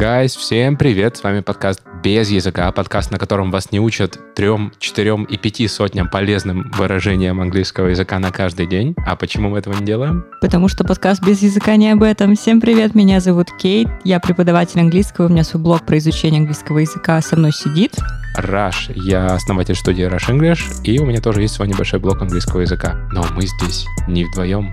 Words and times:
Гайс, 0.00 0.34
всем 0.34 0.78
привет! 0.78 1.18
С 1.18 1.22
вами 1.22 1.40
подкаст 1.40 1.82
«Без 2.02 2.30
языка», 2.30 2.72
подкаст, 2.72 3.10
на 3.10 3.18
котором 3.18 3.50
вас 3.50 3.70
не 3.70 3.80
учат 3.80 4.18
трем, 4.34 4.72
четырем 4.78 5.24
и 5.24 5.36
пяти 5.36 5.68
сотням 5.68 6.08
полезным 6.08 6.70
выражениям 6.74 7.38
английского 7.38 7.88
языка 7.88 8.18
на 8.18 8.30
каждый 8.30 8.66
день. 8.66 8.94
А 9.06 9.14
почему 9.14 9.50
мы 9.50 9.58
этого 9.58 9.78
не 9.78 9.84
делаем? 9.84 10.24
Потому 10.40 10.68
что 10.68 10.84
подкаст 10.84 11.22
«Без 11.22 11.42
языка» 11.42 11.76
не 11.76 11.90
об 11.90 12.02
этом. 12.02 12.34
Всем 12.34 12.62
привет, 12.62 12.94
меня 12.94 13.20
зовут 13.20 13.48
Кейт, 13.58 13.88
я 14.02 14.20
преподаватель 14.20 14.80
английского, 14.80 15.26
у 15.26 15.28
меня 15.28 15.44
свой 15.44 15.62
блог 15.62 15.84
про 15.84 15.98
изучение 15.98 16.38
английского 16.38 16.78
языка, 16.78 17.20
со 17.20 17.36
мной 17.36 17.52
сидит... 17.52 17.94
Раш, 18.36 18.88
я 18.94 19.26
основатель 19.26 19.74
студии 19.74 20.08
Rush 20.08 20.30
English, 20.30 20.82
и 20.82 20.98
у 20.98 21.04
меня 21.04 21.20
тоже 21.20 21.42
есть 21.42 21.52
свой 21.52 21.68
небольшой 21.68 22.00
блог 22.00 22.22
английского 22.22 22.60
языка. 22.60 22.96
Но 23.12 23.26
мы 23.34 23.42
здесь 23.42 23.86
не 24.08 24.24
вдвоем, 24.24 24.70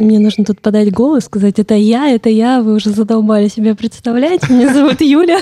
Мне 0.00 0.18
нужно 0.18 0.46
тут 0.46 0.62
подать 0.62 0.90
голос, 0.90 1.26
сказать, 1.26 1.58
это 1.58 1.74
я, 1.74 2.08
это 2.08 2.30
я, 2.30 2.62
вы 2.62 2.76
уже 2.76 2.88
задолбали 2.88 3.48
себя 3.48 3.74
представлять. 3.74 4.48
Меня 4.48 4.72
зовут 4.72 5.02
Юля. 5.02 5.40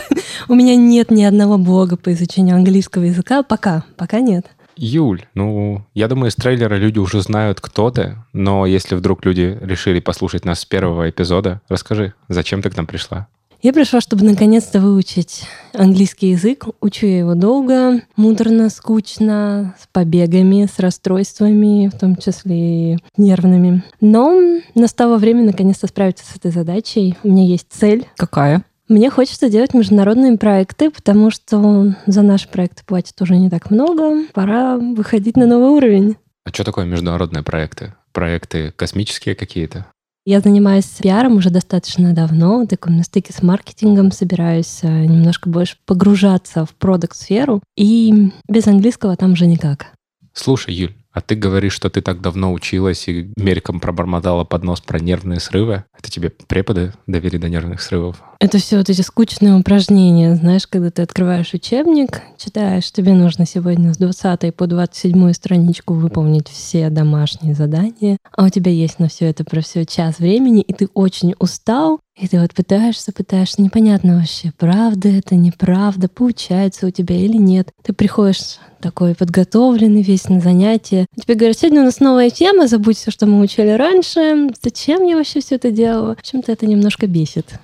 У 0.48 0.54
меня 0.56 0.74
нет 0.74 1.12
ни 1.12 1.22
одного 1.22 1.58
блога 1.58 1.96
по 1.96 2.12
изучению 2.12 2.56
английского 2.56 3.04
языка. 3.04 3.44
Пока, 3.44 3.84
пока 3.96 4.18
нет. 4.18 4.46
Юль, 4.76 5.22
ну, 5.34 5.86
я 5.94 6.08
думаю, 6.08 6.30
из 6.30 6.34
трейлера 6.34 6.74
люди 6.74 6.98
уже 6.98 7.20
знают, 7.22 7.60
кто 7.60 7.92
ты, 7.92 8.16
но 8.32 8.66
если 8.66 8.96
вдруг 8.96 9.24
люди 9.24 9.56
решили 9.60 10.00
послушать 10.00 10.44
нас 10.44 10.60
с 10.60 10.64
первого 10.64 11.08
эпизода, 11.08 11.60
расскажи, 11.68 12.14
зачем 12.28 12.60
ты 12.60 12.70
к 12.70 12.76
нам 12.76 12.88
пришла? 12.88 13.28
Я 13.60 13.72
пришла, 13.72 14.00
чтобы 14.00 14.24
наконец-то 14.24 14.78
выучить 14.78 15.42
английский 15.72 16.30
язык. 16.30 16.66
Учу 16.80 17.06
я 17.06 17.18
его 17.18 17.34
долго, 17.34 18.02
муторно, 18.14 18.70
скучно, 18.70 19.74
с 19.80 19.88
побегами, 19.88 20.68
с 20.72 20.78
расстройствами, 20.78 21.88
в 21.88 21.98
том 21.98 22.14
числе 22.14 22.94
и 22.94 22.98
нервными. 23.16 23.82
Но 24.00 24.60
настало 24.76 25.18
время 25.18 25.42
наконец-то 25.42 25.88
справиться 25.88 26.24
с 26.24 26.36
этой 26.36 26.52
задачей. 26.52 27.16
У 27.24 27.28
меня 27.28 27.44
есть 27.44 27.66
цель. 27.70 28.06
Какая? 28.16 28.62
Мне 28.86 29.10
хочется 29.10 29.50
делать 29.50 29.74
международные 29.74 30.38
проекты, 30.38 30.90
потому 30.90 31.32
что 31.32 31.96
за 32.06 32.22
наши 32.22 32.48
проекты 32.48 32.84
платят 32.86 33.20
уже 33.20 33.36
не 33.36 33.50
так 33.50 33.72
много. 33.72 34.24
Пора 34.34 34.76
выходить 34.76 35.36
на 35.36 35.46
новый 35.46 35.70
уровень. 35.70 36.16
А 36.44 36.50
что 36.50 36.62
такое 36.62 36.86
международные 36.86 37.42
проекты? 37.42 37.94
Проекты 38.12 38.72
космические 38.76 39.34
какие-то? 39.34 39.86
Я 40.28 40.40
занимаюсь 40.40 40.84
пиаром 40.84 41.38
уже 41.38 41.48
достаточно 41.48 42.12
давно, 42.12 42.66
таком 42.66 42.98
на 42.98 43.02
стыке 43.02 43.32
с 43.32 43.42
маркетингом, 43.42 44.12
собираюсь 44.12 44.80
э, 44.82 45.06
немножко 45.06 45.48
больше 45.48 45.78
погружаться 45.86 46.66
в 46.66 46.74
продукт-сферу, 46.74 47.62
и 47.78 48.30
без 48.46 48.66
английского 48.66 49.16
там 49.16 49.32
уже 49.32 49.46
никак. 49.46 49.86
Слушай, 50.34 50.74
Юль, 50.74 50.94
а 51.12 51.20
ты 51.20 51.34
говоришь, 51.34 51.72
что 51.72 51.90
ты 51.90 52.00
так 52.00 52.20
давно 52.20 52.52
училась 52.52 53.08
и 53.08 53.32
мельком 53.36 53.80
пробормотала 53.80 54.44
под 54.44 54.64
нос 54.64 54.80
про 54.80 54.98
нервные 54.98 55.40
срывы. 55.40 55.84
Это 55.98 56.10
тебе 56.10 56.30
преподы 56.30 56.92
довели 57.06 57.38
до 57.38 57.48
нервных 57.48 57.80
срывов? 57.80 58.22
Это 58.40 58.58
все 58.58 58.78
вот 58.78 58.88
эти 58.88 59.00
скучные 59.00 59.54
упражнения. 59.54 60.36
Знаешь, 60.36 60.66
когда 60.66 60.90
ты 60.90 61.02
открываешь 61.02 61.54
учебник, 61.54 62.22
читаешь, 62.36 62.92
тебе 62.92 63.14
нужно 63.14 63.46
сегодня 63.46 63.92
с 63.92 63.98
20 63.98 64.54
по 64.54 64.66
27 64.66 65.32
страничку 65.32 65.94
выполнить 65.94 66.48
все 66.48 66.88
домашние 66.90 67.54
задания, 67.54 68.18
а 68.36 68.44
у 68.44 68.48
тебя 68.48 68.70
есть 68.70 69.00
на 69.00 69.08
все 69.08 69.26
это 69.26 69.44
про 69.44 69.60
все 69.60 69.84
час 69.84 70.18
времени, 70.20 70.60
и 70.60 70.72
ты 70.72 70.88
очень 70.94 71.34
устал, 71.40 72.00
и 72.20 72.26
ты 72.26 72.40
вот 72.40 72.52
пытаешься, 72.52 73.12
пытаешься, 73.12 73.62
непонятно 73.62 74.16
вообще, 74.16 74.52
правда 74.56 75.08
это, 75.08 75.36
неправда, 75.36 76.08
получается 76.08 76.86
у 76.86 76.90
тебя 76.90 77.16
или 77.16 77.36
нет. 77.36 77.70
Ты 77.82 77.92
приходишь 77.92 78.58
такой 78.80 79.14
подготовленный 79.14 80.02
весь 80.02 80.28
на 80.28 80.40
занятие. 80.40 81.06
Тебе 81.16 81.34
говорят, 81.34 81.58
сегодня 81.58 81.82
у 81.82 81.84
нас 81.84 82.00
новая 82.00 82.30
тема, 82.30 82.66
забудь 82.66 82.96
все, 82.96 83.10
что 83.10 83.26
мы 83.26 83.40
учили 83.40 83.70
раньше. 83.70 84.50
Зачем 84.62 85.04
я 85.04 85.16
вообще 85.16 85.40
все 85.40 85.56
это 85.56 85.70
делала? 85.70 86.16
Чем-то 86.20 86.50
это 86.50 86.66
немножко 86.66 87.06
бесит. 87.06 87.60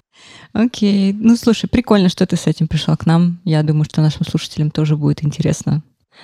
Окей. 0.53 1.13
Ну, 1.13 1.37
слушай, 1.37 1.69
прикольно, 1.69 2.09
что 2.09 2.27
ты 2.27 2.37
с 2.37 2.47
этим 2.47 2.69
пришла 2.69 2.97
к 2.97 3.07
нам. 3.07 3.41
Я 3.45 3.63
думаю, 3.65 3.85
что 3.85 4.03
нашим 4.03 4.25
слушателям 4.25 4.71
тоже 4.71 4.97
будет 4.97 5.25
интересно 5.25 5.83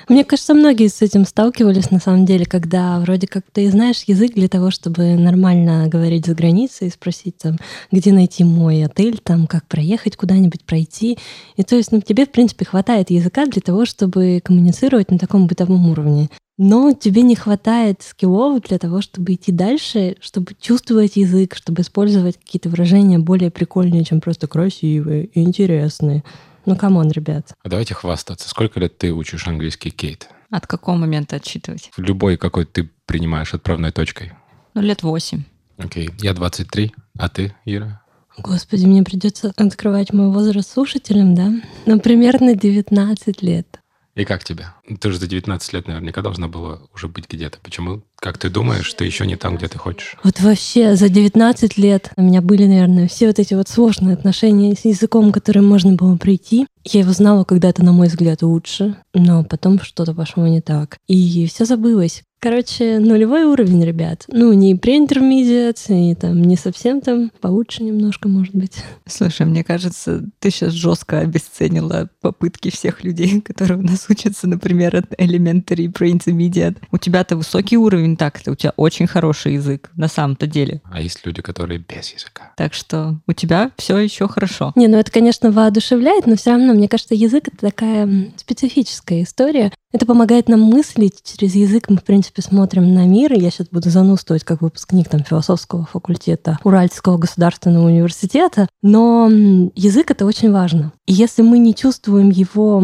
мне 0.09 0.25
кажется, 0.25 0.55
многие 0.55 0.89
с 0.89 1.03
этим 1.03 1.25
сталкивались 1.25 1.91
на 1.91 2.01
самом 2.01 2.25
деле, 2.27 2.45
когда 2.45 2.99
вроде 3.01 3.27
как 3.27 3.45
ты 3.53 3.71
знаешь 3.71 4.03
язык 4.07 4.35
для 4.35 4.49
того, 4.49 4.71
чтобы 4.71 5.15
нормально 5.15 5.89
говорить 5.89 6.27
за 6.27 6.35
границей 6.35 6.89
и 6.89 6.91
спросить 6.91 7.37
там, 7.39 7.59
где 7.93 8.13
найти 8.13 8.45
мой 8.45 8.85
отель, 8.85 9.19
там, 9.19 9.47
как 9.47 9.67
проехать 9.67 10.17
куда-нибудь, 10.17 10.65
пройти. 10.65 11.19
И 11.57 11.63
то 11.63 11.77
есть 11.77 11.93
ну, 11.93 12.01
тебе, 12.01 12.27
в 12.27 12.31
принципе, 12.31 12.65
хватает 12.65 13.11
языка 13.11 13.47
для 13.47 13.61
того, 13.61 13.85
чтобы 13.85 14.41
коммуницировать 14.43 15.11
на 15.11 15.19
таком 15.19 15.47
бытовом 15.47 15.91
уровне. 15.91 16.29
Но 16.63 16.93
тебе 16.93 17.23
не 17.23 17.37
хватает 17.37 18.03
скиллов 18.03 18.61
для 18.63 18.79
того, 18.79 19.01
чтобы 19.01 19.33
идти 19.33 19.51
дальше, 19.51 20.17
чтобы 20.21 20.53
чувствовать 20.61 21.17
язык, 21.17 21.55
чтобы 21.55 21.81
использовать 21.81 22.37
какие-то 22.37 22.69
выражения 22.69 23.19
более 23.19 23.51
прикольные, 23.51 24.05
чем 24.05 24.21
просто 24.21 24.47
красивые 24.47 25.31
интересные. 25.33 26.23
Ну, 26.71 26.77
come 26.77 26.96
on, 26.96 27.11
ребят. 27.11 27.53
А 27.65 27.69
давайте 27.69 27.95
хвастаться. 27.95 28.49
Сколько 28.49 28.79
лет 28.79 28.97
ты 28.97 29.13
учишь 29.13 29.49
английский, 29.49 29.91
Кейт? 29.91 30.29
От 30.51 30.69
какого 30.69 30.95
момента 30.95 31.35
отчитывать? 31.35 31.91
Любой, 31.97 32.37
какой 32.37 32.65
ты 32.65 32.89
принимаешь 33.07 33.53
отправной 33.55 33.91
точкой. 33.91 34.35
Ну, 34.75 34.81
лет 34.81 35.03
восемь. 35.03 35.43
Окей. 35.79 36.11
Я 36.21 36.33
23. 36.33 36.95
А 37.19 37.29
ты, 37.29 37.53
Ира? 37.65 38.03
Господи, 38.39 38.87
мне 38.87 39.03
придется 39.03 39.53
открывать 39.57 40.13
мой 40.13 40.31
возраст 40.31 40.71
слушателям, 40.71 41.35
да? 41.35 41.53
Ну, 41.87 41.99
примерно 41.99 42.55
19 42.55 43.43
лет. 43.43 43.81
И 44.15 44.25
как 44.25 44.45
тебе? 44.45 44.67
Ты 44.99 45.13
же 45.13 45.19
за 45.19 45.27
19 45.27 45.73
лет 45.73 45.87
наверняка 45.87 46.23
должна 46.23 46.49
была 46.49 46.81
уже 46.95 47.09
быть 47.09 47.27
где-то. 47.29 47.59
Почему? 47.63 48.03
Как 48.17 48.39
ты 48.39 48.51
думаешь, 48.51 48.93
ты 48.95 49.05
еще 49.05 49.27
не 49.27 49.37
там, 49.37 49.57
где 49.57 49.69
ты 49.69 49.79
хочешь? 49.79 50.17
Вот 50.25 50.41
вообще 50.41 50.97
за 50.97 51.09
19 51.09 51.79
лет 51.79 52.11
у 52.17 52.23
меня 52.23 52.43
были, 52.43 52.67
наверное, 52.67 53.09
все 53.09 53.27
вот 53.29 53.39
эти 53.39 53.55
вот 53.55 53.69
сложные 53.69 54.15
отношения 54.15 54.75
с 54.75 54.85
языком, 54.85 55.33
которые 55.33 55.63
можно 55.63 55.93
было 55.93 56.17
пройти. 56.17 56.67
Я 56.85 57.01
его 57.01 57.13
знала 57.13 57.45
когда-то, 57.45 57.85
на 57.85 57.93
мой 57.93 58.09
взгляд, 58.09 58.43
лучше, 58.43 58.97
но 59.15 59.45
потом 59.45 59.81
что-то 59.81 60.15
пошло 60.15 60.47
не 60.47 60.61
так. 60.61 60.99
И 61.07 61.47
все 61.47 61.65
забылось. 61.65 62.23
Короче, 62.43 63.01
нулевой 63.01 63.45
уровень, 63.45 63.85
ребят. 63.85 64.25
Ну, 64.29 64.55
не 64.55 64.75
pre-intermediate, 64.75 66.13
и 66.13 66.15
там 66.15 66.41
не 66.41 66.57
совсем 66.57 67.03
там, 67.03 67.31
получше 67.43 67.83
немножко, 67.83 68.29
может 68.29 68.55
быть. 68.55 68.83
Слушай, 69.07 69.45
мне 69.45 69.63
кажется, 69.63 70.25
ты 70.39 70.51
сейчас 70.51 70.73
жестко 70.73 71.19
обесценила 71.19 72.09
попытки 72.23 72.71
всех 72.71 73.05
людей, 73.05 73.41
которые 73.45 73.81
у 73.81 73.83
нас 73.83 74.07
учатся, 74.09 74.49
например, 74.49 74.80
от 74.89 75.13
elementary, 75.21 75.93
pre-intermediate. 75.93 76.79
У 76.91 76.99
тебя-то 76.99 77.37
высокий 77.37 77.77
уровень 77.77 78.17
так-то, 78.17 78.53
у 78.53 78.55
тебя 78.55 78.73
очень 78.77 79.07
хороший 79.07 79.55
язык 79.55 79.91
на 79.97 80.09
самом-то 80.09 80.47
деле. 80.47 80.81
А 80.91 81.01
есть 81.01 81.25
люди, 81.25 81.43
которые 81.43 81.79
без 81.79 82.13
языка. 82.13 82.53
Так 82.57 82.75
что 82.75 83.21
у 83.27 83.33
тебя 83.33 83.71
все 83.77 83.99
еще 83.99 84.29
хорошо. 84.29 84.73
Не, 84.77 84.89
ну 84.89 84.99
это, 84.99 85.11
конечно, 85.11 85.51
воодушевляет, 85.51 86.27
но 86.27 86.37
все 86.37 86.51
равно, 86.51 86.73
мне 86.75 86.89
кажется, 86.89 87.15
язык— 87.15 87.49
это 87.53 87.57
такая 87.59 88.33
специфическая 88.37 89.23
история. 89.23 89.73
Это 89.93 90.07
помогает 90.07 90.49
нам 90.49 90.61
мыслить. 90.61 91.21
Через 91.25 91.57
язык 91.57 91.89
мы, 91.89 91.97
в 91.97 92.05
принципе, 92.05 92.43
смотрим 92.43 92.95
на 92.95 93.07
мир. 93.07 93.33
Я 93.33 93.51
сейчас 93.51 93.69
буду 93.69 93.91
занудствовать 93.91 94.45
как 94.45 94.63
выпускник 94.63 95.09
там, 95.09 95.25
философского 95.25 95.85
факультета 95.85 96.59
Уральского 96.63 97.19
государственного 97.19 97.87
университета. 97.87 98.69
Но 98.83 99.29
язык— 99.75 100.11
это 100.13 100.27
очень 100.27 100.53
важно. 100.53 100.93
И 101.07 101.13
если 101.13 101.43
мы 101.43 101.59
не 101.59 101.75
чувствуем 101.75 102.31
его 102.31 102.83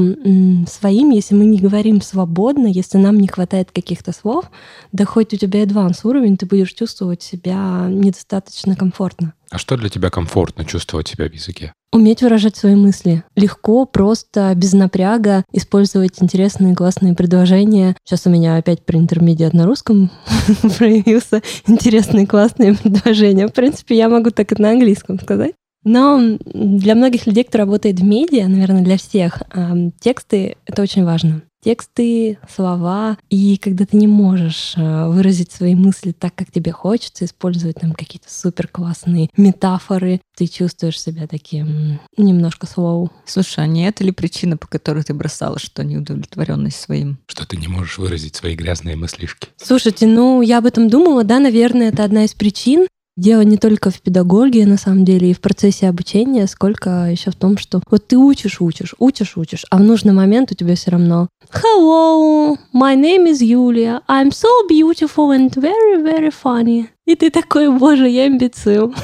своим, 0.68 1.10
если 1.10 1.36
мы 1.36 1.44
не 1.44 1.58
говорим 1.58 2.02
свободно, 2.02 2.66
если 2.66 2.98
нам 2.98 3.20
не 3.20 3.28
хватает 3.28 3.70
каких-то 3.70 4.12
слов, 4.12 4.50
да 4.90 5.04
хоть 5.04 5.32
у 5.32 5.36
тебя 5.36 5.62
адванс 5.62 6.04
уровень, 6.04 6.36
ты 6.36 6.46
будешь 6.46 6.72
чувствовать 6.72 7.22
себя 7.22 7.86
недостаточно 7.88 8.74
комфортно. 8.74 9.32
А 9.50 9.58
что 9.58 9.76
для 9.76 9.88
тебя 9.90 10.10
комфортно 10.10 10.64
чувствовать 10.64 11.06
себя 11.06 11.28
в 11.28 11.32
языке? 11.32 11.72
Уметь 11.92 12.22
выражать 12.22 12.56
свои 12.56 12.74
мысли. 12.74 13.24
Легко, 13.36 13.86
просто, 13.86 14.52
без 14.54 14.72
напряга, 14.72 15.44
использовать 15.52 16.22
интересные, 16.22 16.74
классные 16.74 17.14
предложения. 17.14 17.96
Сейчас 18.04 18.26
у 18.26 18.30
меня 18.30 18.56
опять 18.56 18.84
про 18.84 18.98
интермедиат 18.98 19.54
на 19.54 19.66
русском 19.66 20.10
проявился. 20.78 21.42
Интересные, 21.66 22.26
классные 22.26 22.74
предложения. 22.74 23.48
В 23.48 23.52
принципе, 23.52 23.96
я 23.96 24.08
могу 24.08 24.30
так 24.30 24.52
и 24.52 24.60
на 24.60 24.70
английском 24.70 25.18
сказать. 25.20 25.54
Но 25.84 26.20
для 26.44 26.96
многих 26.96 27.26
людей, 27.26 27.44
кто 27.44 27.58
работает 27.58 28.00
в 28.00 28.04
медиа, 28.04 28.48
наверное, 28.48 28.82
для 28.82 28.96
всех, 28.96 29.42
тексты— 30.00 30.56
это 30.66 30.82
очень 30.82 31.04
важно 31.04 31.42
тексты, 31.66 32.38
слова, 32.48 33.18
и 33.28 33.56
когда 33.56 33.86
ты 33.86 33.96
не 33.96 34.06
можешь 34.06 34.74
э, 34.76 35.08
выразить 35.08 35.50
свои 35.50 35.74
мысли 35.74 36.12
так, 36.12 36.32
как 36.32 36.52
тебе 36.52 36.70
хочется, 36.70 37.24
использовать 37.24 37.80
там 37.80 37.92
какие-то 37.92 38.32
супер 38.32 38.68
классные 38.68 39.30
метафоры, 39.36 40.20
ты 40.36 40.46
чувствуешь 40.46 41.00
себя 41.00 41.26
таким 41.26 41.98
немножко 42.16 42.68
слоу. 42.68 43.10
Слушай, 43.24 43.64
а 43.64 43.66
не 43.66 43.88
это 43.88 44.04
ли 44.04 44.12
причина, 44.12 44.56
по 44.56 44.68
которой 44.68 45.02
ты 45.02 45.12
бросала, 45.12 45.58
что 45.58 45.82
неудовлетворенность 45.82 46.80
своим? 46.80 47.18
Что 47.26 47.44
ты 47.44 47.56
не 47.56 47.66
можешь 47.66 47.98
выразить 47.98 48.36
свои 48.36 48.54
грязные 48.54 48.94
мыслишки? 48.94 49.48
Слушайте, 49.56 50.06
ну 50.06 50.42
я 50.42 50.58
об 50.58 50.66
этом 50.66 50.88
думала, 50.88 51.24
да, 51.24 51.40
наверное, 51.40 51.88
это 51.88 52.04
одна 52.04 52.26
из 52.26 52.34
причин. 52.34 52.86
Дело 53.16 53.40
не 53.40 53.56
только 53.56 53.90
в 53.90 54.02
педагогии, 54.02 54.64
на 54.64 54.76
самом 54.76 55.06
деле, 55.06 55.30
и 55.30 55.34
в 55.34 55.40
процессе 55.40 55.88
обучения, 55.88 56.46
сколько 56.46 57.08
еще 57.10 57.30
в 57.30 57.34
том, 57.34 57.56
что 57.56 57.80
вот 57.90 58.06
ты 58.06 58.18
учишь, 58.18 58.60
учишь, 58.60 58.94
учишь, 58.98 59.38
учишь, 59.38 59.64
а 59.70 59.78
в 59.78 59.80
нужный 59.80 60.12
момент 60.12 60.52
у 60.52 60.54
тебя 60.54 60.74
все 60.74 60.90
равно 60.90 61.28
Hello, 61.50 62.58
my 62.74 62.94
name 62.94 63.26
is 63.26 63.40
Julia. 63.40 64.02
I'm 64.06 64.30
so 64.30 64.48
beautiful 64.68 65.30
and 65.30 65.50
very, 65.54 66.02
very 66.02 66.30
funny. 66.30 66.88
И 67.06 67.14
ты 67.14 67.30
такой, 67.30 67.70
боже, 67.70 68.06
я 68.06 68.26
имбецил. 68.26 68.94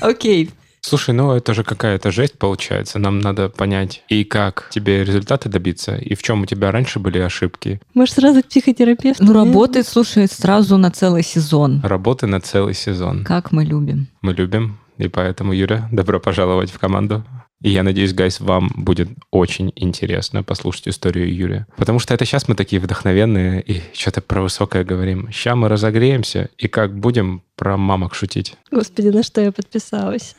Окей. 0.00 0.50
Слушай, 0.86 1.14
ну 1.14 1.32
это 1.32 1.54
же 1.54 1.64
какая-то 1.64 2.10
жесть 2.10 2.38
получается. 2.38 2.98
Нам 2.98 3.18
надо 3.18 3.48
понять, 3.48 4.02
и 4.10 4.22
как 4.22 4.68
тебе 4.70 5.02
результаты 5.02 5.48
добиться, 5.48 5.96
и 5.96 6.14
в 6.14 6.22
чем 6.22 6.42
у 6.42 6.46
тебя 6.46 6.70
раньше 6.70 6.98
были 6.98 7.18
ошибки. 7.18 7.80
Может, 7.94 8.16
сразу 8.16 8.42
к 8.42 8.48
психотерапевту? 8.48 9.24
Ну, 9.24 9.32
нет? 9.32 9.46
работает, 9.46 9.86
слушай, 9.88 10.28
сразу 10.28 10.76
на 10.76 10.90
целый 10.90 11.22
сезон. 11.22 11.80
Работы 11.82 12.26
на 12.26 12.38
целый 12.38 12.74
сезон. 12.74 13.24
Как 13.24 13.50
мы 13.50 13.64
любим. 13.64 14.08
Мы 14.20 14.34
любим, 14.34 14.78
и 14.98 15.08
поэтому, 15.08 15.54
Юля, 15.54 15.88
добро 15.90 16.20
пожаловать 16.20 16.70
в 16.70 16.78
команду. 16.78 17.24
И 17.62 17.70
я 17.70 17.82
надеюсь, 17.82 18.12
гайс, 18.12 18.40
вам 18.40 18.70
будет 18.76 19.08
очень 19.30 19.72
интересно 19.76 20.42
послушать 20.42 20.88
историю 20.88 21.34
Юрия. 21.34 21.66
Потому 21.78 21.98
что 21.98 22.12
это 22.12 22.26
сейчас 22.26 22.46
мы 22.46 22.56
такие 22.56 22.78
вдохновенные 22.78 23.62
и 23.62 23.80
что-то 23.94 24.20
про 24.20 24.42
высокое 24.42 24.84
говорим. 24.84 25.32
Сейчас 25.32 25.56
мы 25.56 25.70
разогреемся 25.70 26.50
и 26.58 26.68
как 26.68 26.94
будем 26.94 27.42
про 27.56 27.78
мамок 27.78 28.14
шутить. 28.14 28.56
Господи, 28.70 29.08
на 29.08 29.22
что 29.22 29.40
я 29.40 29.50
подписалась? 29.50 30.36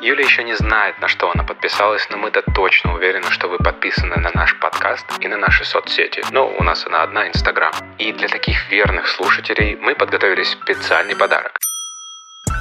Юля 0.00 0.22
еще 0.22 0.44
не 0.44 0.54
знает, 0.54 1.00
на 1.00 1.08
что 1.08 1.30
она 1.32 1.42
подписалась, 1.42 2.06
но 2.08 2.18
мы-то 2.18 2.42
точно 2.54 2.94
уверены, 2.94 3.30
что 3.30 3.48
вы 3.48 3.58
подписаны 3.58 4.14
на 4.16 4.30
наш 4.32 4.56
подкаст 4.60 5.04
и 5.20 5.26
на 5.26 5.36
наши 5.36 5.64
соцсети. 5.64 6.22
Ну, 6.30 6.54
у 6.56 6.62
нас 6.62 6.86
она 6.86 7.02
одна, 7.02 7.26
Инстаграм. 7.26 7.72
И 7.98 8.12
для 8.12 8.28
таких 8.28 8.70
верных 8.70 9.08
слушателей 9.08 9.74
мы 9.74 9.96
подготовили 9.96 10.44
специальный 10.44 11.16
подарок. 11.16 11.58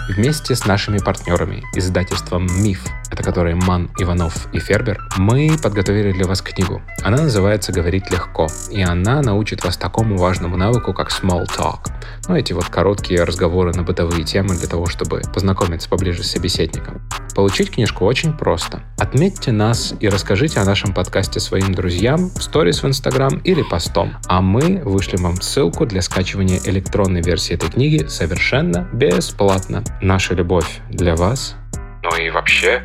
Вместе 0.09 0.55
с 0.55 0.65
нашими 0.65 0.97
партнерами, 0.97 1.63
издательством 1.75 2.47
«Миф», 2.63 2.83
это 3.11 3.23
которые 3.23 3.55
Ман, 3.55 3.91
Иванов 3.99 4.51
и 4.53 4.59
Фербер, 4.59 4.97
мы 5.17 5.57
подготовили 5.61 6.13
для 6.13 6.25
вас 6.25 6.41
книгу. 6.41 6.81
Она 7.03 7.17
называется 7.17 7.73
«Говорить 7.73 8.09
легко», 8.09 8.47
и 8.71 8.81
она 8.81 9.21
научит 9.21 9.63
вас 9.63 9.77
такому 9.77 10.17
важному 10.17 10.55
навыку, 10.55 10.93
как 10.93 11.09
small 11.09 11.45
talk. 11.45 11.91
Ну, 12.27 12.35
эти 12.35 12.51
вот 12.53 12.65
короткие 12.65 13.23
разговоры 13.23 13.73
на 13.73 13.83
бытовые 13.83 14.23
темы 14.23 14.55
для 14.55 14.67
того, 14.67 14.87
чтобы 14.87 15.21
познакомиться 15.33 15.87
поближе 15.89 16.23
с 16.23 16.31
собеседником. 16.31 17.01
Получить 17.35 17.71
книжку 17.71 18.05
очень 18.05 18.33
просто. 18.33 18.81
Отметьте 18.97 19.51
нас 19.51 19.93
и 19.99 20.09
расскажите 20.09 20.59
о 20.59 20.65
нашем 20.65 20.93
подкасте 20.93 21.39
своим 21.39 21.73
друзьям 21.73 22.29
в 22.29 22.43
сторис 22.43 22.83
в 22.83 22.87
Инстаграм 22.87 23.37
или 23.43 23.61
постом, 23.61 24.13
а 24.27 24.41
мы 24.41 24.81
вышлем 24.83 25.23
вам 25.23 25.41
ссылку 25.41 25.85
для 25.85 26.01
скачивания 26.01 26.59
электронной 26.65 27.21
версии 27.21 27.53
этой 27.53 27.69
книги 27.69 28.05
совершенно 28.07 28.89
бесплатно. 28.91 29.83
Наша 30.01 30.33
любовь 30.33 30.79
для 30.89 31.15
вас, 31.15 31.55
ну 32.03 32.17
и 32.17 32.29
вообще 32.29 32.83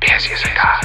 без 0.00 0.26
языка. 0.26 0.80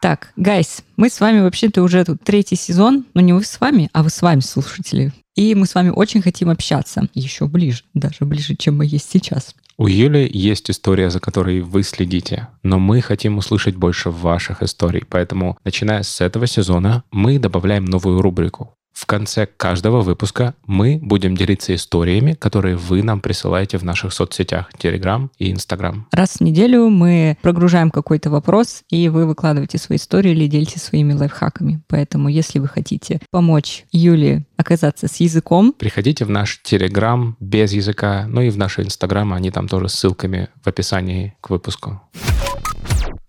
Так, 0.00 0.32
гайс, 0.36 0.82
мы 0.96 1.10
с 1.10 1.20
вами 1.20 1.40
вообще-то 1.40 1.82
уже 1.82 2.02
тут 2.06 2.22
третий 2.24 2.56
сезон, 2.56 3.04
но 3.12 3.20
не 3.20 3.34
вы 3.34 3.44
с 3.44 3.60
вами, 3.60 3.90
а 3.92 4.02
вы 4.02 4.08
с 4.08 4.22
вами, 4.22 4.40
слушатели. 4.40 5.12
И 5.36 5.54
мы 5.54 5.66
с 5.66 5.74
вами 5.74 5.90
очень 5.90 6.22
хотим 6.22 6.48
общаться, 6.48 7.08
еще 7.12 7.46
ближе, 7.46 7.82
даже 7.92 8.24
ближе, 8.24 8.56
чем 8.56 8.78
мы 8.78 8.86
есть 8.86 9.10
сейчас. 9.10 9.54
У 9.76 9.86
Юли 9.86 10.28
есть 10.32 10.70
история, 10.70 11.10
за 11.10 11.20
которой 11.20 11.60
вы 11.60 11.82
следите, 11.82 12.48
но 12.62 12.78
мы 12.78 13.02
хотим 13.02 13.36
услышать 13.36 13.76
больше 13.76 14.10
ваших 14.10 14.62
историй, 14.62 15.04
поэтому, 15.06 15.58
начиная 15.64 16.02
с 16.02 16.22
этого 16.22 16.46
сезона, 16.46 17.04
мы 17.10 17.38
добавляем 17.38 17.84
новую 17.84 18.22
рубрику. 18.22 18.74
В 19.00 19.06
конце 19.06 19.46
каждого 19.46 20.02
выпуска 20.02 20.54
мы 20.66 20.98
будем 21.02 21.34
делиться 21.34 21.74
историями, 21.74 22.34
которые 22.34 22.76
вы 22.76 23.02
нам 23.02 23.22
присылаете 23.22 23.78
в 23.78 23.82
наших 23.82 24.12
соцсетях 24.12 24.70
Telegram 24.78 25.30
и 25.38 25.50
Instagram. 25.50 26.06
Раз 26.12 26.34
в 26.34 26.40
неделю 26.42 26.90
мы 26.90 27.38
прогружаем 27.40 27.90
какой-то 27.90 28.28
вопрос, 28.28 28.82
и 28.90 29.08
вы 29.08 29.24
выкладываете 29.24 29.78
свои 29.78 29.96
истории 29.96 30.32
или 30.32 30.46
делитесь 30.46 30.82
своими 30.82 31.14
лайфхаками. 31.14 31.80
Поэтому, 31.88 32.28
если 32.28 32.58
вы 32.58 32.68
хотите 32.68 33.20
помочь 33.30 33.86
Юле 33.90 34.44
оказаться 34.58 35.08
с 35.08 35.16
языком, 35.16 35.72
Приходите 35.78 36.26
в 36.26 36.30
наш 36.30 36.60
Telegram 36.62 37.32
без 37.40 37.72
языка, 37.72 38.26
ну 38.28 38.42
и 38.42 38.50
в 38.50 38.58
наши 38.58 38.82
Инстаграмы, 38.82 39.34
они 39.34 39.50
там 39.50 39.66
тоже 39.66 39.88
с 39.88 39.94
ссылками 39.94 40.48
в 40.62 40.68
описании 40.68 41.34
к 41.40 41.48
выпуску. 41.48 42.02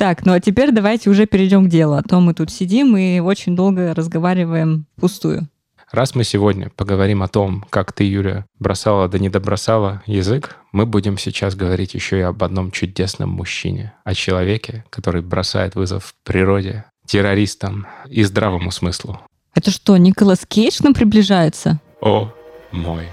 Так, 0.01 0.25
ну 0.25 0.33
а 0.33 0.39
теперь 0.39 0.71
давайте 0.71 1.11
уже 1.11 1.27
перейдем 1.27 1.67
к 1.67 1.69
делу. 1.69 1.93
А 1.93 2.01
то 2.01 2.19
мы 2.19 2.33
тут 2.33 2.49
сидим 2.49 2.97
и 2.97 3.19
очень 3.19 3.55
долго 3.55 3.93
разговариваем 3.93 4.87
пустую. 4.95 5.47
Раз 5.91 6.15
мы 6.15 6.23
сегодня 6.23 6.69
поговорим 6.69 7.21
о 7.21 7.27
том, 7.27 7.65
как 7.69 7.91
ты, 7.91 8.05
Юля, 8.05 8.45
бросала 8.59 9.09
да 9.09 9.19
не 9.19 9.27
добросала 9.27 10.01
язык, 10.05 10.55
мы 10.71 10.85
будем 10.85 11.17
сейчас 11.17 11.53
говорить 11.53 11.95
еще 11.95 12.19
и 12.19 12.21
об 12.21 12.41
одном 12.45 12.71
чудесном 12.71 13.31
мужчине, 13.31 13.93
о 14.05 14.13
человеке, 14.13 14.85
который 14.89 15.21
бросает 15.21 15.75
вызов 15.75 16.13
природе, 16.23 16.85
террористам 17.05 17.87
и 18.07 18.23
здравому 18.23 18.71
смыслу. 18.71 19.19
Это 19.53 19.69
что, 19.69 19.97
Николас 19.97 20.45
Кейдж 20.47 20.77
нам 20.81 20.93
приближается? 20.93 21.81
О 21.99 22.31
мой 22.71 23.09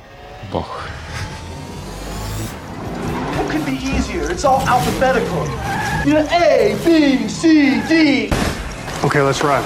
бог. 0.53 0.83
It's 4.31 4.45
all 4.45 4.63
alphabetical. 4.69 5.49
You 6.05 6.15
know, 6.15 6.29
A, 6.31 6.77
B, 6.85 7.29
C, 7.29 7.83
D. 7.89 8.31
Okay, 9.03 9.21
let's 9.21 9.43
run. 9.43 9.65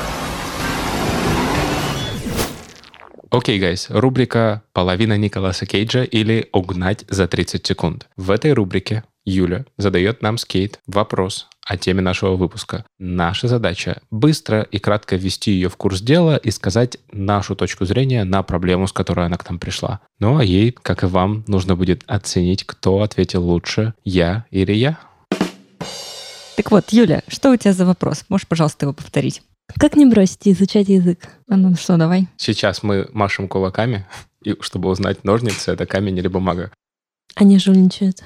Окей, 3.33 3.59
гайс, 3.59 3.87
рубрика 3.89 4.63
«Половина 4.75 5.17
Николаса 5.17 5.65
Кейджа» 5.65 6.03
или 6.03 6.51
«Угнать 6.53 7.07
за 7.09 7.27
30 7.27 7.67
секунд». 7.67 8.07
В 8.15 8.31
этой 8.31 8.53
рубрике 8.53 9.05
Юля 9.25 9.65
задает 9.79 10.21
нам 10.21 10.37
с 10.37 10.45
Кейт 10.45 10.81
вопрос 10.87 11.49
о 11.65 11.79
теме 11.79 12.03
нашего 12.03 12.37
выпуска. 12.37 12.85
Наша 12.99 13.49
задача— 13.49 14.03
быстро 14.11 14.61
и 14.61 14.79
кратко 14.79 15.17
ввести 15.17 15.53
ее 15.53 15.71
в 15.71 15.79
курс 15.79 16.03
дела 16.03 16.37
и 16.37 16.51
сказать 16.51 16.99
нашу 17.11 17.57
точку 17.57 17.87
зрения 17.87 18.25
на 18.25 18.43
проблему, 18.43 18.87
с 18.87 18.93
которой 18.93 19.25
она 19.25 19.39
к 19.39 19.49
нам 19.49 19.59
пришла. 19.59 20.03
Ну 20.19 20.37
а 20.37 20.45
ей, 20.45 20.71
как 20.71 21.03
и 21.03 21.07
вам, 21.07 21.43
нужно 21.47 21.75
будет 21.75 22.05
оценить, 22.07 22.65
кто 22.65 23.01
ответил 23.01 23.43
лучше, 23.43 23.95
я 24.05 24.45
или 24.51 24.75
я. 24.75 24.99
Так 26.57 26.71
вот, 26.71 26.91
Юля, 26.91 27.23
что 27.29 27.51
у 27.51 27.57
тебя 27.57 27.73
за 27.73 27.87
вопрос? 27.87 28.27
Можешь, 28.29 28.47
пожалуйста, 28.47 28.85
его 28.85 28.93
повторить? 28.93 29.41
Как 29.79 29.97
не 29.97 30.07
бросить 30.07 30.47
изучать 30.49 30.89
язык? 30.89 31.29
А 31.49 31.57
ну 31.57 31.75
что, 31.75 31.97
давай. 31.97 32.29
Сейчас 32.37 32.83
мы 32.83 33.09
машем 33.13 33.49
кулаками, 33.49 34.07
и 34.45 34.57
чтобы 34.61 34.89
узнать 34.89 35.25
ножницы, 35.25 35.73
это 35.73 35.87
камень 35.87 36.19
или 36.19 36.29
бумага. 36.29 36.71
Они 37.35 37.59
жульничают. 37.59 38.25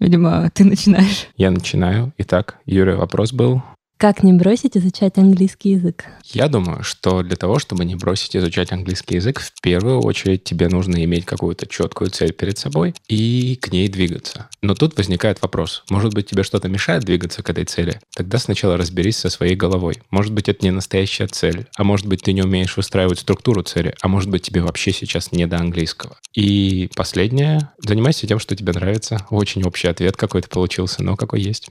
Видимо, 0.00 0.48
ты 0.54 0.64
начинаешь. 0.64 1.26
Я 1.36 1.50
начинаю. 1.50 2.12
Итак, 2.18 2.58
Юрий, 2.66 2.94
вопрос 2.94 3.32
был. 3.32 3.62
Как 3.98 4.22
не 4.22 4.32
бросить 4.32 4.76
изучать 4.76 5.18
английский 5.18 5.70
язык? 5.70 6.04
Я 6.22 6.46
думаю, 6.46 6.84
что 6.84 7.24
для 7.24 7.34
того, 7.34 7.58
чтобы 7.58 7.84
не 7.84 7.96
бросить 7.96 8.36
изучать 8.36 8.70
английский 8.70 9.16
язык, 9.16 9.40
в 9.40 9.60
первую 9.60 10.00
очередь 10.00 10.44
тебе 10.44 10.68
нужно 10.68 11.02
иметь 11.02 11.24
какую-то 11.24 11.66
четкую 11.66 12.10
цель 12.10 12.32
перед 12.32 12.56
собой 12.56 12.94
и 13.08 13.58
к 13.60 13.72
ней 13.72 13.88
двигаться. 13.88 14.48
Но 14.62 14.76
тут 14.76 14.96
возникает 14.96 15.42
вопрос. 15.42 15.82
Может 15.90 16.14
быть, 16.14 16.26
тебе 16.26 16.44
что-то 16.44 16.68
мешает 16.68 17.02
двигаться 17.02 17.42
к 17.42 17.50
этой 17.50 17.64
цели? 17.64 18.00
Тогда 18.14 18.38
сначала 18.38 18.76
разберись 18.76 19.16
со 19.16 19.30
своей 19.30 19.56
головой. 19.56 19.96
Может 20.10 20.32
быть, 20.32 20.48
это 20.48 20.64
не 20.64 20.70
настоящая 20.70 21.26
цель, 21.26 21.66
а 21.76 21.82
может 21.82 22.06
быть, 22.06 22.22
ты 22.22 22.32
не 22.32 22.42
умеешь 22.42 22.76
выстраивать 22.76 23.18
структуру 23.18 23.64
цели, 23.64 23.96
а 24.00 24.06
может 24.06 24.30
быть, 24.30 24.42
тебе 24.42 24.62
вообще 24.62 24.92
сейчас 24.92 25.32
не 25.32 25.44
до 25.48 25.56
английского. 25.56 26.18
И 26.34 26.88
последнее, 26.94 27.72
занимайся 27.78 28.28
тем, 28.28 28.38
что 28.38 28.54
тебе 28.54 28.72
нравится. 28.72 29.26
Очень 29.30 29.64
общий 29.64 29.88
ответ 29.88 30.16
какой-то 30.16 30.48
получился, 30.48 31.02
но 31.02 31.16
какой 31.16 31.40
есть. 31.40 31.70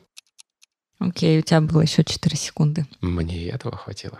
Окей, 1.00 1.39
у 1.39 1.42
тебя 1.42 1.62
было 1.62 1.82
еще 1.82 2.04
4 2.04 2.36
секунды. 2.36 2.86
Мне 3.01 3.38
и 3.38 3.46
этого 3.46 3.77
хватило. 3.77 4.20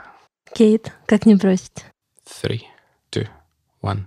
Кейт, 0.53 0.93
как 1.05 1.25
не 1.25 1.36
бросить? 1.36 1.86
Three, 2.25 2.62
two, 3.12 3.27
one. 3.81 4.05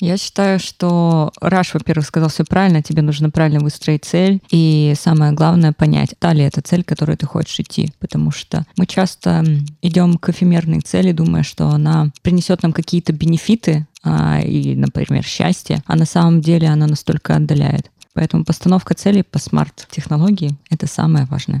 Я 0.00 0.16
считаю, 0.16 0.58
что 0.58 1.32
Раш, 1.40 1.72
во-первых, 1.72 2.06
сказал 2.06 2.28
все 2.28 2.44
правильно, 2.44 2.82
тебе 2.82 3.00
нужно 3.00 3.30
правильно 3.30 3.60
выстроить 3.60 4.04
цель, 4.04 4.42
и 4.50 4.92
самое 4.98 5.32
главное 5.32 5.72
понять, 5.72 6.14
та 6.18 6.32
ли 6.32 6.42
это 6.42 6.60
цель, 6.62 6.82
к 6.82 6.88
которой 6.88 7.16
ты 7.16 7.26
хочешь 7.26 7.60
идти, 7.60 7.92
потому 8.00 8.32
что 8.32 8.66
мы 8.76 8.86
часто 8.86 9.44
идем 9.82 10.18
к 10.18 10.28
эфемерной 10.28 10.80
цели, 10.80 11.12
думая, 11.12 11.44
что 11.44 11.68
она 11.68 12.10
принесет 12.22 12.62
нам 12.62 12.72
какие-то 12.72 13.12
бенефиты 13.12 13.86
а, 14.02 14.40
и, 14.40 14.74
например, 14.74 15.24
счастье, 15.24 15.82
а 15.86 15.96
на 15.96 16.06
самом 16.06 16.40
деле 16.40 16.68
она 16.68 16.86
настолько 16.86 17.36
отдаляет. 17.36 17.90
Поэтому 18.14 18.44
постановка 18.44 18.94
целей 18.94 19.22
по 19.22 19.38
смарт-технологии— 19.38 20.56
это 20.70 20.86
самое 20.86 21.26
важное. 21.26 21.60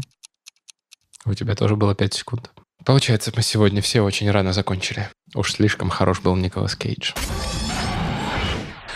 У 1.26 1.34
тебя 1.34 1.54
тоже 1.54 1.76
было 1.76 1.94
5 1.94 2.14
секунд. 2.14 2.50
Получается, 2.84 3.32
мы 3.34 3.42
сегодня 3.42 3.80
все 3.82 4.02
очень 4.02 4.30
рано 4.30 4.52
закончили. 4.52 5.08
Уж 5.34 5.52
слишком 5.52 5.90
хорош 5.90 6.20
был 6.20 6.36
Николас 6.36 6.76
Кейдж. 6.76 7.12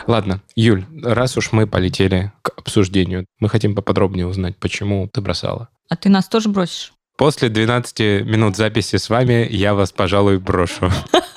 Ладно, 0.06 0.40
Юль, 0.56 0.86
раз 1.02 1.36
уж 1.36 1.52
мы 1.52 1.66
полетели 1.66 2.32
к 2.42 2.50
обсуждению, 2.56 3.26
мы 3.40 3.48
хотим 3.48 3.74
поподробнее 3.74 4.26
узнать, 4.26 4.56
почему 4.56 5.08
ты 5.08 5.20
бросала. 5.20 5.68
А 5.90 5.96
ты 5.96 6.08
нас 6.08 6.28
тоже 6.28 6.48
бросишь? 6.48 6.92
После 7.16 7.48
12 7.48 8.24
минут 8.24 8.56
записи 8.56 8.96
с 8.96 9.10
вами 9.10 9.46
я 9.50 9.74
вас, 9.74 9.90
пожалуй, 9.92 10.38
брошу. 10.38 10.90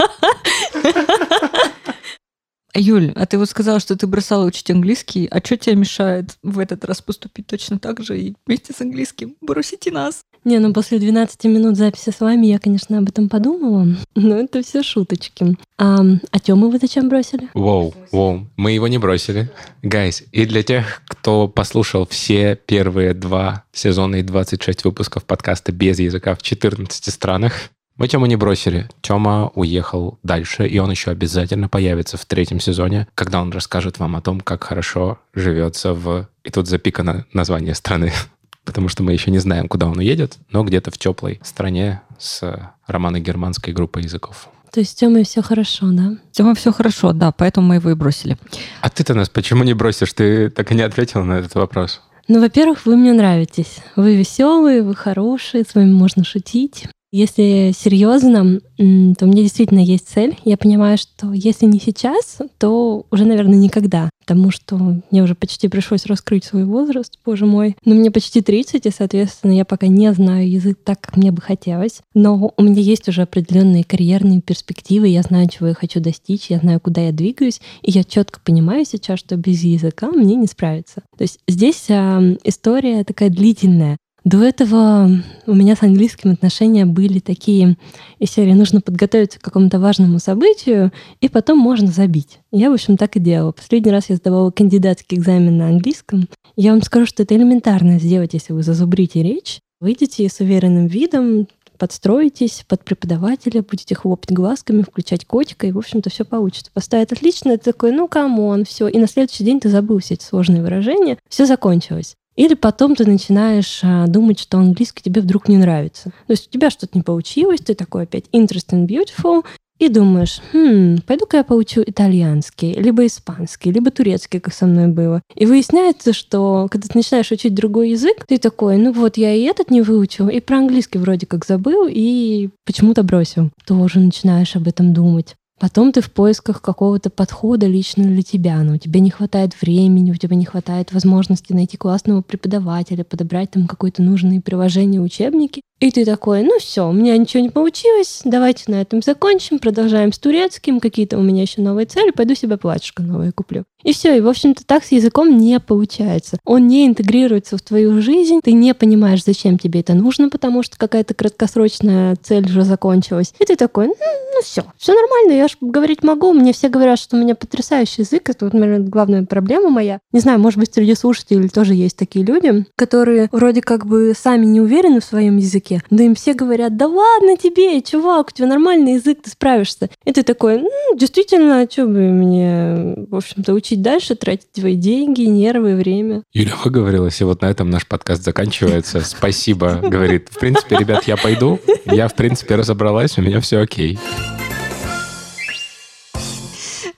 Юль, 2.73 3.11
а 3.15 3.25
ты 3.25 3.37
вот 3.37 3.49
сказала, 3.49 3.79
что 3.79 3.95
ты 3.95 4.07
бросала 4.07 4.45
учить 4.45 4.69
английский. 4.71 5.27
А 5.27 5.39
что 5.39 5.57
тебе 5.57 5.75
мешает 5.75 6.37
в 6.41 6.59
этот 6.59 6.85
раз 6.85 7.01
поступить 7.01 7.47
точно 7.47 7.79
так 7.79 8.01
же 8.01 8.19
и 8.19 8.35
вместе 8.45 8.73
с 8.73 8.81
английским 8.81 9.35
бросите 9.41 9.91
нас? 9.91 10.23
Не, 10.43 10.57
ну 10.57 10.73
после 10.73 10.97
12 10.97 11.43
минут 11.45 11.77
записи 11.77 12.09
с 12.09 12.19
вами 12.19 12.47
я, 12.47 12.57
конечно, 12.57 12.97
об 12.97 13.09
этом 13.09 13.29
подумала, 13.29 13.87
но 14.15 14.37
это 14.37 14.63
все 14.63 14.81
шуточки. 14.81 15.55
А, 15.77 15.99
а 16.31 16.39
Тему 16.39 16.69
вы 16.69 16.79
зачем 16.79 17.09
бросили? 17.09 17.49
Воу, 17.53 17.93
воу, 18.11 18.47
мы 18.57 18.71
его 18.71 18.87
не 18.87 18.97
бросили. 18.97 19.51
Гайс, 19.83 20.23
и 20.31 20.45
для 20.47 20.63
тех, 20.63 21.03
кто 21.07 21.47
послушал 21.47 22.07
все 22.07 22.55
первые 22.55 23.13
два 23.13 23.65
сезона 23.71 24.15
и 24.15 24.23
26 24.23 24.83
выпусков 24.85 25.25
подкаста 25.25 25.71
без 25.71 25.99
языка 25.99 26.33
в 26.33 26.41
14 26.41 27.13
странах, 27.13 27.69
мы 28.01 28.07
Тему 28.07 28.25
не 28.25 28.35
бросили. 28.35 28.89
Тема 29.01 29.51
уехал 29.53 30.17
дальше, 30.23 30.67
и 30.67 30.79
он 30.79 30.89
еще 30.89 31.11
обязательно 31.11 31.69
появится 31.69 32.17
в 32.17 32.25
третьем 32.25 32.59
сезоне, 32.59 33.07
когда 33.13 33.39
он 33.39 33.51
расскажет 33.51 33.99
вам 33.99 34.15
о 34.15 34.21
том, 34.21 34.41
как 34.41 34.63
хорошо 34.63 35.19
живется 35.35 35.93
в... 35.93 36.27
И 36.43 36.49
тут 36.49 36.67
запикано 36.67 37.27
название 37.31 37.75
страны, 37.75 38.11
потому 38.65 38.87
что 38.87 39.03
мы 39.03 39.13
еще 39.13 39.29
не 39.29 39.37
знаем, 39.37 39.67
куда 39.67 39.85
он 39.85 39.99
уедет, 39.99 40.37
но 40.49 40.63
где-то 40.63 40.89
в 40.89 40.97
теплой 40.97 41.39
стране 41.43 42.01
с 42.17 42.71
романо-германской 42.87 43.71
группой 43.71 44.01
языков. 44.01 44.49
То 44.71 44.79
есть 44.79 44.93
с 44.93 44.95
Тёмой 44.95 45.23
все 45.23 45.43
хорошо, 45.43 45.91
да? 45.91 46.17
С 46.31 46.37
Тёмой 46.37 46.55
все 46.55 46.71
хорошо, 46.71 47.13
да, 47.13 47.31
поэтому 47.31 47.67
мы 47.67 47.75
его 47.75 47.91
и 47.91 47.93
бросили. 47.93 48.35
А 48.81 48.89
ты-то 48.89 49.13
нас 49.13 49.29
почему 49.29 49.63
не 49.63 49.75
бросишь? 49.75 50.11
Ты 50.13 50.49
так 50.49 50.71
и 50.71 50.75
не 50.75 50.81
ответила 50.81 51.23
на 51.23 51.33
этот 51.33 51.53
вопрос. 51.53 52.01
Ну, 52.27 52.41
во-первых, 52.41 52.87
вы 52.87 52.95
мне 52.95 53.13
нравитесь. 53.13 53.77
Вы 53.95 54.15
веселые, 54.15 54.81
вы 54.81 54.95
хорошие, 54.95 55.65
с 55.65 55.75
вами 55.75 55.91
можно 55.91 56.23
шутить. 56.23 56.87
Если 57.11 57.73
серьезно, 57.77 58.61
то 58.77 59.25
у 59.25 59.27
меня 59.27 59.43
действительно 59.43 59.79
есть 59.79 60.07
цель. 60.07 60.37
Я 60.45 60.55
понимаю, 60.55 60.97
что 60.97 61.33
если 61.33 61.65
не 61.65 61.79
сейчас, 61.79 62.39
то 62.57 63.05
уже, 63.11 63.25
наверное, 63.25 63.57
никогда. 63.57 64.09
Потому 64.19 64.49
что 64.51 64.77
мне 64.77 65.21
уже 65.21 65.35
почти 65.35 65.67
пришлось 65.67 66.05
раскрыть 66.05 66.45
свой 66.45 66.63
возраст, 66.63 67.19
боже 67.25 67.45
мой. 67.45 67.75
Но 67.83 67.95
мне 67.95 68.11
почти 68.11 68.41
30, 68.41 68.85
и, 68.85 68.91
соответственно, 68.91 69.51
я 69.51 69.65
пока 69.65 69.87
не 69.87 70.13
знаю 70.13 70.49
язык 70.49 70.79
так, 70.83 71.01
как 71.01 71.17
мне 71.17 71.31
бы 71.31 71.41
хотелось. 71.41 72.01
Но 72.13 72.53
у 72.55 72.63
меня 72.63 72.81
есть 72.81 73.09
уже 73.09 73.23
определенные 73.23 73.83
карьерные 73.83 74.41
перспективы. 74.41 75.09
Я 75.09 75.23
знаю, 75.23 75.49
чего 75.49 75.67
я 75.67 75.73
хочу 75.73 75.99
достичь, 75.99 76.49
я 76.49 76.59
знаю, 76.59 76.79
куда 76.79 77.01
я 77.01 77.11
двигаюсь. 77.11 77.59
И 77.81 77.91
я 77.91 78.05
четко 78.05 78.39
понимаю 78.39 78.85
сейчас, 78.85 79.19
что 79.19 79.35
без 79.35 79.63
языка 79.63 80.11
мне 80.11 80.35
не 80.35 80.47
справиться. 80.47 81.03
То 81.17 81.23
есть 81.23 81.39
здесь 81.47 81.85
э, 81.89 82.37
история 82.45 83.03
такая 83.03 83.29
длительная. 83.29 83.97
До 84.23 84.43
этого 84.43 85.09
у 85.47 85.53
меня 85.53 85.75
с 85.75 85.81
английским 85.81 86.31
отношения 86.31 86.85
были 86.85 87.17
такие, 87.17 87.75
из 88.19 88.29
серии 88.29 88.53
нужно 88.53 88.79
подготовиться 88.79 89.39
к 89.39 89.41
какому-то 89.41 89.79
важному 89.79 90.19
событию, 90.19 90.91
и 91.21 91.27
потом 91.27 91.57
можно 91.57 91.87
забить. 91.87 92.39
Я, 92.51 92.69
в 92.69 92.73
общем, 92.73 92.97
так 92.97 93.15
и 93.15 93.19
делала. 93.19 93.51
Последний 93.51 93.91
раз 93.91 94.09
я 94.09 94.17
сдавала 94.17 94.51
кандидатский 94.51 95.17
экзамен 95.17 95.57
на 95.57 95.69
английском. 95.69 96.27
Я 96.55 96.71
вам 96.71 96.83
скажу, 96.83 97.07
что 97.07 97.23
это 97.23 97.35
элементарно 97.35 97.97
сделать, 97.97 98.33
если 98.33 98.53
вы 98.53 98.61
зазубрите 98.61 99.23
речь. 99.23 99.59
Выйдете 99.79 100.29
с 100.29 100.39
уверенным 100.39 100.85
видом, 100.85 101.47
подстроитесь 101.79 102.63
под 102.67 102.85
преподавателя, 102.85 103.63
будете 103.63 103.95
хлопать 103.95 104.31
глазками, 104.31 104.83
включать 104.83 105.25
котика, 105.25 105.65
и, 105.65 105.71
в 105.71 105.79
общем-то, 105.79 106.11
все 106.11 106.25
получится. 106.25 106.69
Поставит 106.71 107.11
отлично, 107.11 107.57
ты 107.57 107.71
такой, 107.71 107.91
ну, 107.91 108.07
come 108.07 108.40
on, 108.40 108.65
все. 108.65 108.87
И 108.87 108.99
на 108.99 109.07
следующий 109.07 109.43
день 109.43 109.59
ты 109.59 109.69
забыл 109.69 109.97
все 109.97 110.13
эти 110.13 110.23
сложные 110.23 110.61
выражения, 110.61 111.17
все 111.27 111.47
закончилось. 111.47 112.15
Или 112.35 112.53
потом 112.53 112.95
ты 112.95 113.05
начинаешь 113.05 113.81
а, 113.83 114.07
думать, 114.07 114.39
что 114.39 114.57
английский 114.57 115.03
тебе 115.03 115.21
вдруг 115.21 115.47
не 115.47 115.57
нравится. 115.57 116.11
То 116.27 116.31
есть 116.31 116.47
у 116.47 116.51
тебя 116.51 116.69
что-то 116.69 116.97
не 116.97 117.03
получилось, 117.03 117.59
ты 117.61 117.73
такой 117.73 118.03
опять 118.03 118.25
interesting, 118.31 118.87
beautiful, 118.87 119.43
и 119.81 119.89
думаешь, 119.89 120.41
хм, 120.53 120.99
пойду-ка 121.07 121.37
я 121.37 121.43
поучу 121.43 121.81
итальянский, 121.81 122.73
либо 122.73 123.03
испанский, 123.07 123.71
либо 123.71 123.89
турецкий, 123.89 124.39
как 124.39 124.53
со 124.53 124.67
мной 124.67 124.87
было. 124.87 125.23
И 125.33 125.47
выясняется, 125.47 126.13
что 126.13 126.67
когда 126.69 126.87
ты 126.87 126.99
начинаешь 126.99 127.31
учить 127.31 127.55
другой 127.55 127.89
язык, 127.89 128.27
ты 128.27 128.37
такой, 128.37 128.77
ну 128.77 128.91
вот, 128.91 129.17
я 129.17 129.33
и 129.33 129.41
этот 129.41 129.71
не 129.71 129.81
выучил, 129.81 130.29
и 130.29 130.39
про 130.39 130.59
английский 130.59 130.99
вроде 130.99 131.25
как 131.25 131.45
забыл, 131.45 131.87
и 131.89 132.49
почему-то 132.63 133.01
бросил. 133.01 133.49
Тоже 133.65 133.99
начинаешь 133.99 134.55
об 134.55 134.67
этом 134.67 134.93
думать. 134.93 135.35
Потом 135.61 135.91
ты 135.91 136.01
в 136.01 136.09
поисках 136.09 136.59
какого-то 136.59 137.11
подхода 137.11 137.67
лично 137.67 138.03
для 138.03 138.23
тебя, 138.23 138.63
но 138.63 138.73
у 138.73 138.77
тебя 138.77 138.99
не 138.99 139.11
хватает 139.11 139.53
времени, 139.61 140.09
у 140.09 140.15
тебя 140.15 140.35
не 140.35 140.43
хватает 140.43 140.91
возможности 140.91 141.53
найти 141.53 141.77
классного 141.77 142.23
преподавателя, 142.23 143.03
подобрать 143.03 143.51
там 143.51 143.67
какое-то 143.67 144.01
нужное 144.01 144.41
приложение, 144.41 144.99
учебники. 144.99 145.61
И 145.81 145.89
ты 145.89 146.05
такой, 146.05 146.43
ну 146.43 146.59
все, 146.59 146.87
у 146.87 146.91
меня 146.91 147.17
ничего 147.17 147.41
не 147.41 147.49
получилось, 147.49 148.21
давайте 148.23 148.65
на 148.67 148.81
этом 148.81 149.01
закончим, 149.01 149.57
продолжаем 149.57 150.13
с 150.13 150.19
турецким, 150.19 150.79
какие-то 150.79 151.17
у 151.17 151.23
меня 151.23 151.41
еще 151.41 151.59
новые 151.61 151.87
цели, 151.87 152.11
пойду 152.11 152.35
себе 152.35 152.57
платьишко 152.57 153.01
новое 153.01 153.31
куплю. 153.31 153.63
И 153.83 153.93
все, 153.93 154.15
и 154.15 154.21
в 154.21 154.27
общем-то 154.27 154.63
так 154.65 154.83
с 154.83 154.91
языком 154.91 155.37
не 155.37 155.59
получается. 155.59 156.37
Он 156.45 156.67
не 156.67 156.85
интегрируется 156.85 157.57
в 157.57 157.61
твою 157.61 157.99
жизнь, 158.01 158.41
ты 158.43 158.51
не 158.51 158.73
понимаешь, 158.73 159.23
зачем 159.23 159.57
тебе 159.57 159.79
это 159.79 159.93
нужно, 159.93 160.29
потому 160.29 160.61
что 160.61 160.77
какая-то 160.77 161.13
краткосрочная 161.13 162.15
цель 162.21 162.45
уже 162.45 162.63
закончилась. 162.63 163.33
И 163.39 163.45
ты 163.45 163.55
такой, 163.55 163.87
ну, 163.87 163.95
ну 164.33 164.41
все, 164.43 164.63
все 164.77 164.93
нормально, 164.93 165.33
я 165.33 165.47
же 165.47 165.55
говорить 165.61 166.03
могу. 166.03 166.33
Мне 166.33 166.53
все 166.53 166.69
говорят, 166.69 166.99
что 166.99 167.17
у 167.17 167.19
меня 167.19 167.35
потрясающий 167.35 168.03
язык, 168.03 168.29
это 168.29 168.45
вот, 168.45 168.53
наверное, 168.53 168.87
главная 168.87 169.23
проблема 169.23 169.69
моя. 169.69 169.99
Не 170.11 170.19
знаю, 170.19 170.39
может 170.39 170.59
быть, 170.59 170.73
среди 170.73 170.95
слушателей 170.95 171.49
тоже 171.49 171.73
есть 171.73 171.97
такие 171.97 172.25
люди, 172.25 172.65
которые 172.75 173.29
вроде 173.31 173.61
как 173.61 173.85
бы 173.85 174.13
сами 174.15 174.45
не 174.45 174.61
уверены 174.61 174.99
в 174.99 175.05
своем 175.05 175.37
языке, 175.37 175.70
языке. 175.71 175.83
Да 175.89 176.03
им 176.03 176.15
все 176.15 176.33
говорят, 176.33 176.77
да 176.77 176.87
ладно 176.87 177.37
тебе, 177.37 177.81
чувак, 177.81 178.29
у 178.29 178.31
тебя 178.31 178.47
нормальный 178.47 178.93
язык, 178.93 179.19
ты 179.23 179.29
справишься. 179.29 179.89
И 180.05 180.11
ты 180.11 180.23
такой, 180.23 180.59
ну, 180.59 180.97
действительно, 180.97 181.61
а 181.61 181.69
что 181.69 181.85
бы 181.85 181.99
мне, 181.99 182.95
в 183.09 183.15
общем-то, 183.15 183.53
учить 183.53 183.81
дальше, 183.81 184.15
тратить 184.15 184.51
твои 184.51 184.75
деньги, 184.75 185.23
нервы, 185.23 185.75
время. 185.75 186.23
Юля 186.33 186.53
выговорилась, 186.63 187.21
и 187.21 187.23
вот 187.23 187.41
на 187.41 187.49
этом 187.49 187.69
наш 187.69 187.87
подкаст 187.87 188.23
заканчивается. 188.23 189.01
Спасибо, 189.01 189.79
говорит. 189.81 190.29
В 190.31 190.39
принципе, 190.39 190.77
ребят, 190.77 191.03
я 191.05 191.17
пойду. 191.17 191.59
Я, 191.85 192.07
в 192.07 192.15
принципе, 192.15 192.55
разобралась, 192.55 193.17
у 193.17 193.21
меня 193.21 193.39
все 193.39 193.59
окей. 193.59 193.99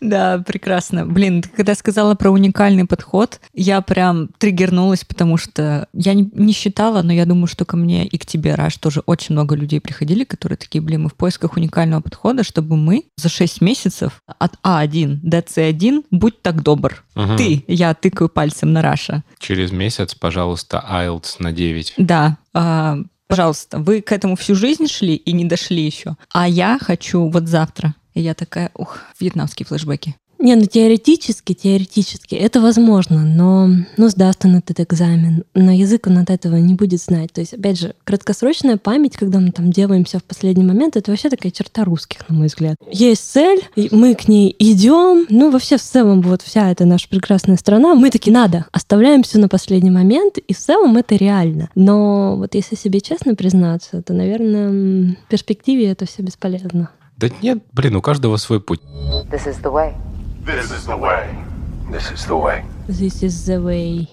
Да, 0.04 0.40
прекрасно. 0.40 1.06
Блин, 1.06 1.42
ты 1.42 1.50
когда 1.50 1.76
сказала 1.76 2.14
про 2.16 2.30
уникальный 2.30 2.86
подход, 2.86 3.40
я 3.54 3.82
прям 3.82 4.28
триггернулась, 4.38 5.06
потому 5.06 5.38
что 5.38 5.88
я 5.94 6.14
не, 6.14 6.30
не 6.34 6.52
считала, 6.52 7.02
но 7.02 7.14
я 7.14 7.26
думаю, 7.26 7.48
что 7.48 7.64
ко 7.64 7.78
мне 7.78 8.06
и 8.06 8.18
к 8.18 8.26
тебе, 8.26 8.56
Раш, 8.56 8.78
тоже 8.78 9.02
очень 9.06 9.34
много 9.34 9.56
людей 9.56 9.80
приходили, 9.80 10.26
которые 10.26 10.58
такие, 10.58 10.82
блин, 10.82 11.04
мы 11.04 11.10
в 11.10 11.16
поисках 11.16 11.56
уникального 11.56 12.02
подхода, 12.02 12.44
чтобы 12.44 12.76
мы 12.76 13.06
за 13.16 13.30
6 13.30 13.62
месяцев 13.62 14.22
от 14.40 14.56
А1 14.64 15.20
до 15.24 15.38
С1, 15.40 16.04
будь 16.12 16.42
так 16.42 16.62
добр. 16.62 17.04
Угу. 17.16 17.38
Ты, 17.38 17.64
я 17.68 17.94
тыкаю 17.94 18.28
пальцем 18.28 18.74
на 18.74 18.82
Раша. 18.82 19.24
Через 19.40 19.72
месяц, 19.72 20.16
пожалуйста, 20.16 20.84
IELTS 20.92 21.36
на 21.40 21.54
9. 21.54 21.94
Да, 21.98 22.38
а, 22.54 22.98
пожалуйста, 23.28 23.80
вы 23.80 24.02
к 24.02 24.12
этому 24.12 24.36
всю 24.36 24.54
жизнь 24.54 24.88
шли 24.88 25.16
и 25.16 25.32
не 25.32 25.46
дошли 25.46 25.82
еще. 25.82 26.18
А 26.34 26.48
я 26.48 26.78
хочу 26.82 27.30
вот 27.30 27.48
завтра 27.48 27.96
и 28.14 28.22
я 28.22 28.34
такая, 28.34 28.72
ух, 28.74 29.00
вьетнамские 29.20 29.66
флешбеки. 29.66 30.16
Не, 30.44 30.56
ну 30.56 30.66
теоретически, 30.66 31.54
теоретически 31.54 32.36
это 32.36 32.60
возможно, 32.60 33.24
но 33.24 33.70
ну, 33.96 34.10
сдаст 34.10 34.44
он 34.44 34.58
этот 34.58 34.82
экзамен, 34.82 35.46
но 35.54 35.72
язык 35.72 36.08
он 36.08 36.18
от 36.18 36.30
этого 36.30 36.58
не 36.58 36.74
будет 36.74 37.02
знать. 37.02 37.32
То 37.32 37.40
есть, 37.40 37.54
опять 37.54 37.80
же, 37.80 37.96
краткосрочная 38.04 38.76
память, 38.76 39.16
когда 39.16 39.40
мы 39.40 39.52
там 39.52 39.72
делаем 39.72 40.04
все 40.04 40.20
в 40.20 40.24
последний 40.26 40.66
момент, 40.66 40.98
это 40.98 41.12
вообще 41.12 41.30
такая 41.30 41.50
черта 41.50 41.86
русских, 41.86 42.28
на 42.28 42.36
мой 42.36 42.48
взгляд. 42.48 42.76
Есть 42.92 43.32
цель, 43.32 43.62
мы 43.92 44.16
к 44.16 44.28
ней 44.28 44.54
идем, 44.60 45.28
ну 45.30 45.50
вообще 45.50 45.78
в 45.78 45.82
целом 45.82 46.22
вот 46.22 46.42
вся 46.42 46.70
эта 46.70 46.84
наша 46.84 47.08
прекрасная 47.08 47.56
страна, 47.56 47.96
мы 47.96 48.10
таки 48.10 48.30
надо, 48.30 48.66
оставляем 48.74 49.24
все 49.24 49.38
на 49.38 49.48
последний 49.48 49.92
момент, 49.92 50.40
и 50.40 50.54
в 50.54 50.58
целом 50.58 50.98
это 50.98 51.16
реально. 51.16 51.70
Но 51.74 52.36
вот 52.36 52.54
если 52.54 52.76
себе 52.76 53.00
честно 53.00 53.36
признаться, 53.36 54.02
то, 54.02 54.12
наверное, 54.12 55.16
в 55.26 55.30
перспективе 55.30 55.88
это 55.88 56.06
все 56.06 56.22
бесполезно. 56.22 56.90
Да 57.18 57.30
нет, 57.42 57.64
блин, 57.74 57.96
у 57.96 58.02
каждого 58.02 58.38
свой 58.38 58.60
путь. 58.60 58.82
This 59.30 59.48
is 59.48 59.62
the 59.62 59.72
way. 59.72 59.94
This 60.46 60.72
is 60.72 60.86
the 60.86 60.98
way. 60.98 61.28
This 61.90 62.12
is 62.12 62.26
the 62.28 62.36
way. 62.36 62.64
This 62.88 63.24
is 63.24 63.46
the 63.46 63.62
way. 63.64 64.08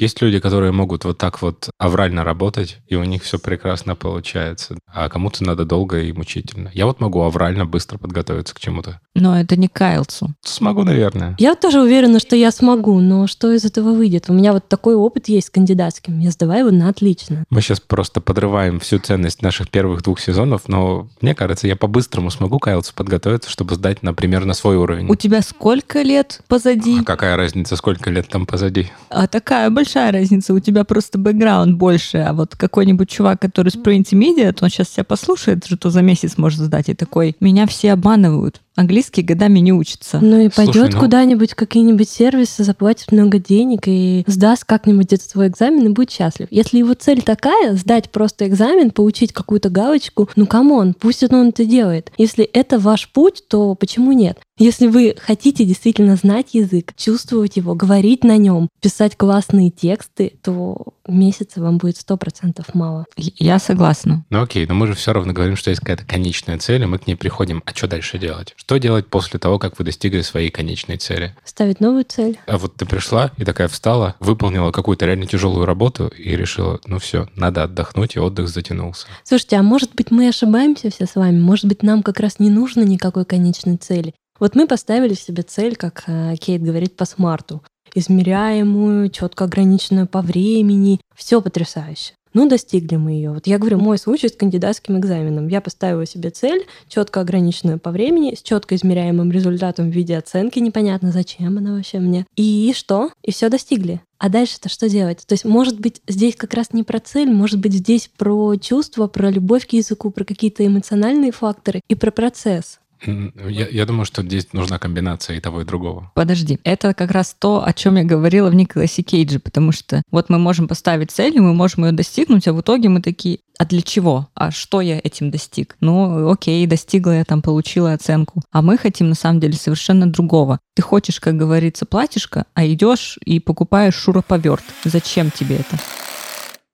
Есть 0.00 0.22
люди, 0.22 0.38
которые 0.38 0.72
могут 0.72 1.04
вот 1.04 1.18
так 1.18 1.42
вот 1.42 1.70
аврально 1.78 2.24
работать, 2.24 2.78
и 2.86 2.94
у 2.94 3.04
них 3.04 3.22
все 3.22 3.38
прекрасно 3.38 3.96
получается. 3.96 4.76
А 4.86 5.08
кому-то 5.08 5.44
надо 5.44 5.64
долго 5.64 6.00
и 6.00 6.12
мучительно. 6.12 6.70
Я 6.72 6.86
вот 6.86 7.00
могу 7.00 7.22
аврально 7.22 7.66
быстро 7.66 7.98
подготовиться 7.98 8.54
к 8.54 8.60
чему-то. 8.60 9.00
Но 9.14 9.38
это 9.38 9.56
не 9.56 9.68
Кайлсу. 9.68 10.34
Смогу, 10.42 10.84
наверное. 10.84 11.34
Я 11.38 11.54
тоже 11.56 11.80
уверена, 11.80 12.20
что 12.20 12.36
я 12.36 12.52
смогу, 12.52 13.00
но 13.00 13.26
что 13.26 13.52
из 13.52 13.64
этого 13.64 13.92
выйдет? 13.92 14.26
У 14.28 14.32
меня 14.32 14.52
вот 14.52 14.68
такой 14.68 14.94
опыт 14.94 15.28
есть 15.28 15.48
с 15.48 15.50
кандидатским. 15.50 16.20
Я 16.20 16.30
сдаваю 16.30 16.66
его 16.66 16.70
на 16.70 16.88
отлично. 16.88 17.44
Мы 17.50 17.60
сейчас 17.60 17.80
просто 17.80 18.20
подрываем 18.20 18.78
всю 18.78 18.98
ценность 18.98 19.42
наших 19.42 19.68
первых 19.70 20.02
двух 20.02 20.20
сезонов, 20.20 20.68
но 20.68 21.08
мне 21.20 21.34
кажется, 21.34 21.66
я 21.66 21.74
по-быстрому 21.74 22.30
смогу 22.30 22.58
к 22.58 22.63
IELTS 22.63 22.89
у 22.89 22.94
подготовиться, 22.94 23.50
чтобы 23.50 23.74
сдать, 23.74 24.02
например, 24.02 24.44
на 24.44 24.54
свой 24.54 24.76
уровень. 24.76 25.08
У 25.10 25.16
тебя 25.16 25.42
сколько 25.42 26.02
лет 26.02 26.40
позади? 26.46 27.00
А 27.00 27.04
какая 27.04 27.36
разница, 27.36 27.74
сколько 27.76 28.10
лет 28.10 28.28
там 28.28 28.46
позади? 28.46 28.92
А 29.10 29.26
такая 29.26 29.68
большая 29.70 29.87
большая 29.88 30.12
разница, 30.12 30.52
у 30.52 30.60
тебя 30.60 30.84
просто 30.84 31.18
бэкграунд 31.18 31.78
больше, 31.78 32.18
а 32.18 32.34
вот 32.34 32.54
какой-нибудь 32.56 33.08
чувак, 33.08 33.40
который 33.40 33.70
с 33.70 33.74
Pre-Intermediate, 33.74 34.58
он 34.60 34.68
сейчас 34.68 34.90
себя 34.90 35.04
послушает, 35.04 35.64
что 35.64 35.88
за 35.88 36.02
месяц 36.02 36.36
может 36.36 36.60
сдать, 36.60 36.90
и 36.90 36.94
такой, 36.94 37.36
меня 37.40 37.66
все 37.66 37.92
обманывают. 37.92 38.60
Английский 38.78 39.22
годами 39.22 39.58
не 39.58 39.72
учится. 39.72 40.20
Ну 40.20 40.38
и 40.38 40.50
Слушай, 40.52 40.66
пойдет 40.66 40.94
ну- 40.94 41.00
куда-нибудь 41.00 41.54
какие-нибудь 41.54 42.08
сервисы, 42.08 42.62
заплатит 42.62 43.10
много 43.10 43.40
денег 43.40 43.88
и 43.88 44.22
сдаст 44.28 44.64
как-нибудь 44.64 45.12
этот 45.12 45.28
свой 45.28 45.48
экзамен 45.48 45.86
и 45.86 45.88
будет 45.88 46.12
счастлив. 46.12 46.46
Если 46.52 46.78
его 46.78 46.94
цель 46.94 47.22
такая, 47.22 47.74
сдать 47.74 48.08
просто 48.10 48.46
экзамен, 48.46 48.92
получить 48.92 49.32
какую-то 49.32 49.68
галочку, 49.68 50.28
ну 50.36 50.46
come 50.46 50.73
on, 50.73 50.94
пусть 50.94 51.24
он 51.24 51.48
это 51.48 51.64
делает. 51.64 52.12
Если 52.18 52.44
это 52.44 52.78
ваш 52.78 53.08
путь, 53.10 53.42
то 53.48 53.74
почему 53.74 54.12
нет? 54.12 54.38
Если 54.58 54.86
вы 54.86 55.16
хотите 55.18 55.64
действительно 55.64 56.14
знать 56.14 56.50
язык, 56.52 56.92
чувствовать 56.96 57.56
его, 57.56 57.74
говорить 57.74 58.22
на 58.22 58.36
нем, 58.36 58.68
писать 58.80 59.16
классные 59.16 59.70
тексты, 59.70 60.34
то 60.40 60.94
месяца 61.08 61.60
вам 61.60 61.78
будет 61.78 61.96
сто 61.96 62.16
процентов 62.16 62.74
мало. 62.74 63.06
Я 63.16 63.58
согласна. 63.58 64.24
Ну 64.30 64.42
окей, 64.42 64.66
но 64.66 64.74
мы 64.74 64.86
же 64.86 64.94
все 64.94 65.12
равно 65.12 65.32
говорим, 65.32 65.56
что 65.56 65.70
есть 65.70 65.80
какая-то 65.80 66.04
конечная 66.04 66.58
цель, 66.58 66.82
и 66.82 66.86
мы 66.86 66.98
к 66.98 67.06
ней 67.06 67.16
приходим. 67.16 67.62
А 67.64 67.74
что 67.74 67.88
дальше 67.88 68.18
делать? 68.18 68.54
Что 68.56 68.78
делать 68.78 69.06
после 69.06 69.38
того, 69.38 69.58
как 69.58 69.78
вы 69.78 69.84
достигли 69.84 70.20
своей 70.22 70.50
конечной 70.50 70.96
цели? 70.96 71.34
Ставить 71.44 71.80
новую 71.80 72.04
цель. 72.04 72.38
А 72.46 72.58
вот 72.58 72.76
ты 72.76 72.86
пришла 72.86 73.32
и 73.36 73.44
такая 73.44 73.68
встала, 73.68 74.16
выполнила 74.20 74.72
какую-то 74.72 75.06
реально 75.06 75.26
тяжелую 75.26 75.66
работу 75.66 76.08
и 76.08 76.36
решила, 76.36 76.80
ну 76.86 76.98
все, 76.98 77.28
надо 77.34 77.64
отдохнуть, 77.64 78.16
и 78.16 78.20
отдых 78.20 78.48
затянулся. 78.48 79.06
Слушайте, 79.24 79.56
а 79.56 79.62
может 79.62 79.94
быть 79.94 80.10
мы 80.10 80.28
ошибаемся 80.28 80.90
все 80.90 81.06
с 81.06 81.14
вами? 81.14 81.38
Может 81.38 81.66
быть 81.66 81.82
нам 81.82 82.02
как 82.02 82.20
раз 82.20 82.38
не 82.38 82.50
нужно 82.50 82.82
никакой 82.82 83.24
конечной 83.24 83.76
цели? 83.76 84.14
Вот 84.40 84.54
мы 84.54 84.68
поставили 84.68 85.14
себе 85.14 85.42
цель, 85.42 85.74
как 85.74 86.04
э, 86.06 86.36
Кейт 86.36 86.62
говорит, 86.62 86.96
по 86.96 87.04
смарту. 87.04 87.62
Измеряемую, 87.98 89.10
четко 89.10 89.44
ограниченную 89.44 90.06
по 90.06 90.22
времени. 90.22 91.00
Все 91.16 91.42
потрясающе. 91.42 92.12
Ну, 92.34 92.48
достигли 92.48 92.96
мы 92.96 93.12
ее. 93.12 93.32
Вот 93.32 93.46
я 93.46 93.58
говорю, 93.58 93.78
мой 93.78 93.98
случай 93.98 94.28
с 94.28 94.36
кандидатским 94.36 94.98
экзаменом. 94.98 95.48
Я 95.48 95.60
поставила 95.60 96.06
себе 96.06 96.30
цель, 96.30 96.64
четко 96.86 97.20
ограниченную 97.20 97.80
по 97.80 97.90
времени, 97.90 98.36
с 98.36 98.42
четко 98.42 98.76
измеряемым 98.76 99.32
результатом 99.32 99.90
в 99.90 99.94
виде 99.94 100.16
оценки. 100.16 100.60
Непонятно, 100.60 101.10
зачем 101.10 101.58
она 101.58 101.74
вообще 101.74 101.98
мне. 101.98 102.26
И 102.36 102.72
что? 102.76 103.10
И 103.24 103.32
все 103.32 103.48
достигли. 103.48 104.00
А 104.18 104.28
дальше-то 104.28 104.68
что 104.68 104.88
делать? 104.88 105.24
То 105.26 105.32
есть, 105.32 105.44
может 105.44 105.80
быть, 105.80 106.00
здесь 106.06 106.36
как 106.36 106.54
раз 106.54 106.72
не 106.72 106.84
про 106.84 107.00
цель, 107.00 107.30
может 107.30 107.58
быть, 107.58 107.72
здесь 107.72 108.10
про 108.16 108.54
чувства, 108.56 109.08
про 109.08 109.30
любовь 109.30 109.66
к 109.66 109.72
языку, 109.72 110.10
про 110.10 110.24
какие-то 110.24 110.64
эмоциональные 110.64 111.32
факторы 111.32 111.80
и 111.88 111.94
про 111.94 112.10
процесс. 112.10 112.78
М, 113.06 113.32
Я, 113.48 113.68
я 113.68 113.86
думаю, 113.86 114.04
что 114.04 114.22
здесь 114.22 114.52
нужна 114.52 114.78
комбинация 114.78 115.36
и 115.36 115.40
того, 115.40 115.60
и 115.60 115.64
другого. 115.64 116.10
Подожди, 116.14 116.58
это 116.64 116.94
как 116.94 117.10
раз 117.10 117.34
то, 117.38 117.64
о 117.64 117.72
чем 117.72 117.96
я 117.96 118.04
говорила 118.04 118.50
в 118.50 118.54
Николасе 118.54 119.02
Кейдже, 119.02 119.38
потому 119.38 119.72
что 119.72 120.02
вот 120.10 120.28
мы 120.30 120.38
можем 120.38 120.66
поставить 120.68 121.10
цель, 121.10 121.36
и 121.36 121.40
мы 121.40 121.54
можем 121.54 121.84
ее 121.84 121.92
достигнуть, 121.92 122.48
а 122.48 122.52
в 122.52 122.60
итоге 122.60 122.88
мы 122.88 123.00
такие, 123.00 123.38
а 123.58 123.64
для 123.64 123.82
чего? 123.82 124.28
А 124.34 124.50
что 124.50 124.80
я 124.80 124.98
этим 125.02 125.30
достиг? 125.30 125.76
Ну, 125.80 126.30
окей, 126.30 126.66
достигла 126.66 127.12
я 127.12 127.24
там, 127.24 127.42
получила 127.42 127.92
оценку. 127.92 128.42
А 128.52 128.62
мы 128.62 128.78
хотим 128.78 129.08
на 129.08 129.14
самом 129.14 129.40
деле 129.40 129.54
совершенно 129.54 130.06
другого. 130.10 130.58
Ты 130.74 130.82
хочешь, 130.82 131.20
как 131.20 131.36
говорится, 131.36 131.86
платьишко, 131.86 132.46
а 132.54 132.66
идешь 132.66 133.18
и 133.24 133.40
покупаешь 133.40 133.94
шуруповерт. 133.94 134.64
Зачем 134.84 135.30
тебе 135.30 135.56
это? 135.56 135.78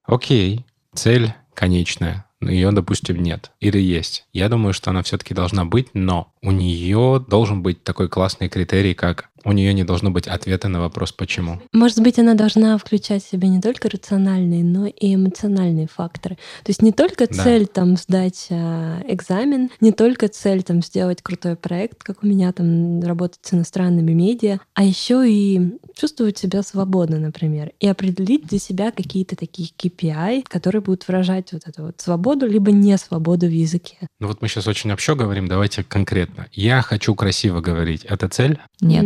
Окей, 0.07 0.65
цель 0.95 1.33
конечная. 1.55 2.27
Ее, 2.49 2.71
допустим, 2.73 3.23
нет. 3.23 3.51
Или 3.61 3.79
есть. 3.79 4.27
Я 4.33 4.49
думаю, 4.49 4.73
что 4.73 4.91
она 4.91 5.03
все-таки 5.03 5.35
должна 5.35 5.65
быть, 5.65 5.89
но 5.95 6.33
у 6.43 6.51
нее 6.51 7.25
должен 7.27 7.63
быть 7.63 7.83
такой 7.83 8.09
классный 8.09 8.49
критерий, 8.49 8.95
как 8.95 9.31
у 9.45 9.53
нее 9.53 9.73
не 9.75 9.85
должно 9.85 10.11
быть 10.11 10.27
ответа 10.27 10.69
на 10.69 10.81
вопрос 10.81 11.13
«почему?». 11.13 11.61
Может 11.73 12.01
быть, 12.01 12.19
она 12.19 12.35
должна 12.35 12.77
включать 12.79 13.25
в 13.25 13.31
себя 13.31 13.49
не 13.49 13.61
только 13.61 13.89
рациональные, 13.89 14.65
но 14.65 14.87
и 14.87 15.15
эмоциональные 15.15 15.87
факторы. 15.87 16.37
То 16.65 16.71
есть 16.71 16.83
не 16.83 16.93
только 16.93 17.27
Да. 17.29 17.43
цель 17.43 17.67
там 17.67 17.97
сдать 17.97 18.49
а, 18.51 19.01
экзамен, 19.07 19.71
не 19.81 19.93
только 19.93 20.29
цель 20.29 20.63
там 20.63 20.83
сделать 20.83 21.23
крутой 21.23 21.57
проект, 21.57 22.03
как 22.03 22.23
у 22.23 22.27
меня 22.27 22.53
там 22.53 23.01
работать 23.03 23.41
с 23.43 23.53
иностранными 23.55 24.13
медиа, 24.13 24.59
а 24.75 24.85
еще 24.85 25.25
и 25.29 25.79
чувствовать 25.95 26.39
себя 26.39 26.63
свободно, 26.63 27.19
например, 27.19 27.73
и 27.81 27.87
определить 27.89 28.47
для 28.47 28.59
себя 28.59 28.91
какие-то 28.91 29.37
такие 29.37 29.69
KPI, 29.79 30.45
которые 30.49 30.83
будут 30.83 31.07
выражать 31.07 31.53
вот 31.53 31.63
эту 31.67 31.85
вот 31.85 32.01
свободу 32.01 32.47
либо 32.47 32.73
не 32.73 32.97
свободу 32.99 33.47
в 33.47 33.53
языке. 33.53 33.97
Ну 34.21 34.29
вот 34.29 34.43
мы 34.43 34.49
сейчас 34.49 34.67
очень 34.67 34.91
общо 34.93 35.15
говорим, 35.15 35.47
давайте 35.49 35.85
конкретно. 35.85 36.47
Я 36.53 36.83
хочу 36.83 37.15
красиво 37.15 37.61
говорить. 37.61 38.05
Это 38.05 38.29
цель? 38.29 38.59
Нет. 38.81 39.05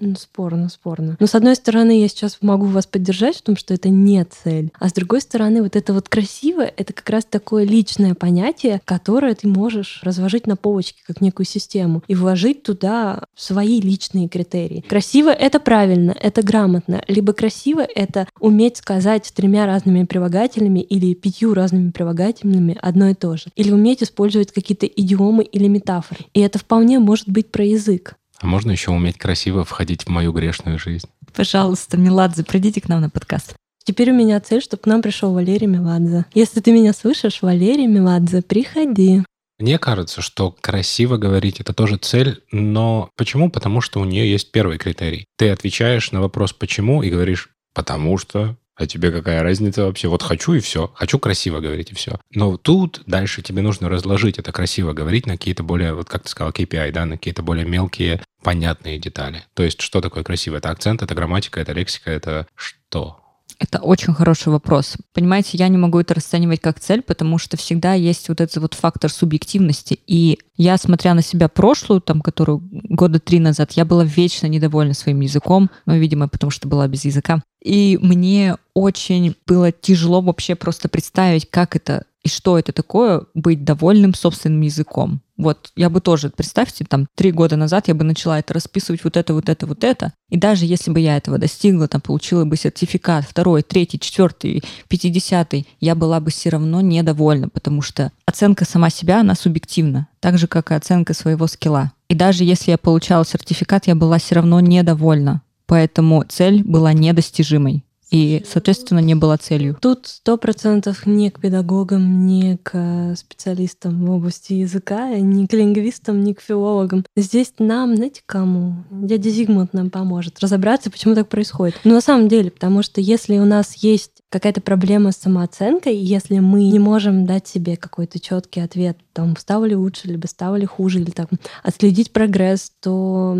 Ну, 0.00 0.14
спорно, 0.16 0.68
спорно. 0.68 1.16
Но 1.18 1.26
с 1.26 1.34
одной 1.34 1.56
стороны, 1.56 2.00
я 2.00 2.08
сейчас 2.08 2.38
могу 2.40 2.66
вас 2.66 2.86
поддержать 2.86 3.36
в 3.36 3.42
том, 3.42 3.56
что 3.56 3.74
это 3.74 3.88
не 3.88 4.24
цель. 4.24 4.70
А 4.78 4.88
с 4.88 4.92
другой 4.92 5.20
стороны, 5.20 5.62
вот 5.62 5.76
это 5.76 5.92
вот 5.92 6.08
красиво, 6.08 6.62
это 6.62 6.92
как 6.92 7.08
раз 7.10 7.24
такое 7.24 7.64
личное 7.64 8.14
понятие, 8.14 8.80
которое 8.84 9.34
ты 9.34 9.48
можешь 9.48 10.00
разложить 10.02 10.46
на 10.46 10.56
полочке, 10.56 11.02
как 11.06 11.20
некую 11.20 11.46
систему, 11.46 12.02
и 12.08 12.14
вложить 12.14 12.62
туда 12.62 13.24
свои 13.34 13.80
личные 13.80 14.28
критерии. 14.28 14.84
Красиво— 14.88 15.30
это 15.30 15.60
правильно, 15.60 16.14
это 16.18 16.42
грамотно. 16.42 17.02
Либо 17.08 17.32
красиво— 17.32 17.80
это 17.94 18.26
уметь 18.38 18.76
сказать 18.76 19.30
тремя 19.34 19.66
разными 19.66 20.04
прилагательными 20.04 20.80
или 20.80 21.14
пятью 21.14 21.54
разными 21.54 21.90
прилагательными 21.90 22.78
одно 22.80 23.10
и 23.10 23.14
то 23.14 23.36
же. 23.36 23.46
Или 23.56 23.72
уметь 23.72 24.02
использовать 24.02 24.52
какие-то 24.52 24.86
идиомы 24.86 25.44
или 25.44 25.68
метафоры. 25.68 26.26
И 26.34 26.40
это 26.40 26.58
вполне 26.58 26.98
может 26.98 27.28
быть 27.28 27.50
про 27.50 27.64
язык. 27.64 28.16
А 28.40 28.46
можно 28.46 28.70
еще 28.70 28.90
уметь 28.90 29.18
красиво 29.18 29.64
входить 29.64 30.04
в 30.04 30.08
мою 30.08 30.32
грешную 30.32 30.78
жизнь? 30.78 31.08
Пожалуйста, 31.34 31.98
Меладзе, 31.98 32.42
придите 32.42 32.80
к 32.80 32.88
нам 32.88 33.02
на 33.02 33.10
подкаст. 33.10 33.54
Теперь 33.84 34.10
у 34.10 34.14
меня 34.14 34.40
цель, 34.40 34.62
чтобы 34.62 34.82
к 34.82 34.86
нам 34.86 35.02
пришел 35.02 35.32
Валерий 35.32 35.66
Меладзе. 35.66 36.24
Если 36.34 36.60
ты 36.60 36.72
меня 36.72 36.92
слышишь, 36.92 37.42
Валерий 37.42 37.86
Меладзе, 37.86 38.42
приходи. 38.42 39.22
Мне 39.58 39.78
кажется, 39.78 40.22
что 40.22 40.56
красиво 40.58 41.18
говорить 41.18 41.60
это 41.60 41.74
тоже 41.74 41.98
цель, 41.98 42.42
но 42.50 43.10
почему? 43.16 43.50
Потому 43.50 43.82
что 43.82 44.00
у 44.00 44.04
нее 44.04 44.30
есть 44.30 44.52
первый 44.52 44.78
критерий. 44.78 45.26
Ты 45.36 45.50
отвечаешь 45.50 46.12
на 46.12 46.22
вопрос 46.22 46.54
«почему» 46.54 47.02
и 47.02 47.10
говоришь 47.10 47.50
«потому 47.74 48.16
что». 48.16 48.56
А 48.76 48.86
тебе 48.86 49.10
какая 49.10 49.42
разница 49.42 49.84
вообще? 49.84 50.08
Вот 50.08 50.22
хочу 50.22 50.54
и 50.54 50.60
все. 50.60 50.90
Хочу 50.94 51.18
красиво 51.18 51.60
говорить 51.60 51.92
и 51.92 51.94
все. 51.94 52.18
Но 52.34 52.56
тут 52.56 53.02
дальше 53.04 53.42
тебе 53.42 53.60
нужно 53.60 53.90
разложить 53.90 54.38
это 54.38 54.52
красиво 54.52 54.94
говорить 54.94 55.26
на 55.26 55.34
какие-то 55.34 55.62
более, 55.62 55.92
вот 55.92 56.08
как 56.08 56.22
ты 56.22 56.30
сказал, 56.30 56.50
KPI, 56.52 56.90
да, 56.92 57.04
на 57.04 57.18
какие-то 57.18 57.42
более 57.42 57.66
мелкие, 57.66 58.22
понятные 58.42 58.98
детали. 58.98 59.44
То 59.54 59.62
есть 59.62 59.80
что 59.80 60.00
такое 60.00 60.24
красиво? 60.24 60.56
Это 60.56 60.70
акцент, 60.70 61.02
это 61.02 61.14
грамматика, 61.14 61.60
это 61.60 61.72
лексика, 61.72 62.10
это 62.10 62.46
что? 62.54 63.20
Это 63.60 63.78
очень 63.80 64.14
хороший 64.14 64.48
вопрос. 64.48 64.96
Понимаете, 65.12 65.58
я 65.58 65.68
не 65.68 65.76
могу 65.76 66.00
это 66.00 66.14
расценивать 66.14 66.60
как 66.60 66.80
цель, 66.80 67.02
потому 67.02 67.36
что 67.36 67.58
всегда 67.58 67.92
есть 67.92 68.30
вот 68.30 68.40
этот 68.40 68.56
вот 68.56 68.72
фактор 68.72 69.10
субъективности. 69.10 70.00
И 70.06 70.38
я, 70.56 70.78
смотря 70.78 71.12
на 71.12 71.22
себя 71.22 71.48
прошлую, 71.48 72.00
там, 72.00 72.22
которую 72.22 72.62
года 72.72 73.20
три 73.20 73.38
назад, 73.38 73.72
я 73.72 73.84
была 73.84 74.02
вечно 74.02 74.46
недовольна 74.46 74.94
своим 74.94 75.20
языком, 75.20 75.70
ну, 75.84 75.94
видимо, 75.94 76.26
потому 76.26 76.50
что 76.50 76.68
была 76.68 76.88
без 76.88 77.04
языка. 77.04 77.42
И 77.62 77.98
мне 78.00 78.56
очень 78.72 79.36
было 79.46 79.72
тяжело 79.72 80.22
вообще 80.22 80.54
просто 80.54 80.88
представить, 80.88 81.50
как 81.50 81.76
это 81.76 82.06
и 82.22 82.28
что 82.28 82.58
это 82.58 82.72
такое 82.72 83.22
быть 83.34 83.64
довольным 83.64 84.14
собственным 84.14 84.60
языком. 84.60 85.22
Вот 85.36 85.72
я 85.74 85.88
бы 85.88 86.02
тоже, 86.02 86.28
представьте, 86.28 86.84
там 86.84 87.06
три 87.16 87.32
года 87.32 87.56
назад 87.56 87.88
я 87.88 87.94
бы 87.94 88.04
начала 88.04 88.38
это 88.38 88.52
расписывать 88.52 89.02
вот 89.04 89.16
это, 89.16 89.32
вот 89.32 89.48
это, 89.48 89.66
вот 89.66 89.84
это. 89.84 90.12
И 90.28 90.36
даже 90.36 90.66
если 90.66 90.90
бы 90.90 91.00
я 91.00 91.16
этого 91.16 91.38
достигла, 91.38 91.88
там 91.88 92.02
получила 92.02 92.44
бы 92.44 92.56
сертификат 92.56 93.24
второй, 93.24 93.62
третий, 93.62 93.98
четвертый, 93.98 94.62
пятидесятый, 94.88 95.66
я 95.80 95.94
была 95.94 96.20
бы 96.20 96.30
все 96.30 96.50
равно 96.50 96.82
недовольна, 96.82 97.48
потому 97.48 97.80
что 97.80 98.12
оценка 98.26 98.66
сама 98.66 98.90
себя, 98.90 99.20
она 99.20 99.34
субъективна, 99.34 100.08
так 100.20 100.36
же, 100.36 100.46
как 100.46 100.70
и 100.70 100.74
оценка 100.74 101.14
своего 101.14 101.46
скилла. 101.46 101.92
И 102.10 102.14
даже 102.14 102.44
если 102.44 102.72
я 102.72 102.78
получала 102.78 103.24
сертификат, 103.24 103.86
я 103.86 103.94
была 103.94 104.18
все 104.18 104.34
равно 104.34 104.60
недовольна. 104.60 105.42
Поэтому 105.66 106.24
цель 106.28 106.64
была 106.64 106.92
недостижимой. 106.92 107.84
И, 108.10 108.44
соответственно, 108.46 108.98
не 108.98 109.14
была 109.14 109.38
целью. 109.38 109.78
Тут 109.80 110.08
сто 110.08 110.36
процентов 110.36 111.06
не 111.06 111.30
к 111.30 111.40
педагогам, 111.40 112.26
не 112.26 112.56
к 112.56 112.72
э, 112.74 113.14
специалистам 113.14 114.04
в 114.04 114.10
области 114.10 114.52
языка, 114.52 115.10
не 115.10 115.46
к 115.46 115.52
лингвистам, 115.52 116.20
не 116.20 116.34
к 116.34 116.40
филологам. 116.40 117.04
Здесь 117.16 117.52
нам, 117.60 117.94
знаете, 117.94 118.22
кому? 118.26 118.84
Дядя 118.90 119.30
Зигмунд 119.30 119.72
нам 119.74 119.90
поможет 119.90 120.40
разобраться, 120.40 120.90
почему 120.90 121.14
так 121.14 121.28
происходит. 121.28 121.76
Но 121.84 121.94
на 121.94 122.00
самом 122.00 122.28
деле, 122.28 122.50
потому 122.50 122.82
что 122.82 123.00
если 123.00 123.38
у 123.38 123.44
нас 123.44 123.76
есть 123.76 124.22
какая-то 124.28 124.60
проблема 124.60 125.12
с 125.12 125.16
самооценкой, 125.16 125.96
если 125.96 126.40
мы 126.40 126.68
не 126.68 126.78
можем 126.80 127.26
дать 127.26 127.46
себе 127.46 127.76
какой-то 127.76 128.18
четкий 128.18 128.60
ответ, 128.60 128.98
там, 129.12 129.36
стало 129.36 129.66
ли 129.66 129.76
лучше, 129.76 130.08
либо 130.08 130.26
стало 130.26 130.56
ли 130.56 130.66
хуже, 130.66 131.00
или 131.00 131.10
там, 131.10 131.28
отследить 131.62 132.12
прогресс, 132.12 132.72
то 132.80 133.36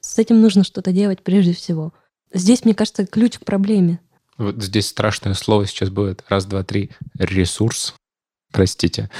с 0.00 0.18
этим 0.18 0.40
нужно 0.40 0.64
что-то 0.64 0.92
делать 0.92 1.22
прежде 1.22 1.52
всего. 1.52 1.92
Здесь, 2.32 2.64
мне 2.64 2.74
кажется, 2.74 3.06
ключ 3.06 3.38
к 3.38 3.44
проблеме. 3.44 4.00
Вот 4.38 4.62
здесь 4.62 4.88
страшное 4.88 5.34
слово 5.34 5.66
сейчас 5.66 5.90
будет. 5.90 6.24
Раз, 6.28 6.46
два, 6.46 6.62
три. 6.62 6.90
Ресурс. 7.18 7.94
Простите. 8.52 9.10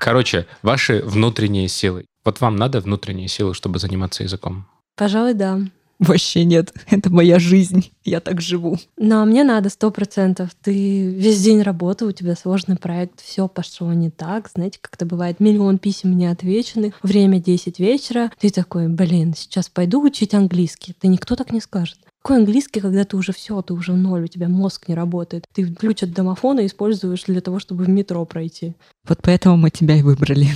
Короче, 0.00 0.46
ваши 0.62 1.02
внутренние 1.04 1.68
силы. 1.68 2.06
Вот 2.24 2.40
вам 2.40 2.56
надо 2.56 2.80
внутренние 2.80 3.28
силы, 3.28 3.54
чтобы 3.54 3.78
заниматься 3.78 4.22
языком. 4.22 4.66
Пожалуй, 4.96 5.34
да. 5.34 5.60
Вообще 6.00 6.44
нет. 6.44 6.72
Это 6.90 7.10
моя 7.10 7.38
жизнь. 7.38 7.92
Я 8.04 8.20
так 8.20 8.40
живу. 8.40 8.78
Но 8.96 9.24
мне 9.26 9.44
надо 9.44 9.68
сто 9.68 9.90
процентов. 9.90 10.50
Ты 10.62 11.10
весь 11.10 11.42
день 11.42 11.60
работы, 11.60 12.06
у 12.06 12.12
тебя 12.12 12.34
сложный 12.34 12.76
проект, 12.76 13.20
все 13.20 13.46
пошло 13.48 13.92
не 13.92 14.10
так. 14.10 14.48
Знаете, 14.48 14.78
как 14.80 14.94
это 14.94 15.04
бывает, 15.04 15.40
миллион 15.40 15.78
писем 15.78 16.16
не 16.16 16.26
отвечены, 16.26 16.94
время 17.02 17.38
10 17.38 17.78
вечера. 17.78 18.32
Ты 18.38 18.50
такой, 18.50 18.88
блин, 18.88 19.34
сейчас 19.36 19.68
пойду 19.68 20.02
учить 20.02 20.32
английский. 20.32 20.96
Да 21.00 21.08
никто 21.08 21.36
так 21.36 21.52
не 21.52 21.60
скажет. 21.60 21.98
Какой 22.22 22.36
английский, 22.36 22.80
когда 22.80 23.04
ты 23.04 23.16
уже 23.16 23.32
все, 23.32 23.62
ты 23.62 23.72
уже 23.72 23.92
в 23.92 23.96
ноль, 23.96 24.24
у 24.24 24.26
тебя 24.26 24.48
мозг 24.48 24.88
не 24.88 24.94
работает. 24.94 25.46
Ты 25.54 25.64
ключ 25.72 26.02
от 26.02 26.12
домофона 26.12 26.66
используешь 26.66 27.24
для 27.24 27.40
того, 27.40 27.58
чтобы 27.58 27.84
в 27.84 27.88
метро 27.88 28.22
пройти. 28.26 28.74
Вот 29.08 29.20
поэтому 29.22 29.56
мы 29.56 29.70
тебя 29.70 29.96
и 29.96 30.02
выбрали. 30.02 30.48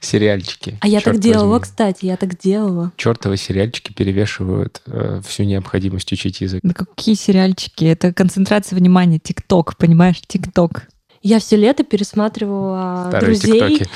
Сериальчики. 0.00 0.78
А 0.80 0.88
я 0.88 1.00
так 1.00 1.18
делала, 1.18 1.50
возьми. 1.50 1.62
кстати, 1.62 2.06
я 2.06 2.16
так 2.16 2.38
делала. 2.38 2.92
Чертовы 2.96 3.36
сериальчики 3.36 3.92
перевешивают 3.92 4.80
э, 4.86 5.20
всю 5.26 5.42
необходимость 5.44 6.10
учить 6.12 6.40
язык. 6.40 6.60
Да 6.62 6.72
какие 6.72 7.14
сериальчики? 7.14 7.84
Это 7.84 8.12
концентрация 8.14 8.76
внимания. 8.76 9.18
Тикток, 9.18 9.76
понимаешь? 9.76 10.20
Тикток. 10.26 10.88
Я 11.22 11.38
все 11.38 11.56
лето 11.56 11.84
пересматривала 11.84 13.06
Старые 13.08 13.38
друзей, 13.38 13.78
тиктоки. 13.78 13.90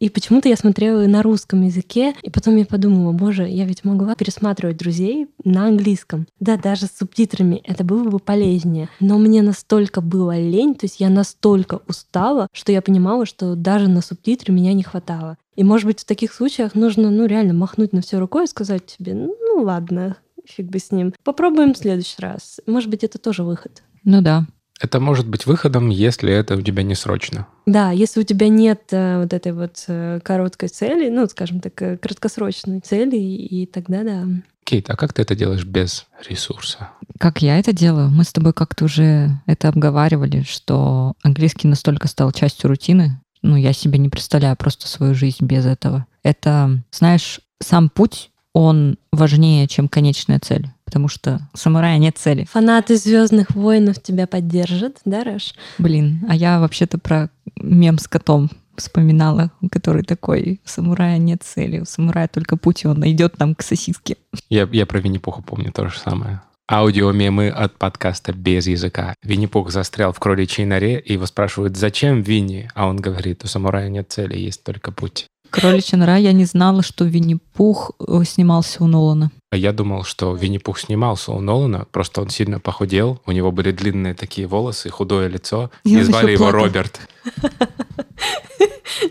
и 0.00 0.10
почему-то 0.10 0.48
я 0.48 0.56
смотрела 0.56 1.06
на 1.06 1.22
русском 1.22 1.62
языке, 1.62 2.14
и 2.22 2.30
потом 2.30 2.56
я 2.56 2.66
подумала, 2.66 3.12
боже, 3.12 3.48
я 3.48 3.64
ведь 3.64 3.84
могла 3.84 4.14
пересматривать 4.14 4.76
друзей 4.76 5.28
на 5.44 5.66
английском. 5.66 6.26
Да, 6.40 6.56
даже 6.56 6.86
с 6.86 6.98
субтитрами 6.98 7.62
это 7.64 7.84
было 7.84 8.04
бы 8.04 8.18
полезнее. 8.18 8.88
Но 9.00 9.18
мне 9.18 9.42
настолько 9.42 10.00
было 10.00 10.38
лень, 10.38 10.74
то 10.74 10.84
есть 10.84 11.00
я 11.00 11.08
настолько 11.08 11.80
устала, 11.88 12.48
что 12.52 12.70
я 12.72 12.82
понимала, 12.82 13.24
что 13.24 13.54
даже 13.54 13.88
на 13.88 14.02
субтитры 14.02 14.52
меня 14.52 14.74
не 14.74 14.82
хватало. 14.82 15.38
И, 15.56 15.64
может 15.64 15.86
быть, 15.86 16.00
в 16.00 16.04
таких 16.04 16.32
случаях 16.32 16.74
нужно, 16.74 17.10
ну, 17.10 17.26
реально 17.26 17.54
махнуть 17.54 17.92
на 17.92 18.00
все 18.02 18.18
рукой 18.18 18.44
и 18.44 18.48
сказать 18.48 18.86
тебе, 18.86 19.14
ну, 19.14 19.32
ладно, 19.62 20.16
фиг 20.46 20.66
бы 20.66 20.78
с 20.78 20.92
ним. 20.92 21.14
Попробуем 21.24 21.74
в 21.74 21.78
следующий 21.78 22.20
раз. 22.20 22.60
Может 22.66 22.90
быть, 22.90 23.04
это 23.04 23.18
тоже 23.18 23.42
выход. 23.42 23.82
Ну 24.04 24.22
да. 24.22 24.46
Это 24.80 25.00
может 25.00 25.26
быть 25.28 25.46
выходом, 25.46 25.88
если 25.88 26.32
это 26.32 26.56
у 26.56 26.62
тебя 26.62 26.82
не 26.82 26.94
срочно. 26.94 27.46
Да, 27.66 27.90
если 27.90 28.20
у 28.20 28.22
тебя 28.22 28.48
нет 28.48 28.84
э, 28.92 29.20
вот 29.20 29.32
этой 29.32 29.52
вот 29.52 29.84
э, 29.88 30.20
короткой 30.22 30.68
цели, 30.68 31.10
ну, 31.10 31.26
скажем 31.26 31.60
так, 31.60 31.80
э, 31.82 31.96
краткосрочной 31.96 32.80
цели, 32.80 33.16
и 33.16 33.66
тогда 33.66 34.04
да. 34.04 34.24
Кейт, 34.64 34.88
а 34.90 34.96
как 34.96 35.12
ты 35.12 35.22
это 35.22 35.34
делаешь 35.34 35.64
без 35.64 36.06
ресурса? 36.28 36.90
Как 37.18 37.42
я 37.42 37.58
это 37.58 37.72
делаю? 37.72 38.10
Мы 38.10 38.22
с 38.22 38.32
тобой 38.32 38.52
как-то 38.52 38.84
уже 38.84 39.30
это 39.46 39.68
обговаривали, 39.68 40.42
что 40.42 41.14
английский 41.22 41.66
настолько 41.66 42.06
стал 42.06 42.30
частью 42.32 42.68
рутины. 42.68 43.20
Ну, 43.42 43.56
я 43.56 43.72
себе 43.72 43.98
не 43.98 44.08
представляю 44.08 44.56
просто 44.56 44.86
свою 44.86 45.14
жизнь 45.14 45.44
без 45.44 45.66
этого. 45.66 46.06
Это, 46.22 46.82
знаешь, 46.92 47.40
сам 47.60 47.88
путь, 47.88 48.30
он 48.52 48.98
важнее, 49.12 49.66
чем 49.68 49.88
конечная 49.88 50.38
цель. 50.40 50.68
Потому 50.88 51.08
что 51.08 51.46
у 51.52 51.58
самурая 51.58 51.98
нет 51.98 52.16
цели. 52.16 52.46
Фанаты 52.50 52.96
Звездных 52.96 53.50
воинов 53.50 54.02
тебя 54.02 54.26
поддержат, 54.26 54.96
да, 55.04 55.22
Раш? 55.22 55.52
Блин, 55.76 56.24
а 56.30 56.34
я 56.34 56.60
вообще-то 56.60 56.96
про 56.96 57.28
мем 57.56 57.98
с 57.98 58.08
котом 58.08 58.48
вспоминала, 58.74 59.50
который 59.70 60.02
такой, 60.02 60.62
у 60.64 60.68
самурая 60.68 61.18
нет 61.18 61.42
цели, 61.42 61.80
у 61.80 61.84
самурая 61.84 62.26
только 62.26 62.56
путь, 62.56 62.84
и 62.84 62.88
он 62.88 63.06
идет 63.06 63.34
там 63.36 63.54
к 63.54 63.60
сосиске. 63.60 64.16
Я, 64.48 64.66
я 64.72 64.86
про 64.86 64.98
Винни-Пуха 64.98 65.42
помню 65.42 65.72
то 65.72 65.86
же 65.88 65.98
самое. 65.98 66.40
Аудиомемы 66.70 67.50
от 67.50 67.76
подкаста 67.78 68.32
«Без 68.32 68.66
языка». 68.66 69.14
Винни-Пух 69.22 69.70
застрял 69.70 70.14
в 70.14 70.18
кроличьей 70.18 70.64
норе, 70.66 70.98
и 71.00 71.12
его 71.12 71.26
спрашивают, 71.26 71.76
зачем 71.76 72.22
Винни? 72.22 72.70
А 72.74 72.86
он 72.86 72.96
говорит, 72.96 73.44
у 73.44 73.46
самурая 73.46 73.90
нет 73.90 74.10
цели, 74.10 74.38
есть 74.38 74.64
только 74.64 74.90
путь. 74.90 75.26
Кроличья 75.50 75.96
нора, 75.96 76.16
я 76.16 76.32
не 76.32 76.44
знала, 76.44 76.82
что 76.82 77.04
Винни-Пух 77.04 77.92
э, 78.06 78.22
снимался 78.24 78.82
у 78.84 78.86
Нолана. 78.86 79.30
А 79.50 79.56
я 79.56 79.72
думал, 79.72 80.04
что 80.04 80.34
Винни-Пух 80.34 80.78
снимался 80.78 81.32
у 81.32 81.40
Нолана, 81.40 81.86
просто 81.90 82.20
он 82.20 82.28
сильно 82.28 82.60
похудел, 82.60 83.20
у 83.26 83.32
него 83.32 83.50
были 83.50 83.72
длинные 83.72 84.14
такие 84.14 84.46
волосы, 84.46 84.90
худое 84.90 85.28
лицо, 85.28 85.70
И 85.84 85.96
и, 85.96 86.02
звали 86.02 86.32
его 86.32 86.44
плакал. 86.44 86.64
Роберт. 86.64 87.00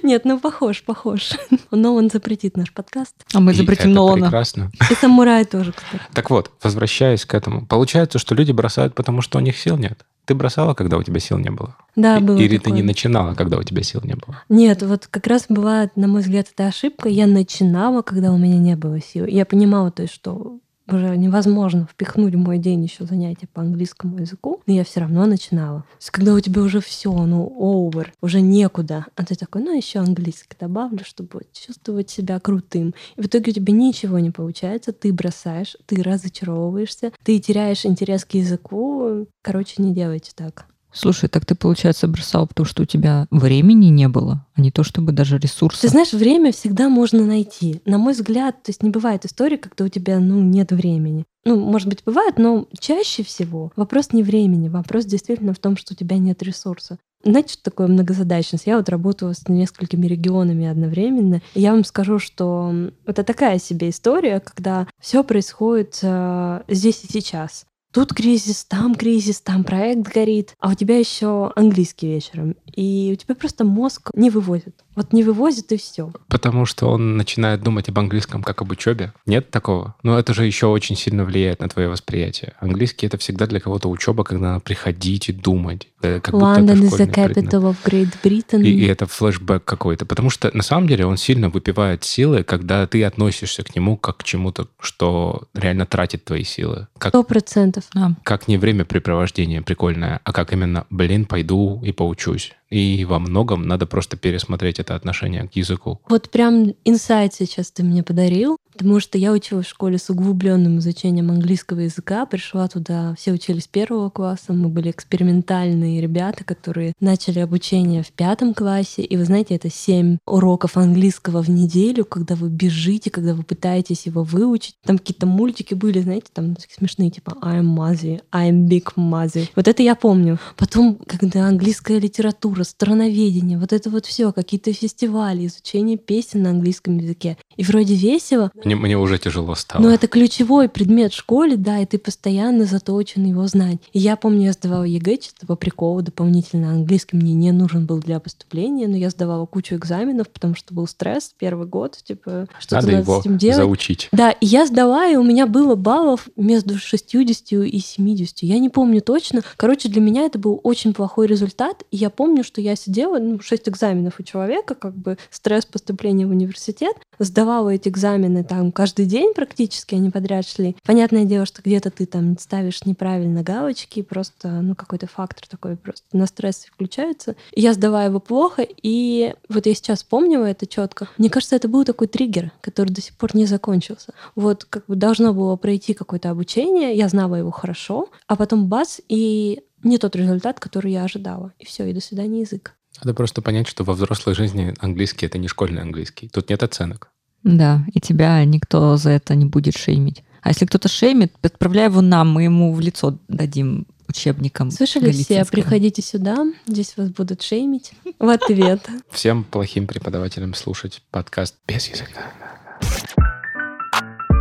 Нет, 0.03 0.25
ну 0.25 0.39
похож, 0.39 0.83
похож. 0.83 1.31
Но 1.71 1.95
он 1.95 2.09
запретит 2.09 2.57
наш 2.57 2.71
подкаст. 2.73 3.15
А 3.33 3.39
мы 3.39 3.51
И 3.51 3.55
запретим 3.55 3.91
это 3.91 3.95
Нолана. 3.95 4.25
прекрасно. 4.25 4.71
И 4.91 4.95
самурай 4.95 5.45
тоже, 5.45 5.71
кстати. 5.73 6.03
Так 6.13 6.29
вот, 6.29 6.51
возвращаясь 6.61 7.25
к 7.25 7.33
этому. 7.33 7.65
Получается, 7.65 8.19
что 8.19 8.35
люди 8.35 8.51
бросают, 8.51 8.95
потому 8.95 9.21
что 9.21 9.37
у 9.37 9.41
них 9.41 9.57
сил 9.57 9.77
нет. 9.77 10.05
Ты 10.27 10.35
бросала, 10.35 10.73
когда 10.73 10.97
у 10.97 11.03
тебя 11.03 11.21
сил 11.21 11.37
не 11.37 11.49
было? 11.49 11.77
Да, 11.95 12.19
было 12.19 12.37
Или 12.37 12.57
ты 12.57 12.65
такое. 12.65 12.73
не 12.75 12.83
начинала, 12.83 13.33
когда 13.33 13.57
у 13.57 13.63
тебя 13.63 13.81
сил 13.81 14.01
не 14.03 14.13
было? 14.13 14.43
Нет, 14.49 14.83
вот 14.83 15.07
как 15.07 15.25
раз 15.25 15.45
бывает, 15.47 15.95
на 15.95 16.09
мой 16.09 16.19
взгляд, 16.19 16.47
это 16.53 16.67
ошибка. 16.67 17.07
Я 17.07 17.27
начинала, 17.27 18.01
когда 18.01 18.33
у 18.33 18.37
меня 18.37 18.57
не 18.57 18.75
было 18.75 18.99
сил. 18.99 19.25
Я 19.25 19.45
понимала, 19.45 19.89
то 19.89 20.01
есть, 20.01 20.13
что 20.13 20.59
уже 20.87 21.17
невозможно 21.17 21.87
впихнуть 21.91 22.35
в 22.35 22.37
мой 22.37 22.57
день 22.57 22.83
еще 22.83 23.05
занятия 23.05 23.47
по 23.47 23.61
английскому 23.61 24.19
языку, 24.19 24.61
но 24.65 24.73
я 24.73 24.83
все 24.83 25.01
равно 25.01 25.25
начинала. 25.25 25.81
То 25.81 25.97
есть, 25.97 26.09
когда 26.11 26.33
у 26.33 26.39
тебя 26.39 26.61
уже 26.61 26.79
все, 26.79 27.11
ну, 27.11 27.55
over, 27.59 28.07
уже 28.21 28.41
некуда, 28.41 29.05
а 29.15 29.25
ты 29.25 29.35
такой, 29.35 29.63
ну, 29.63 29.75
еще 29.75 29.99
английский 29.99 30.55
добавлю, 30.59 31.03
чтобы 31.03 31.41
чувствовать 31.53 32.09
себя 32.09 32.39
крутым. 32.39 32.93
И 33.15 33.21
в 33.21 33.25
итоге 33.25 33.51
у 33.51 33.55
тебя 33.55 33.73
ничего 33.73 34.19
не 34.19 34.31
получается, 34.31 34.93
ты 34.93 35.11
бросаешь, 35.13 35.75
ты 35.85 36.01
разочаровываешься, 36.01 37.11
ты 37.23 37.39
теряешь 37.39 37.85
интерес 37.85 38.25
к 38.25 38.33
языку. 38.33 39.27
Короче, 39.41 39.81
не 39.81 39.93
делайте 39.93 40.31
так. 40.35 40.67
Слушай, 40.97 41.29
так 41.29 41.45
ты, 41.45 41.53
получается, 41.53 42.07
бросал, 42.07 42.47
потому 42.47 42.65
что 42.65 42.81
у 42.81 42.85
тебя 42.85 43.27
времени 43.29 43.87
не 43.87 44.07
было, 44.07 44.45
а 44.55 44.61
не 44.61 44.71
то 44.71 44.83
чтобы 44.83 45.11
даже 45.11 45.37
ресурсов. 45.37 45.81
Ты 45.81 45.89
знаешь, 45.89 46.11
время 46.11 46.51
всегда 46.51 46.89
можно 46.89 47.23
найти. 47.23 47.81
На 47.85 47.99
мой 47.99 48.13
взгляд, 48.13 48.63
то 48.63 48.71
есть 48.71 48.81
не 48.81 48.89
бывает 48.89 49.23
истории, 49.23 49.57
когда 49.57 49.85
у 49.85 49.89
тебя, 49.89 50.19
ну, 50.19 50.41
нет 50.41 50.71
времени. 50.71 51.25
Ну, 51.45 51.59
может 51.59 51.87
быть, 51.87 52.03
бывает, 52.03 52.39
но 52.39 52.67
чаще 52.79 53.23
всего 53.23 53.71
вопрос 53.75 54.11
не 54.11 54.23
времени, 54.23 54.69
вопрос 54.69 55.05
действительно 55.05 55.53
в 55.53 55.59
том, 55.59 55.77
что 55.77 55.93
у 55.93 55.95
тебя 55.95 56.17
нет 56.17 56.41
ресурса. 56.41 56.97
Знаете, 57.23 57.53
что 57.53 57.63
такое 57.63 57.87
многозадачность? 57.87 58.65
Я 58.65 58.77
вот 58.77 58.89
работаю 58.89 59.33
с 59.33 59.47
несколькими 59.47 60.07
регионами 60.07 60.67
одновременно. 60.67 61.41
И 61.53 61.61
я 61.61 61.73
вам 61.73 61.83
скажу, 61.83 62.19
что 62.19 62.73
это 63.05 63.23
такая 63.23 63.59
себе 63.59 63.89
история, 63.89 64.39
когда 64.39 64.87
все 64.99 65.23
происходит 65.23 65.99
э, 66.01 66.61
здесь 66.67 67.03
и 67.03 67.11
сейчас. 67.11 67.65
Тут 67.97 68.13
кризис, 68.13 68.63
там 68.63 68.93
кризис, 68.93 69.41
там 69.41 69.63
проект 69.63 70.13
горит, 70.13 70.55
а 70.59 70.69
у 70.69 70.75
тебя 70.75 70.99
еще 70.99 71.51
английский 71.55 72.05
вечером. 72.05 72.55
И 72.75 73.09
у 73.11 73.15
тебя 73.15 73.33
просто 73.33 73.63
мозг 73.63 74.11
не 74.13 74.29
вывозит. 74.29 74.75
Вот 74.95 75.13
не 75.13 75.23
вывозит 75.23 75.71
и 75.71 75.77
все. 75.77 76.11
Потому 76.27 76.65
что 76.65 76.89
он 76.89 77.17
начинает 77.17 77.63
думать 77.63 77.89
об 77.89 77.97
английском 77.97 78.43
как 78.43 78.61
об 78.61 78.71
учебе. 78.71 79.13
Нет 79.25 79.49
такого? 79.49 79.95
Но 80.03 80.17
это 80.17 80.35
же 80.35 80.45
еще 80.45 80.67
очень 80.67 80.95
сильно 80.95 81.23
влияет 81.23 81.59
на 81.59 81.69
твое 81.69 81.89
восприятие. 81.89 82.53
Английский 82.59 83.07
это 83.07 83.17
всегда 83.17 83.47
для 83.47 83.59
кого-то 83.59 83.89
учеба, 83.89 84.23
когда 84.23 84.53
надо 84.53 84.59
приходить 84.59 85.29
и 85.29 85.33
думать. 85.33 85.87
Как 86.01 86.29
London 86.29 86.81
is 86.81 86.97
the 86.97 87.11
capital 87.11 87.63
of 87.63 87.77
Great 87.83 88.13
Britain. 88.23 88.61
И, 88.61 88.69
и 88.69 88.85
это 88.85 89.07
флешбэк 89.07 89.65
какой-то. 89.65 90.05
Потому 90.05 90.29
что 90.29 90.55
на 90.55 90.63
самом 90.63 90.87
деле 90.87 91.07
он 91.07 91.17
сильно 91.17 91.49
выпивает 91.49 92.03
силы, 92.03 92.43
когда 92.43 92.85
ты 92.85 93.03
относишься 93.03 93.63
к 93.63 93.75
нему 93.75 93.97
как 93.97 94.17
к 94.17 94.23
чему-то, 94.23 94.67
что 94.79 95.43
реально 95.55 95.87
тратит 95.87 96.25
твои 96.25 96.43
силы. 96.43 96.87
Сто 96.99 97.23
процентов. 97.23 97.85
А, 97.95 98.11
как 98.23 98.47
не 98.47 98.57
времяпрепровождение 98.57 99.61
прикольное, 99.61 100.19
а 100.23 100.33
как 100.33 100.53
именно, 100.53 100.85
блин, 100.89 101.25
пойду 101.25 101.81
и 101.83 101.91
поучусь. 101.91 102.53
И 102.69 103.05
во 103.05 103.19
многом 103.19 103.67
надо 103.67 103.85
просто 103.85 104.17
пересмотреть 104.17 104.79
это 104.79 104.95
отношение 104.95 105.47
к 105.47 105.55
языку. 105.55 106.01
Вот 106.09 106.29
прям 106.29 106.73
инсайт 106.83 107.33
сейчас 107.33 107.71
ты 107.71 107.83
мне 107.83 108.03
подарил, 108.03 108.57
потому 108.77 108.99
что 108.99 109.17
я 109.17 109.31
училась 109.31 109.65
в 109.65 109.69
школе 109.69 109.97
с 109.97 110.09
углубленным 110.09 110.77
изучением 110.77 111.31
английского 111.31 111.79
языка, 111.81 112.25
пришла 112.25 112.67
туда, 112.67 113.15
все 113.17 113.31
учились 113.31 113.67
первого 113.67 114.09
класса, 114.09 114.53
мы 114.53 114.69
были 114.69 114.91
экспериментальные 114.91 115.99
ребята, 115.99 116.43
которые 116.43 116.93
начали 116.99 117.39
обучение 117.39 118.03
в 118.03 118.11
пятом 118.11 118.53
классе, 118.53 119.01
и 119.01 119.17
вы 119.17 119.25
знаете, 119.25 119.55
это 119.55 119.69
семь 119.69 120.17
уроков 120.25 120.77
английского 120.77 121.41
в 121.41 121.49
неделю, 121.49 122.05
когда 122.05 122.35
вы 122.35 122.49
бежите, 122.49 123.09
когда 123.09 123.33
вы 123.33 123.43
пытаетесь 123.43 124.05
его 124.05 124.23
выучить. 124.23 124.75
Там 124.85 124.97
какие-то 124.97 125.25
мультики 125.25 125.73
были, 125.73 125.99
знаете, 125.99 126.27
там 126.31 126.55
смешные, 126.69 127.09
типа 127.09 127.35
I'm 127.41 127.75
Muzzy, 127.75 128.21
I'm 128.31 128.67
Big 128.67 128.93
Muzzy. 128.95 129.49
Вот 129.55 129.67
это 129.67 129.81
я 129.83 129.95
помню. 129.95 130.37
Потом, 130.55 130.99
когда 131.07 131.47
английская 131.47 131.99
литература, 131.99 132.63
страноведение, 132.63 133.57
вот 133.57 133.73
это 133.73 133.89
вот 133.89 134.05
все, 134.05 134.31
какие-то 134.31 134.71
фестивали, 134.71 135.47
изучение 135.47 135.97
песен 135.97 136.43
на 136.43 136.51
английском 136.51 136.97
языке. 136.97 137.37
И 137.55 137.63
вроде 137.63 137.95
весело, 137.95 138.51
Мне, 138.67 138.75
мне 138.75 138.97
уже 138.97 139.17
тяжело 139.17 139.55
стало. 139.55 139.81
но 139.81 139.91
это 139.91 140.07
ключевой 140.07 140.67
предмет 140.67 141.13
в 141.13 141.17
школе, 141.17 141.55
да, 141.55 141.79
и 141.79 141.85
ты 141.85 141.97
постоянно 141.97 142.65
заточен 142.65 143.23
его 143.25 143.47
знать. 143.47 143.77
И 143.93 143.99
я 143.99 144.15
помню, 144.17 144.45
я 144.45 144.53
сдавала 144.53 144.83
ЕГЭ 144.83 145.17
чисто 145.17 145.45
по 145.47 145.55
приколу 145.55 146.01
дополнительно. 146.01 146.71
Английский 146.71 147.15
мне 147.15 147.33
не 147.33 147.51
нужен 147.51 147.85
был 147.85 147.99
для 147.99 148.19
поступления, 148.19 148.87
но 148.87 148.97
я 148.97 149.09
сдавала 149.09 149.45
кучу 149.45 149.75
экзаменов, 149.75 150.29
потому 150.29 150.55
что 150.55 150.73
был 150.73 150.85
стресс 150.87 151.33
первый 151.37 151.67
год, 151.67 151.97
типа, 152.03 152.47
что-то 152.59 152.75
Надо 152.75 152.87
надо, 152.87 153.03
его 153.03 153.17
с 153.21 153.21
этим 153.21 153.37
делать. 153.37 153.57
заучить. 153.57 154.09
Да, 154.11 154.31
и 154.31 154.45
я 154.45 154.65
сдала, 154.65 155.07
и 155.07 155.15
у 155.15 155.23
меня 155.23 155.47
было 155.47 155.75
баллов 155.75 156.27
между 156.35 156.77
60 156.77 157.53
и 157.53 157.79
70. 157.79 158.39
Я 158.43 158.59
не 158.59 158.69
помню 158.69 159.01
точно. 159.01 159.43
Короче, 159.55 159.89
для 159.89 160.01
меня 160.01 160.23
это 160.23 160.39
был 160.39 160.59
очень 160.63 160.93
плохой 160.93 161.27
результат. 161.27 161.83
И 161.91 161.97
я 161.97 162.09
помню, 162.09 162.43
что 162.43 162.61
я 162.61 162.75
сидела, 162.75 163.19
ну, 163.19 163.39
6 163.39 163.69
экзаменов 163.69 164.19
у 164.19 164.23
человека, 164.23 164.75
как 164.75 164.95
бы 164.95 165.17
стресс 165.29 165.65
поступления 165.65 166.25
в 166.25 166.31
университет, 166.31 166.95
сдавала 167.19 167.69
эти 167.69 167.89
экзамены 167.89 168.43
так, 168.43 168.56
там 168.57 168.71
каждый 168.71 169.05
день 169.05 169.33
практически 169.35 169.93
они 169.93 170.09
подряд 170.09 170.47
шли. 170.47 170.75
Понятное 170.83 171.25
дело, 171.25 171.45
что 171.45 171.61
где-то 171.61 171.91
ты 171.91 172.07
там 172.07 172.39
ставишь 172.39 172.85
неправильно 172.85 173.43
галочки, 173.43 174.01
просто, 174.01 174.49
ну, 174.61 174.73
какой-то 174.73 175.05
фактор 175.05 175.47
такой 175.47 175.77
просто 175.77 176.05
на 176.11 176.25
стрессе 176.25 176.69
включается. 176.73 177.35
Я 177.55 177.73
сдавала 177.73 178.05
его 178.05 178.19
плохо, 178.19 178.65
и 178.67 179.35
вот 179.47 179.67
я 179.67 179.75
сейчас 179.75 180.03
помню 180.03 180.41
это 180.41 180.65
четко. 180.65 181.07
Мне 181.19 181.29
кажется, 181.29 181.55
это 181.55 181.67
был 181.67 181.85
такой 181.85 182.07
триггер, 182.07 182.51
который 182.61 182.89
до 182.89 182.99
сих 182.99 183.15
пор 183.15 183.35
не 183.35 183.45
закончился. 183.45 184.13
Вот 184.35 184.65
как 184.65 184.87
бы 184.87 184.95
должно 184.95 185.35
было 185.35 185.55
пройти 185.55 185.93
какое-то 185.93 186.31
обучение, 186.31 186.95
я 186.95 187.09
знала 187.09 187.35
его 187.35 187.51
хорошо, 187.51 188.09
а 188.25 188.35
потом 188.35 188.67
бац, 188.67 188.99
и 189.07 189.61
не 189.83 189.99
тот 189.99 190.15
результат, 190.15 190.59
который 190.59 190.91
я 190.91 191.03
ожидала. 191.03 191.53
И 191.59 191.65
все, 191.65 191.85
и 191.85 191.93
до 191.93 192.01
свидания 192.01 192.41
язык. 192.41 192.73
Надо 193.03 193.13
просто 193.13 193.43
понять, 193.43 193.67
что 193.67 193.83
во 193.83 193.93
взрослой 193.93 194.33
жизни 194.33 194.73
английский— 194.79 195.25
это 195.27 195.37
не 195.37 195.47
школьный 195.47 195.83
английский. 195.83 196.27
Тут 196.29 196.49
нет 196.49 196.63
оценок. 196.63 197.11
Да, 197.47 197.85
и 197.93 198.01
тебя 198.01 198.43
никто 198.43 198.97
за 198.97 199.11
это 199.11 199.33
не 199.33 199.45
будет 199.45 199.77
шеймить. 199.77 200.23
А 200.41 200.49
если 200.49 200.65
кто-то 200.65 200.89
шеймит, 200.89 201.33
отправляй 201.41 201.85
его 201.85 202.01
нам, 202.01 202.29
мы 202.29 202.43
ему 202.43 202.73
в 202.73 202.81
лицо 202.81 203.17
дадим 203.29 203.87
учебником. 204.09 204.69
Слышали 204.69 205.11
все, 205.11 205.45
приходите 205.45 206.01
сюда, 206.01 206.45
здесь 206.67 206.95
вас 206.97 207.09
будут 207.09 207.41
шеймить 207.41 207.93
в 208.19 208.27
ответ. 208.27 208.85
Всем 209.11 209.45
плохим 209.45 209.87
преподавателям 209.87 210.53
слушать 210.53 211.01
подкаст 211.09 211.55
без 211.65 211.87
языка. 211.87 212.31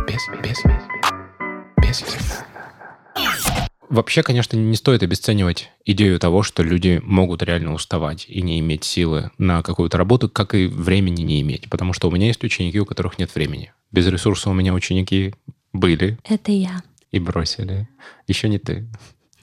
Без, 0.07 0.21
без, 0.43 0.57
без 1.81 2.01
языка. 2.01 2.45
Вообще, 3.89 4.21
конечно, 4.21 4.57
не 4.57 4.75
стоит 4.75 5.01
обесценивать 5.01 5.71
идею 5.85 6.19
того, 6.19 6.43
что 6.43 6.61
люди 6.61 6.99
могут 7.03 7.41
реально 7.41 7.73
уставать 7.73 8.25
и 8.27 8.41
не 8.41 8.59
иметь 8.59 8.83
силы 8.83 9.31
на 9.37 9.63
какую-то 9.63 9.97
работу, 9.97 10.29
как 10.29 10.53
и 10.55 10.67
времени 10.67 11.21
не 11.21 11.41
иметь. 11.41 11.69
Потому 11.69 11.93
что 11.93 12.09
у 12.09 12.11
меня 12.11 12.27
есть 12.27 12.43
ученики, 12.43 12.79
у 12.79 12.85
которых 12.85 13.17
нет 13.17 13.33
времени. 13.33 13.71
Без 13.91 14.05
ресурса 14.07 14.49
у 14.49 14.53
меня 14.53 14.73
ученики 14.73 15.33
были 15.71 16.17
Это 16.25 16.51
я. 16.51 16.83
и 17.11 17.19
бросили. 17.19 17.87
Еще 18.27 18.49
не 18.49 18.59
ты. 18.59 18.87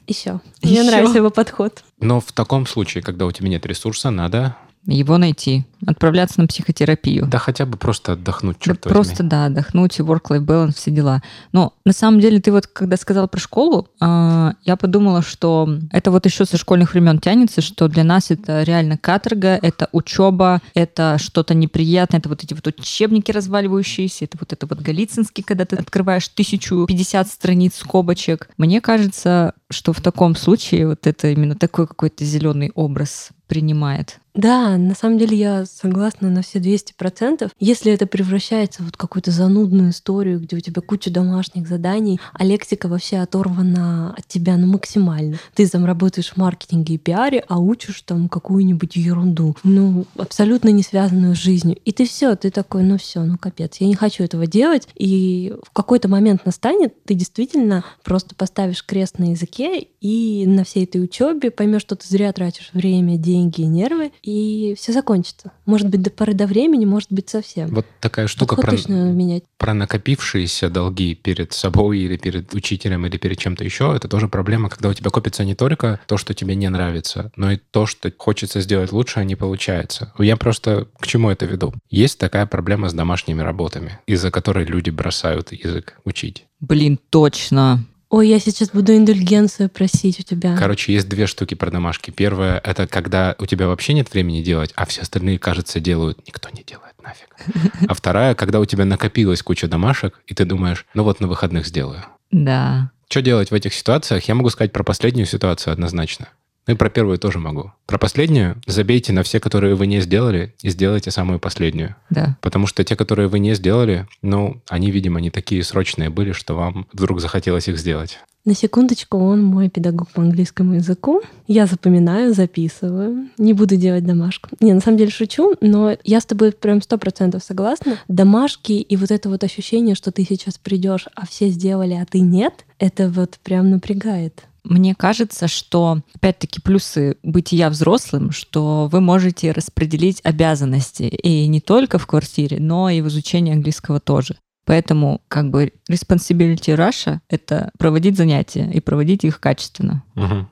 Еще. 0.07 0.40
Мне 0.62 0.72
Ещё. 0.80 0.85
нравится 0.85 1.16
его 1.16 1.30
подход. 1.30 1.83
Но 1.98 2.20
в 2.20 2.30
таком 2.33 2.66
случае, 2.66 3.02
когда 3.02 3.24
у 3.24 3.33
тебя 3.33 3.48
нет 3.48 3.64
ресурса, 3.64 4.11
надо 4.11 4.57
Его 4.87 5.16
найти, 5.18 5.64
отправляться 5.87 6.40
на 6.40 6.47
психотерапию. 6.47 7.27
да 7.27 7.38
хотя 7.38 7.64
бы 7.66 7.77
просто 7.79 8.12
отдохнуть, 8.12 8.57
Да 8.59 8.64
черт 8.64 8.81
просто, 8.81 9.14
возьми. 9.23 9.29
да, 9.31 9.44
отдохнуть, 9.47 9.99
и 9.99 10.03
work-life 10.03 10.44
balance, 10.44 10.75
все 10.75 10.90
дела. 10.90 11.23
Но 11.53 11.73
на 11.85 11.92
самом 11.92 12.20
деле 12.20 12.40
ты 12.40 12.53
вот, 12.53 12.66
когда 12.66 12.97
сказал 12.97 13.29
про 13.29 13.38
школу, 13.40 13.88
а, 14.01 14.55
я 14.64 14.77
подумала, 14.77 15.23
что 15.23 15.68
это 15.90 16.11
вот 16.11 16.27
еще 16.27 16.44
со 16.44 16.57
школьных 16.59 16.92
времен 16.92 17.18
тянется, 17.18 17.61
что 17.61 17.88
для 17.88 18.05
нас 18.05 18.31
это 18.31 18.62
реально 18.62 18.99
каторга, 18.99 19.59
это 19.61 19.88
учеба, 19.92 20.61
это 20.75 21.16
что-то 21.18 21.55
неприятное, 21.55 22.20
это 22.20 22.29
вот 22.29 22.44
эти 22.44 22.53
вот 22.55 22.66
учебники 22.66 23.31
разваливающиеся, 23.31 24.25
это 24.27 24.37
вот 24.38 24.53
это 24.53 24.66
вот 24.66 24.81
Голицынский, 24.81 25.42
когда 25.42 25.64
ты 25.64 25.77
открываешь 25.77 26.29
1050 26.29 27.29
страниц 27.29 27.77
скобочек. 27.77 28.49
Мне 28.59 28.81
кажется, 28.81 29.55
что 29.70 29.92
в 29.92 30.01
таком 30.01 30.37
случае 30.37 30.88
вот 30.88 31.07
это 31.07 31.29
именно 31.29 31.55
такой 31.55 31.87
какой-то 31.87 32.25
зеленый 32.25 32.70
образ 32.75 33.31
принимает. 33.47 34.18
Да, 34.35 34.77
на 34.77 34.94
самом 34.94 35.18
деле 35.18 35.37
я 35.37 35.64
согласна 35.64 36.29
на 36.29 36.42
все 36.42 36.59
200%. 36.59 37.51
Если 37.61 37.92
это 37.92 38.07
превращается 38.07 38.83
в 38.83 38.87
вот 38.87 38.97
какую-то 38.97 39.31
занудную 39.31 39.90
историю, 39.90 40.40
где 40.40 40.57
у 40.57 40.61
тебя 40.61 40.83
куча 40.83 41.11
домашних 41.11 41.68
заданий, 41.68 42.20
а 42.33 42.44
лексика 42.44 42.88
вообще 42.88 43.18
оторвана 43.18 44.12
от 44.16 44.27
тебя 44.27 44.57
ну, 44.57 44.66
максимально. 44.66 45.38
Ты 45.55 45.68
там 45.68 45.85
работаешь 45.85 46.31
в 46.31 46.37
маркетинге 46.37 46.94
и 46.94 46.99
пиаре, 46.99 47.44
а 47.49 47.61
учишь 47.61 48.03
там 48.03 48.29
какую-нибудь 48.29 48.97
ерунду, 48.97 49.57
ну, 49.62 50.05
абсолютно 50.16 50.68
не 50.70 50.83
связанную 50.83 51.37
с 51.37 51.38
жизнью. 51.38 51.77
И 51.85 51.92
ты 51.92 52.05
все, 52.07 52.35
ты 52.35 52.51
такой, 52.51 52.83
ну 52.83 52.99
все, 52.99 53.23
ну 53.23 53.38
капец, 53.38 53.77
я 53.79 53.87
не 53.87 53.94
хочу 53.94 54.25
этого 54.25 54.47
делать. 54.47 54.88
И 54.97 55.55
в 55.62 55.70
какой-то 55.73 56.09
момент 56.09 56.44
настанет, 56.44 57.05
ты 57.05 57.14
действительно 57.14 57.85
просто 58.03 58.35
поставишь 58.35 58.85
крест 58.85 59.18
на 59.18 59.31
языке 59.31 59.87
и 60.01 60.44
на 60.47 60.64
всей 60.64 60.85
этой 60.85 61.03
учебе 61.03 61.51
поймешь, 61.51 61.83
что 61.83 61.97
ты 61.97 62.07
зря 62.09 62.33
тратишь 62.33 62.70
время, 62.73 63.16
деньги 63.16 63.62
и 63.62 63.66
нервы, 63.66 64.12
и 64.24 64.74
все 64.74 64.92
закончится. 64.92 65.52
Может 65.66 65.88
быть, 65.88 66.00
до 66.00 66.10
поры 66.10 66.32
до 66.32 66.46
времени, 66.46 66.87
может 66.87 67.12
быть, 67.12 67.28
совсем. 67.28 67.68
Вот 67.68 67.87
такая 68.00 68.26
штука 68.26 68.56
Подход 68.56 68.64
про, 68.64 68.76
точно 68.76 69.12
менять. 69.12 69.44
про 69.58 69.74
накопившиеся 69.74 70.70
долги 70.70 71.14
перед 71.14 71.52
собой 71.52 71.98
или 71.98 72.16
перед 72.16 72.54
учителем 72.54 73.04
или 73.04 73.18
перед 73.18 73.38
чем-то 73.38 73.64
еще. 73.64 73.92
Это 73.94 74.08
тоже 74.08 74.28
проблема, 74.28 74.70
когда 74.70 74.88
у 74.88 74.94
тебя 74.94 75.10
копится 75.10 75.44
не 75.44 75.54
только 75.54 76.00
то, 76.06 76.16
что 76.16 76.32
тебе 76.32 76.54
не 76.54 76.68
нравится, 76.70 77.30
но 77.37 77.52
и 77.52 77.56
то, 77.56 77.84
что 77.84 78.10
хочется 78.16 78.60
сделать 78.60 78.92
лучше, 78.92 79.20
а 79.20 79.24
не 79.24 79.37
получается. 79.37 80.12
Я 80.18 80.37
просто 80.37 80.88
к 80.98 81.06
чему 81.06 81.28
это 81.28 81.44
веду? 81.44 81.74
Есть 81.90 82.18
такая 82.18 82.46
проблема 82.46 82.88
с 82.88 82.94
домашними 82.94 83.42
работами, 83.42 83.98
из-за 84.06 84.30
которой 84.30 84.64
люди 84.64 84.88
бросают 84.88 85.52
язык 85.52 86.00
учить. 86.04 86.46
Блин, 86.60 86.98
точно. 87.10 87.84
Ой, 88.14 88.29
я 88.29 88.38
сейчас 88.38 88.70
буду 88.70 88.96
индульгенцию 88.96 89.68
просить 89.68 90.20
у 90.20 90.22
тебя. 90.22 90.57
Короче, 90.57 90.92
есть 90.92 91.09
две 91.09 91.27
штуки 91.27 91.55
про 91.55 91.72
домашки. 91.72 92.12
Первое— 92.12 92.61
это 92.64 92.87
когда 92.87 93.35
у 93.40 93.46
тебя 93.46 93.66
вообще 93.66 93.92
нет 93.92 94.12
времени 94.12 94.40
делать, 94.40 94.72
а 94.77 94.87
все 94.87 95.03
остальные, 95.03 95.40
кажется, 95.40 95.81
делают. 95.81 96.24
Никто 96.24 96.48
не 96.50 96.62
делает 96.62 96.94
нафиг. 97.03 97.35
А 97.88 97.92
вторая, 97.92 98.37
когда 98.37 98.61
у 98.61 98.66
тебя 98.66 98.85
накопилась 98.85 99.42
куча 99.42 99.66
домашек, 99.66 100.20
и 100.29 100.35
ты 100.35 100.44
думаешь, 100.44 100.87
ну 100.94 101.03
вот 101.03 101.18
на 101.18 101.27
выходных 101.27 101.66
сделаю. 101.66 102.05
Да. 102.31 102.92
Что 103.09 103.20
делать 103.20 103.50
в 103.50 103.55
этих 103.55 103.74
ситуациях? 103.74 104.22
Я 104.29 104.37
могу 104.37 104.48
сказать 104.50 104.70
про 104.70 104.85
последнюю 104.85 105.27
ситуацию 105.27 105.72
однозначно. 105.72 106.29
Ну 106.66 106.74
и 106.74 106.77
про 106.77 106.88
первую 106.88 107.18
тоже 107.18 107.38
могу. 107.38 107.72
Про 107.87 107.98
последнюю 107.98 108.61
забейте 108.66 109.12
на 109.12 109.22
все, 109.22 109.40
которые 109.40 109.74
вы 109.74 109.87
не 109.87 110.00
сделали, 110.00 110.55
и 110.62 110.70
сделайте 110.70 111.11
самую 111.11 111.38
последнюю. 111.38 111.96
Да. 112.11 112.38
Потому 112.40 112.66
что 112.66 112.85
те, 112.85 112.96
которые 112.96 113.29
вы 113.29 113.38
не 113.38 113.55
сделали, 113.55 114.07
ну, 114.22 114.62
они, 114.68 114.90
видимо, 114.90 115.20
не 115.20 115.31
такие 115.31 115.62
срочные 115.62 116.11
были, 116.11 116.33
что 116.33 116.55
вам 116.55 116.87
вдруг 116.92 117.20
захотелось 117.20 117.68
их 117.68 117.79
сделать. 117.79 118.18
На 118.46 118.55
секундочку, 118.55 119.16
он 119.16 119.42
мой 119.42 119.70
педагог 119.70 120.11
по 120.11 120.20
английскому 120.20 120.74
языку. 120.74 121.22
Я 121.46 121.64
запоминаю, 121.64 122.35
записываю. 122.35 123.31
Не 123.38 123.55
буду 123.55 123.77
делать 123.77 124.05
домашку. 124.05 124.50
Не, 124.61 124.74
на 124.74 124.81
самом 124.81 124.98
деле 124.98 125.11
шучу, 125.11 125.55
но 125.62 125.96
я 126.05 126.20
с 126.20 126.27
тобой 126.27 126.53
прям 126.53 126.83
сто 126.83 126.98
процентов 126.98 127.42
согласна. 127.42 127.98
Домашки 128.07 128.72
и 128.72 128.96
вот 128.96 129.11
это 129.11 129.31
вот 129.31 129.44
ощущение, 129.44 129.94
что 129.94 130.12
ты 130.12 130.27
сейчас 130.29 130.59
придешь, 130.59 131.09
а 131.14 131.27
все 131.27 131.48
сделали, 131.48 131.94
а 131.94 132.05
ты 132.05 132.20
нет, 132.20 132.66
это 132.79 133.09
вот 133.09 133.38
прям 133.42 133.70
напрягает. 133.70 134.44
Мне 134.64 134.94
кажется, 134.94 135.46
что, 135.46 136.00
опять-таки, 136.14 136.61
плюсы 136.61 137.18
бытия 137.22 137.68
взрослым, 137.68 138.31
что 138.31 138.88
вы 138.90 139.00
можете 139.00 139.53
распределить 139.53 140.20
обязанности 140.24 141.03
и 141.03 141.46
не 141.46 141.61
только 141.61 141.98
в 141.98 142.07
квартире, 142.07 142.59
но 142.61 142.88
и 142.88 143.03
в 143.03 143.09
изучении 143.09 143.53
английского 143.53 144.00
тоже. 144.00 144.37
Поэтому 144.64 145.20
как 145.29 145.50
бы 145.50 145.72
responsibility 145.90 146.74
Russia— 146.74 147.18
это 147.29 147.70
проводить 147.79 148.16
занятия 148.16 148.70
и 148.72 148.81
проводить 148.81 149.24
их 149.24 149.38
качественно. 149.38 150.03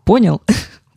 Понял? 0.04 0.42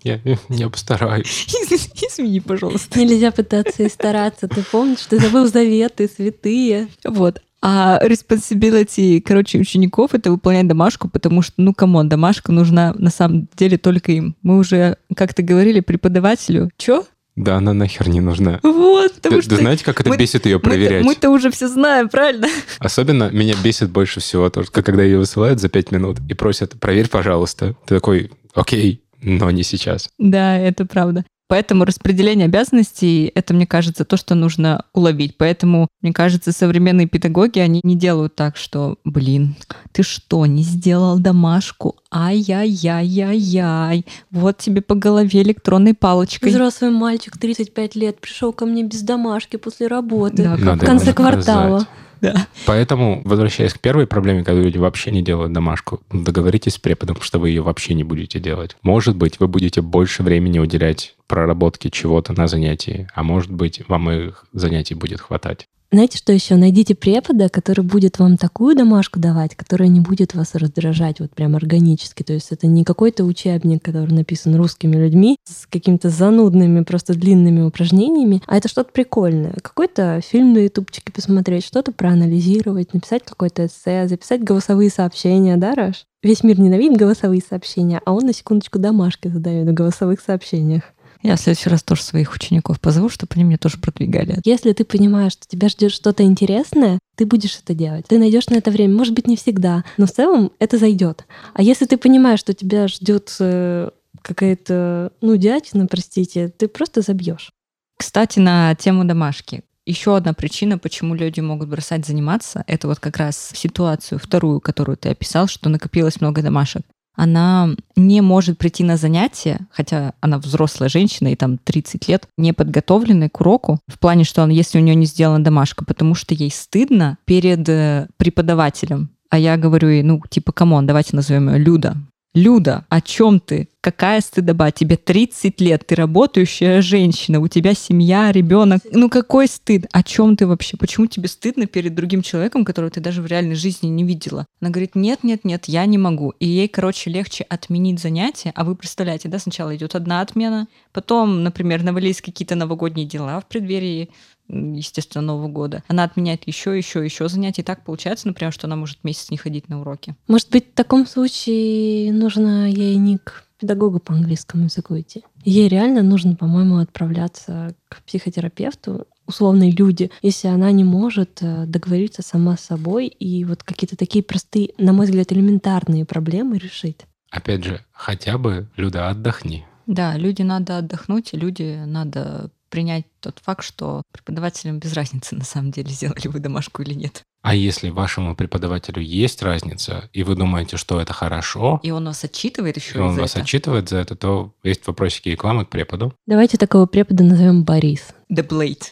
Я, 0.04 0.20
я 0.50 0.70
постараюсь. 0.70 1.48
Извини, 1.50 2.40
пожалуйста. 2.40 3.00
Нельзя 3.00 3.32
пытаться 3.32 3.82
и 3.82 3.90
стараться. 3.90 4.48
Ты 4.48 4.62
помнишь, 4.62 5.04
ты 5.10 5.20
забыл 5.20 5.48
заветы, 5.48 6.08
святые. 6.08 6.90
Вот. 7.04 7.42
А 7.68 8.00
responsibility, 8.04 9.20
короче, 9.22 9.58
учеников— 9.58 10.12
это 10.14 10.30
выполнять 10.30 10.68
домашку, 10.68 11.10
потому 11.10 11.42
что, 11.42 11.54
ну, 11.58 11.74
come 11.74 11.93
on, 11.93 12.08
домашка 12.08 12.52
нужна 12.52 12.94
на 12.96 13.10
самом 13.10 13.48
деле 13.58 13.80
только 13.80 14.12
им. 14.12 14.36
Мы 14.44 14.60
уже 14.60 14.98
как-то 15.16 15.42
говорили 15.42 15.80
преподавателю, 15.80 16.70
чё? 16.78 17.06
Да, 17.36 17.58
она 17.58 17.74
нахер 17.74 18.08
не 18.08 18.22
нужна. 18.22 18.60
Вот, 18.62 19.16
потому 19.16 19.38
Ты, 19.38 19.42
что... 19.42 19.56
знаете, 19.56 19.84
как 19.84 20.00
это 20.00 20.10
мы- 20.10 20.18
бесит 20.18 20.46
ее 20.46 20.58
мы-то- 20.58 20.70
проверять? 20.70 21.04
Мы-то 21.04 21.32
уже 21.32 21.50
все 21.50 21.68
знаем, 21.68 22.08
правильно? 22.08 22.48
Особенно 22.78 23.32
меня 23.32 23.56
бесит 23.64 23.90
больше 23.90 24.20
всего 24.20 24.48
то, 24.52 24.62
что 24.64 24.84
когда 24.84 25.02
ее 25.02 25.18
высылают 25.18 25.60
за 25.60 25.68
пять 25.68 25.92
минут 25.92 26.20
и 26.30 26.36
просят, 26.36 26.80
проверь, 26.80 27.10
пожалуйста. 27.10 27.76
Ты 27.88 27.96
такой, 27.96 28.32
окей, 28.54 29.02
но 29.24 29.50
не 29.50 29.64
сейчас. 29.64 30.10
Да, 30.20 30.56
это 30.56 30.86
правда. 30.86 31.26
Поэтому 31.48 31.86
распределение 31.86 32.46
обязанностей— 32.46 33.32
это, 33.36 33.54
мне 33.54 33.68
кажется, 33.68 34.04
то, 34.04 34.18
что 34.18 34.34
нужно 34.34 34.86
уловить. 34.94 35.38
Поэтому, 35.38 35.88
мне 36.02 36.12
кажется, 36.12 36.52
современные 36.52 37.08
педагоги, 37.08 37.60
они 37.60 37.82
не 37.84 37.96
делают 37.96 38.36
так, 38.36 38.58
что, 38.58 38.98
блин, 39.04 39.56
ты 39.92 40.02
что, 40.02 40.48
не 40.48 40.64
сделал 40.64 41.20
домашку? 41.20 41.98
Ай-яй-яй-яй-яй. 42.12 44.06
Вот 44.32 44.58
тебе 44.58 44.82
по 44.82 44.96
голове 44.96 45.44
электронной 45.44 45.94
палочкой. 45.94 46.50
Взрослый 46.50 46.90
мальчик, 46.90 47.38
35 47.38 47.96
лет, 47.96 48.20
пришел 48.20 48.52
ко 48.52 48.66
мне 48.66 48.84
без 48.84 49.02
домашки 49.02 49.58
после 49.58 49.86
работы. 49.88 50.44
Да, 50.44 50.56
в 50.56 50.64
Надо 50.64 50.86
конце 50.86 51.14
квартала. 51.14 51.82
сказать. 51.82 52.05
Да. 52.34 52.48
Поэтому, 52.66 53.22
возвращаясь 53.24 53.74
к 53.74 53.80
первой 53.80 54.08
проблеме, 54.08 54.44
когда 54.44 54.62
люди 54.62 54.78
вообще 54.78 55.12
не 55.12 55.22
делают 55.22 55.54
домашку, 55.54 56.02
договоритесь 56.12 56.74
с 56.74 56.80
преподом, 56.80 57.22
что 57.22 57.40
вы 57.40 57.50
ее 57.50 57.62
вообще 57.62 57.94
не 57.94 58.04
будете 58.04 58.40
делать. 58.40 58.76
Может 58.82 59.16
быть, 59.16 59.40
вы 59.40 59.48
будете 59.48 59.82
больше 59.82 60.24
времени 60.24 60.60
уделять 60.60 61.16
проработке 61.28 61.90
чего-то 61.90 62.34
на 62.34 62.48
занятии, 62.48 63.08
а 63.14 63.24
может 63.24 63.52
быть, 63.52 63.82
вам 63.88 64.10
их 64.12 64.46
занятий 64.54 64.96
будет 64.96 65.22
хватать. 65.22 65.68
Знаете, 65.96 66.18
что 66.18 66.34
еще? 66.34 66.56
Найдите 66.56 66.94
препода, 66.94 67.48
который 67.48 67.86
будет 67.86 68.20
вам 68.20 68.36
такую 68.36 68.76
домашку 68.76 69.18
давать, 69.18 69.56
которая 69.56 69.88
не 69.88 70.02
будет 70.02 70.36
вас 70.36 70.54
раздражать 70.54 71.22
вот 71.22 71.32
прям 71.32 71.56
органически. 71.56 72.22
То 72.22 72.34
есть 72.34 72.52
это 72.52 72.68
не 72.68 72.84
какой-то 72.84 73.24
учебник, 73.24 73.82
который 73.82 74.14
написан 74.14 74.58
русскими 74.58 74.98
людьми 74.98 75.38
с 75.46 75.66
какими-то 75.66 76.10
занудными, 76.10 76.84
просто 76.84 77.14
длинными 77.14 77.62
упражнениями, 77.62 78.44
а 78.46 78.58
это 78.58 78.68
что-то 78.68 78.92
прикольное. 78.92 79.54
Какой-то 79.62 80.20
фильм 80.20 80.52
на 80.52 80.66
ютубчике 80.66 81.14
посмотреть, 81.14 81.64
что-то 81.64 81.94
проанализировать, 81.94 82.94
написать 82.94 83.24
какое-то 83.24 83.68
эссе, 83.68 84.10
записать 84.10 84.44
голосовые 84.44 84.90
сообщения, 84.90 85.56
да, 85.56 85.76
Раш? 85.76 86.08
Весь 86.22 86.44
мир 86.44 86.60
ненавидит 86.60 86.98
голосовые 86.98 87.42
сообщения, 87.48 88.02
а 88.04 88.12
он 88.12 88.26
на 88.26 88.34
секундочку 88.34 88.80
домашки 88.80 89.28
задает 89.28 89.70
в 89.70 89.74
голосовых 89.74 90.20
сообщениях. 90.20 90.84
Я 91.26 91.38
в 91.38 91.40
следующий 91.40 91.70
раз 91.70 91.82
тоже 91.82 92.04
своих 92.04 92.36
учеников 92.36 92.80
позову, 92.80 93.10
чтобы 93.10 93.32
они 93.34 93.44
мне 93.44 93.58
тоже 93.58 93.80
продвигали. 93.80 94.40
Если 94.46 94.74
ты 94.74 94.86
понимаешь, 94.86 95.32
что 95.32 95.48
тебя 95.48 95.70
ждет 95.70 95.92
что-то 95.92 96.22
интересное, 96.22 97.00
ты 97.16 97.26
будешь 97.26 97.58
это 97.58 97.74
делать. 97.74 98.06
Ты 98.08 98.20
найдешь 98.20 98.48
на 98.50 98.56
это 98.56 98.70
время. 98.70 98.94
Может 98.94 99.16
быть, 99.16 99.26
не 99.26 99.36
всегда, 99.36 99.84
но 99.98 100.06
в 100.06 100.12
целом 100.12 100.52
это 100.60 100.78
зайдет. 100.78 101.26
А 101.56 101.64
если 101.64 101.86
ты 101.86 101.98
понимаешь, 101.98 102.40
что 102.40 102.54
тебя 102.54 102.88
ждет 102.88 103.36
э, 103.40 103.90
какая-то 104.22 105.14
нудятина, 105.22 105.88
простите, 105.88 106.50
ты 106.50 106.68
просто 106.68 107.02
забьешь. 107.02 107.50
Кстати, 107.98 108.38
на 108.38 108.76
тему 108.76 109.04
домашки. 109.04 109.64
Еще 109.88 110.16
одна 110.16 110.34
причина, 110.34 110.78
почему 110.78 111.16
люди 111.16 111.40
могут 111.40 111.70
бросать 111.70 112.06
заниматься, 112.06 112.64
это 112.68 112.88
вот 112.88 113.00
как 113.00 113.18
раз 113.18 113.52
ситуацию 113.54 114.20
вторую, 114.20 114.60
которую 114.60 114.98
ты 114.98 115.10
описал, 115.10 115.48
что 115.48 115.70
накопилось 115.70 116.22
много 116.22 116.44
домашек 116.44 116.84
она 117.16 117.70
не 117.96 118.22
может 118.22 118.58
прийти 118.58 118.84
на 118.84 118.98
занятие, 118.98 119.68
хотя 119.72 120.14
она 120.22 120.38
взрослая 120.38 120.90
женщина, 120.90 121.30
и 121.30 121.36
там 121.36 121.58
30 121.58 122.08
лет, 122.08 122.28
не 122.38 122.54
подготовленной 122.54 123.30
к 123.30 123.40
уроку, 123.42 123.80
в 123.88 124.00
плане, 124.00 124.24
что 124.24 124.44
он, 124.44 124.50
если 124.50 124.80
у 124.80 124.82
нее 124.82 124.96
не 124.96 125.06
сделана 125.06 125.44
домашка, 125.44 125.86
потому 125.86 126.16
что 126.16 126.34
ей 126.34 126.52
стыдно 126.52 127.18
перед 127.26 127.68
э, 127.70 128.08
преподавателем. 128.18 129.10
А 129.30 129.38
я 129.38 129.58
говорю 129.58 129.90
ей, 129.90 130.04
ну, 130.04 130.22
типа, 130.30 130.52
come 130.52 130.71
on, 130.71 130.86
давайте 130.86 131.16
назовем 131.16 131.50
ее 131.50 131.58
Люда. 131.58 131.98
Люда, 132.36 132.86
о 132.90 133.00
чем 133.00 133.40
ты? 133.40 133.70
Какая 133.80 134.20
стыдоба? 134.20 134.70
Тебе 134.70 134.98
30 134.98 135.62
лет, 135.62 135.88
ты 135.88 135.96
работающая 135.96 136.82
женщина, 136.82 137.40
у 137.40 137.48
тебя 137.48 137.74
семья, 137.74 138.30
ребенок. 138.34 138.82
Ну 138.92 139.10
какой 139.10 139.48
стыд? 139.48 139.86
О 139.94 140.04
чем 140.04 140.36
ты 140.36 140.46
вообще? 140.46 140.76
Почему 140.76 141.06
тебе 141.06 141.30
стыдно 141.30 141.66
перед 141.66 141.96
другим 141.96 142.22
человеком, 142.22 142.66
которого 142.66 142.92
ты 142.92 143.00
даже 143.00 143.22
в 143.22 143.26
реальной 143.26 143.56
жизни 143.56 143.88
не 143.88 144.04
видела? 144.04 144.48
Она 144.60 144.70
говорит, 144.70 144.96
нет, 144.96 145.24
нет, 145.24 145.46
нет, 145.46 145.66
я 145.68 145.86
не 145.86 145.98
могу. 145.98 146.32
И 146.40 146.46
ей, 146.46 146.68
короче, 146.68 147.10
легче 147.10 147.46
отменить 147.48 148.02
занятие. 148.02 148.52
А 148.54 148.66
вы 148.66 148.76
представляете, 148.76 149.30
да, 149.30 149.40
сначала 149.40 149.74
идет 149.74 149.96
одна 149.96 150.20
отмена, 150.20 150.68
потом, 150.92 151.42
например, 151.42 151.84
навалились 151.84 152.22
какие-то 152.22 152.56
новогодние 152.56 153.08
дела 153.08 153.40
в 153.40 153.46
преддверии 153.46 154.10
естественно, 154.48 155.24
Нового 155.24 155.48
года. 155.48 155.84
Она 155.88 156.04
отменяет 156.04 156.48
еще, 156.48 156.78
еще, 156.78 157.04
еще 157.04 157.28
занятия. 157.28 157.62
И 157.62 157.66
так 157.66 157.84
получается, 157.84 158.28
например, 158.28 158.54
что 158.54 158.68
она 158.68 158.76
может 158.76 159.04
месяц 159.04 159.32
не 159.32 159.38
ходить 159.38 159.70
на 159.70 159.82
уроки. 159.82 160.16
Может 160.28 160.50
быть, 160.52 160.72
в 160.72 160.76
таком 160.76 161.08
случае 161.08 162.14
нужно 162.14 162.70
ей 162.70 162.96
не 162.98 163.18
к 163.18 163.46
педагогу 163.60 164.00
по 164.00 164.14
английскому 164.14 164.66
языку 164.66 165.00
идти. 165.00 165.24
Ей 165.44 165.68
реально 165.68 166.02
нужно, 166.02 166.36
по-моему, 166.36 166.78
отправляться 166.78 167.74
к 167.88 168.04
психотерапевту, 168.04 169.08
условные 169.28 169.72
люди, 169.72 170.12
если 170.22 170.48
она 170.48 170.72
не 170.72 170.84
может 170.84 171.40
э, 171.42 171.66
договориться 171.66 172.22
сама 172.22 172.58
с 172.58 172.62
собой 172.62 173.08
и 173.08 173.44
вот 173.44 173.64
какие-то 173.64 173.96
такие 173.96 174.24
простые, 174.24 174.72
на 174.78 174.94
мой 174.94 175.06
взгляд, 175.06 175.32
элементарные 175.32 176.06
проблемы 176.06 176.58
решить. 176.58 177.02
Опять 177.32 177.64
же, 177.64 177.82
хотя 177.92 178.38
бы, 178.38 178.70
Люда, 178.76 179.10
отдохни. 179.10 179.66
Да, 179.88 180.18
Люде 180.18 180.42
надо 180.42 180.80
отдохнуть, 180.80 181.34
и 181.34 181.38
Люде 181.38 181.84
надо 181.86 182.52
принять 182.76 183.06
тот 183.22 183.40
факт, 183.42 183.64
что 183.64 184.04
преподавателям 184.12 184.80
без 184.80 184.92
разницы, 184.92 185.34
на 185.34 185.46
самом 185.46 185.72
деле, 185.72 185.90
сделали 185.92 186.28
вы 186.28 186.40
домашку 186.40 186.82
или 186.82 186.94
нет. 186.94 187.24
А 187.42 187.56
если 187.56 187.90
вашему 187.90 188.36
преподавателю 188.36 189.02
есть 189.02 189.42
разница, 189.42 190.10
и 190.12 190.24
вы 190.24 190.36
думаете, 190.36 190.76
что 190.76 191.00
это 191.00 191.14
хорошо, 191.14 191.80
и 191.84 191.92
он 191.92 192.04
вас 192.06 192.26
отчитывает 192.26 192.76
еще 192.76 192.98
и 192.98 193.02
он 193.02 193.16
за 193.16 193.22
вас 193.22 193.32
это. 193.32 193.44
отчитывает 193.44 193.88
за 193.88 194.00
это, 194.00 194.18
то 194.18 194.54
есть 194.62 194.86
вопросики 194.88 195.30
рекламы 195.30 195.64
к 195.64 195.70
преподу. 195.70 196.14
Давайте 196.28 196.58
такого 196.58 196.86
препода 196.86 197.24
назовем 197.24 197.64
Борис. 197.64 198.10
The 198.30 198.46
Blade. 198.46 198.84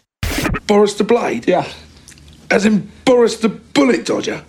Boris 0.65 0.97
the 0.97 1.05
Blade? 1.05 1.43
Yeah. 1.45 1.65
As 2.47 2.65
in 2.65 2.83
Boris 3.03 3.41
the 3.41 3.51
Bullet 3.73 4.05
Dodger? 4.05 4.43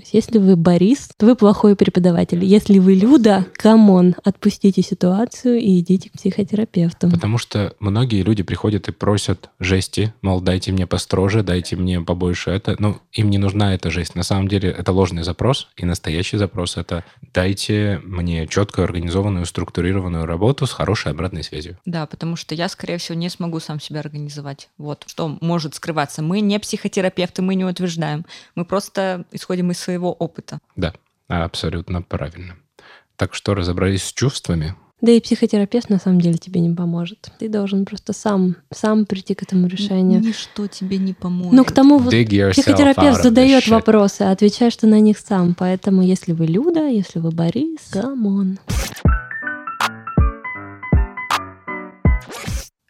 То 0.00 0.04
есть 0.04 0.14
если 0.14 0.38
вы 0.38 0.56
Борис, 0.56 1.10
то 1.18 1.26
вы 1.26 1.36
плохой 1.36 1.76
преподаватель. 1.76 2.42
Если 2.42 2.78
вы 2.78 2.94
Люда, 2.94 3.44
come 3.52 3.87
on, 3.87 4.14
отпустите 4.24 4.80
ситуацию 4.80 5.58
и 5.58 5.78
идите 5.78 6.08
к 6.08 6.14
психотерапевту. 6.14 7.10
Потому 7.10 7.36
что 7.36 7.74
многие 7.80 8.22
люди 8.22 8.42
приходят 8.42 8.88
и 8.88 8.92
просят 8.92 9.50
жести, 9.60 10.14
мол, 10.22 10.40
дайте 10.40 10.72
мне 10.72 10.86
построже, 10.86 11.42
дайте 11.42 11.76
мне 11.76 12.00
побольше 12.00 12.50
это. 12.50 12.76
Ну, 12.78 12.96
им 13.12 13.28
не 13.28 13.36
нужна 13.36 13.74
эта 13.74 13.90
жесть. 13.90 14.14
На 14.14 14.22
самом 14.22 14.48
деле 14.48 14.70
это 14.70 14.90
ложный 14.90 15.22
запрос, 15.22 15.68
и 15.76 15.84
настоящий 15.84 16.38
запрос— 16.38 16.76
это 16.78 17.04
дайте 17.34 18.00
мне 18.02 18.46
четкую, 18.46 18.86
организованную, 18.86 19.44
структурированную 19.44 20.24
работу 20.24 20.66
с 20.66 20.72
хорошей 20.72 21.12
обратной 21.12 21.42
связью. 21.42 21.76
Да, 21.84 22.06
потому 22.06 22.36
что 22.36 22.54
я, 22.54 22.70
скорее 22.70 22.96
всего, 22.96 23.18
не 23.18 23.28
смогу 23.28 23.60
сам 23.60 23.80
себя 23.80 24.00
организовать. 24.00 24.70
Вот 24.78 25.04
что 25.06 25.36
может 25.42 25.74
скрываться. 25.74 26.22
Мы 26.22 26.40
не 26.40 26.58
психотерапевты, 26.58 27.42
мы 27.42 27.54
не 27.54 27.66
утверждаем. 27.66 28.24
Мы 28.54 28.64
просто 28.64 29.26
исходим 29.30 29.70
из 29.70 29.89
своего 29.90 30.12
опыта. 30.12 30.60
Да, 30.76 30.94
абсолютно 31.28 32.02
правильно. 32.02 32.56
Так 33.16 33.34
что 33.34 33.54
разобрались 33.54 34.04
с 34.04 34.12
чувствами. 34.12 34.74
Да 35.00 35.12
и 35.12 35.20
психотерапевт 35.20 35.88
на 35.88 35.98
самом 35.98 36.20
деле 36.20 36.36
тебе 36.36 36.60
не 36.60 36.74
поможет. 36.74 37.30
Ты 37.38 37.48
должен 37.48 37.86
просто 37.86 38.12
сам, 38.12 38.56
сам 38.70 39.06
прийти 39.06 39.34
к 39.34 39.42
этому 39.42 39.66
решению. 39.66 40.20
Ничто 40.20 40.66
тебе 40.66 40.98
не 40.98 41.14
поможет. 41.14 41.52
Ну, 41.52 41.64
к 41.64 41.72
тому 41.72 41.98
вот 41.98 42.10
психотерапевт 42.10 43.22
задает 43.22 43.66
вопросы, 43.68 44.22
а 44.22 44.30
отвечаешь 44.30 44.76
ты 44.76 44.86
на 44.86 45.00
них 45.00 45.18
сам. 45.18 45.54
Поэтому, 45.58 46.02
если 46.02 46.32
вы 46.32 46.46
Люда, 46.46 46.86
если 46.86 47.18
вы 47.18 47.30
Борис, 47.30 47.80
come 47.90 48.29
on. 48.29 48.58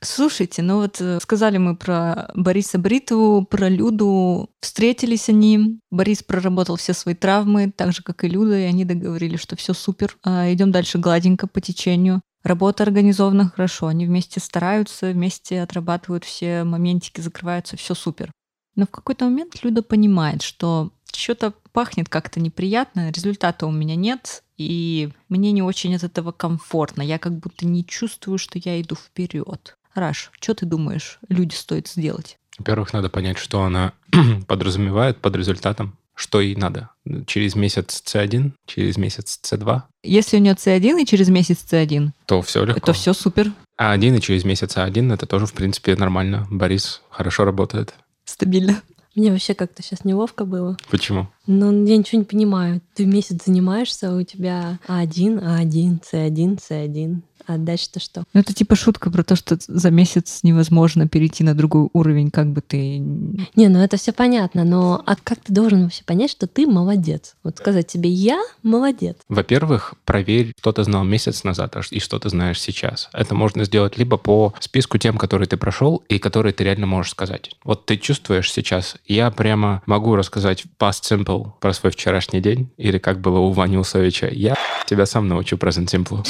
Слушайте, 0.02 0.62
ну 0.62 0.76
вот 0.76 0.98
э, 1.00 1.20
сказали 1.20 1.58
мы 1.58 1.76
про 1.76 2.30
Бориса 2.34 2.78
Бритву, 2.78 3.44
про 3.44 3.68
Люду. 3.68 4.48
Встретились 4.60 5.28
они. 5.28 5.78
Борис 5.90 6.22
проработал 6.22 6.76
все 6.76 6.94
свои 6.94 7.14
травмы, 7.14 7.70
так 7.70 7.92
же, 7.92 8.02
как 8.02 8.24
и 8.24 8.28
Люда, 8.28 8.58
и 8.58 8.62
они 8.62 8.86
договорились, 8.86 9.40
что 9.40 9.56
все 9.56 9.74
супер. 9.74 10.16
А, 10.22 10.50
идем 10.50 10.72
дальше 10.72 10.96
гладенько 10.96 11.46
по 11.46 11.60
течению. 11.60 12.22
Работа 12.42 12.84
организована 12.84 13.50
хорошо, 13.50 13.88
они 13.88 14.06
вместе 14.06 14.40
стараются, 14.40 15.10
вместе 15.10 15.60
отрабатывают 15.60 16.24
все 16.24 16.64
моментики, 16.64 17.20
закрываются, 17.20 17.76
все 17.76 17.94
супер. 17.94 18.32
Но 18.76 18.86
в 18.86 18.90
какой-то 18.90 19.26
момент 19.26 19.62
Люда 19.62 19.82
понимает, 19.82 20.40
что 20.40 20.92
что-то 21.12 21.52
пахнет 21.72 22.08
как-то 22.08 22.40
неприятно, 22.40 23.10
результата 23.10 23.66
у 23.66 23.70
меня 23.70 23.96
нет, 23.96 24.42
и 24.56 25.10
мне 25.28 25.52
не 25.52 25.60
очень 25.60 25.94
от 25.94 26.04
этого 26.04 26.32
комфортно. 26.32 27.02
Я 27.02 27.18
как 27.18 27.38
будто 27.38 27.66
не 27.66 27.84
чувствую, 27.84 28.38
что 28.38 28.58
я 28.58 28.80
иду 28.80 28.94
вперед. 28.94 29.76
Раш, 29.94 30.30
что 30.40 30.54
ты 30.54 30.66
думаешь, 30.66 31.18
люди 31.28 31.54
стоит 31.54 31.88
сделать? 31.88 32.38
Во-первых, 32.58 32.92
надо 32.92 33.08
понять, 33.08 33.38
что 33.38 33.62
она 33.62 33.92
подразумевает 34.46 35.18
под 35.18 35.36
результатом, 35.36 35.96
что 36.14 36.40
ей 36.40 36.54
надо. 36.56 36.90
Через 37.26 37.54
месяц 37.54 38.02
C1, 38.06 38.52
через 38.66 38.96
месяц 38.98 39.40
C2, 39.42 39.82
Если 40.02 40.36
у 40.36 40.40
нее 40.40 40.54
C1 40.54 41.02
и 41.02 41.06
через 41.06 41.28
месяц 41.28 41.64
C1, 41.70 42.10
то 42.26 42.42
все 42.42 42.64
легко. 42.64 42.78
это 42.78 42.92
все 42.92 43.14
супер, 43.14 43.52
А 43.78 43.92
один 43.92 44.14
и 44.16 44.20
через 44.20 44.44
месяц 44.44 44.76
А1 44.76 45.14
это 45.14 45.26
тоже, 45.26 45.46
в 45.46 45.52
принципе, 45.54 45.96
нормально. 45.96 46.46
Борис 46.50 47.00
хорошо 47.10 47.44
работает. 47.44 47.94
стабильно. 48.24 48.82
Мне 49.16 49.32
вообще 49.32 49.54
как-то 49.54 49.82
сейчас 49.82 50.04
неловко 50.04 50.44
было. 50.44 50.76
Почему? 50.88 51.28
Ну, 51.46 51.84
я 51.84 51.96
ничего 51.96 52.20
не 52.20 52.24
понимаю. 52.24 52.80
Ты 52.94 53.06
месяц 53.06 53.44
занимаешься, 53.44 54.14
у 54.14 54.22
тебя 54.22 54.78
А1, 54.86 55.42
А1, 55.42 55.98
С1, 56.12 56.60
С1. 56.60 57.20
А 57.46 57.58
дальше-то 57.58 58.00
что? 58.00 58.24
Ну, 58.32 58.40
это 58.40 58.54
типа 58.54 58.76
шутка 58.76 59.10
про 59.10 59.22
то, 59.22 59.36
что 59.36 59.56
за 59.66 59.90
месяц 59.90 60.40
невозможно 60.42 61.08
перейти 61.08 61.44
на 61.44 61.54
другой 61.54 61.88
уровень, 61.92 62.30
как 62.30 62.48
бы 62.48 62.60
ты... 62.60 62.98
Не, 62.98 63.68
ну 63.68 63.80
это 63.80 63.96
все 63.96 64.12
понятно, 64.12 64.64
но 64.64 65.02
а 65.06 65.16
как 65.16 65.40
ты 65.40 65.52
должен 65.52 65.82
вообще 65.84 66.04
понять, 66.04 66.30
что 66.30 66.46
ты 66.46 66.66
молодец? 66.66 67.34
Вот 67.42 67.58
сказать 67.58 67.86
тебе 67.86 68.10
«я 68.10 68.40
молодец». 68.62 69.16
Во-первых, 69.28 69.94
проверь, 70.04 70.52
что 70.58 70.72
ты 70.72 70.84
знал 70.84 71.04
месяц 71.04 71.44
назад 71.44 71.76
а 71.76 71.82
и 71.90 72.00
что 72.00 72.18
ты 72.18 72.28
знаешь 72.28 72.60
сейчас. 72.60 73.08
Это 73.12 73.34
можно 73.34 73.64
сделать 73.64 73.98
либо 73.98 74.16
по 74.16 74.54
списку 74.60 74.98
тем, 74.98 75.16
которые 75.18 75.48
ты 75.48 75.56
прошел 75.56 76.02
и 76.08 76.18
которые 76.18 76.52
ты 76.52 76.64
реально 76.64 76.86
можешь 76.86 77.12
сказать. 77.12 77.50
Вот 77.64 77.86
ты 77.86 77.96
чувствуешь 77.96 78.52
сейчас, 78.52 78.96
я 79.06 79.30
прямо 79.30 79.82
могу 79.86 80.16
рассказать 80.16 80.64
past 80.78 81.02
simple 81.02 81.52
про 81.60 81.72
свой 81.72 81.92
вчерашний 81.92 82.40
день 82.40 82.70
или 82.76 82.98
как 82.98 83.20
было 83.20 83.38
у 83.38 83.50
Вани 83.52 83.78
Усовича. 83.78 84.28
Я 84.28 84.56
тебя 84.86 85.06
сам 85.06 85.28
научу 85.28 85.56
present 85.56 85.86
simple. 85.86 86.26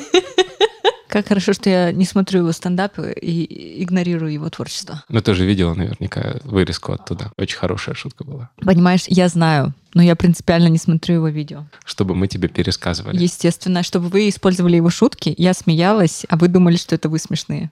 Как 1.08 1.28
хорошо, 1.28 1.52
что 1.52 1.70
я 1.70 1.92
не 1.92 2.04
смотрю 2.04 2.40
его 2.40 2.52
стендапы 2.52 3.12
и 3.12 3.82
игнорирую 3.82 4.32
его 4.32 4.48
творчество. 4.50 5.04
Ну, 5.08 5.20
ты 5.20 5.34
же 5.34 5.44
видела 5.44 5.74
наверняка 5.74 6.36
вырезку 6.44 6.92
оттуда. 6.92 7.32
Очень 7.38 7.58
хорошая 7.58 7.94
шутка 7.94 8.24
была. 8.24 8.50
Понимаешь, 8.56 9.04
я 9.06 9.28
знаю, 9.28 9.74
но 9.94 10.02
я 10.02 10.16
принципиально 10.16 10.68
не 10.68 10.78
смотрю 10.78 11.16
его 11.16 11.28
видео. 11.28 11.66
Чтобы 11.84 12.14
мы 12.14 12.28
тебе 12.28 12.48
пересказывали. 12.48 13.22
Естественно, 13.22 13.82
чтобы 13.82 14.08
вы 14.08 14.28
использовали 14.28 14.76
его 14.76 14.90
шутки, 14.90 15.34
я 15.38 15.54
смеялась, 15.54 16.24
а 16.28 16.36
вы 16.36 16.48
думали, 16.48 16.76
что 16.76 16.94
это 16.94 17.08
вы 17.08 17.18
смешные. 17.18 17.70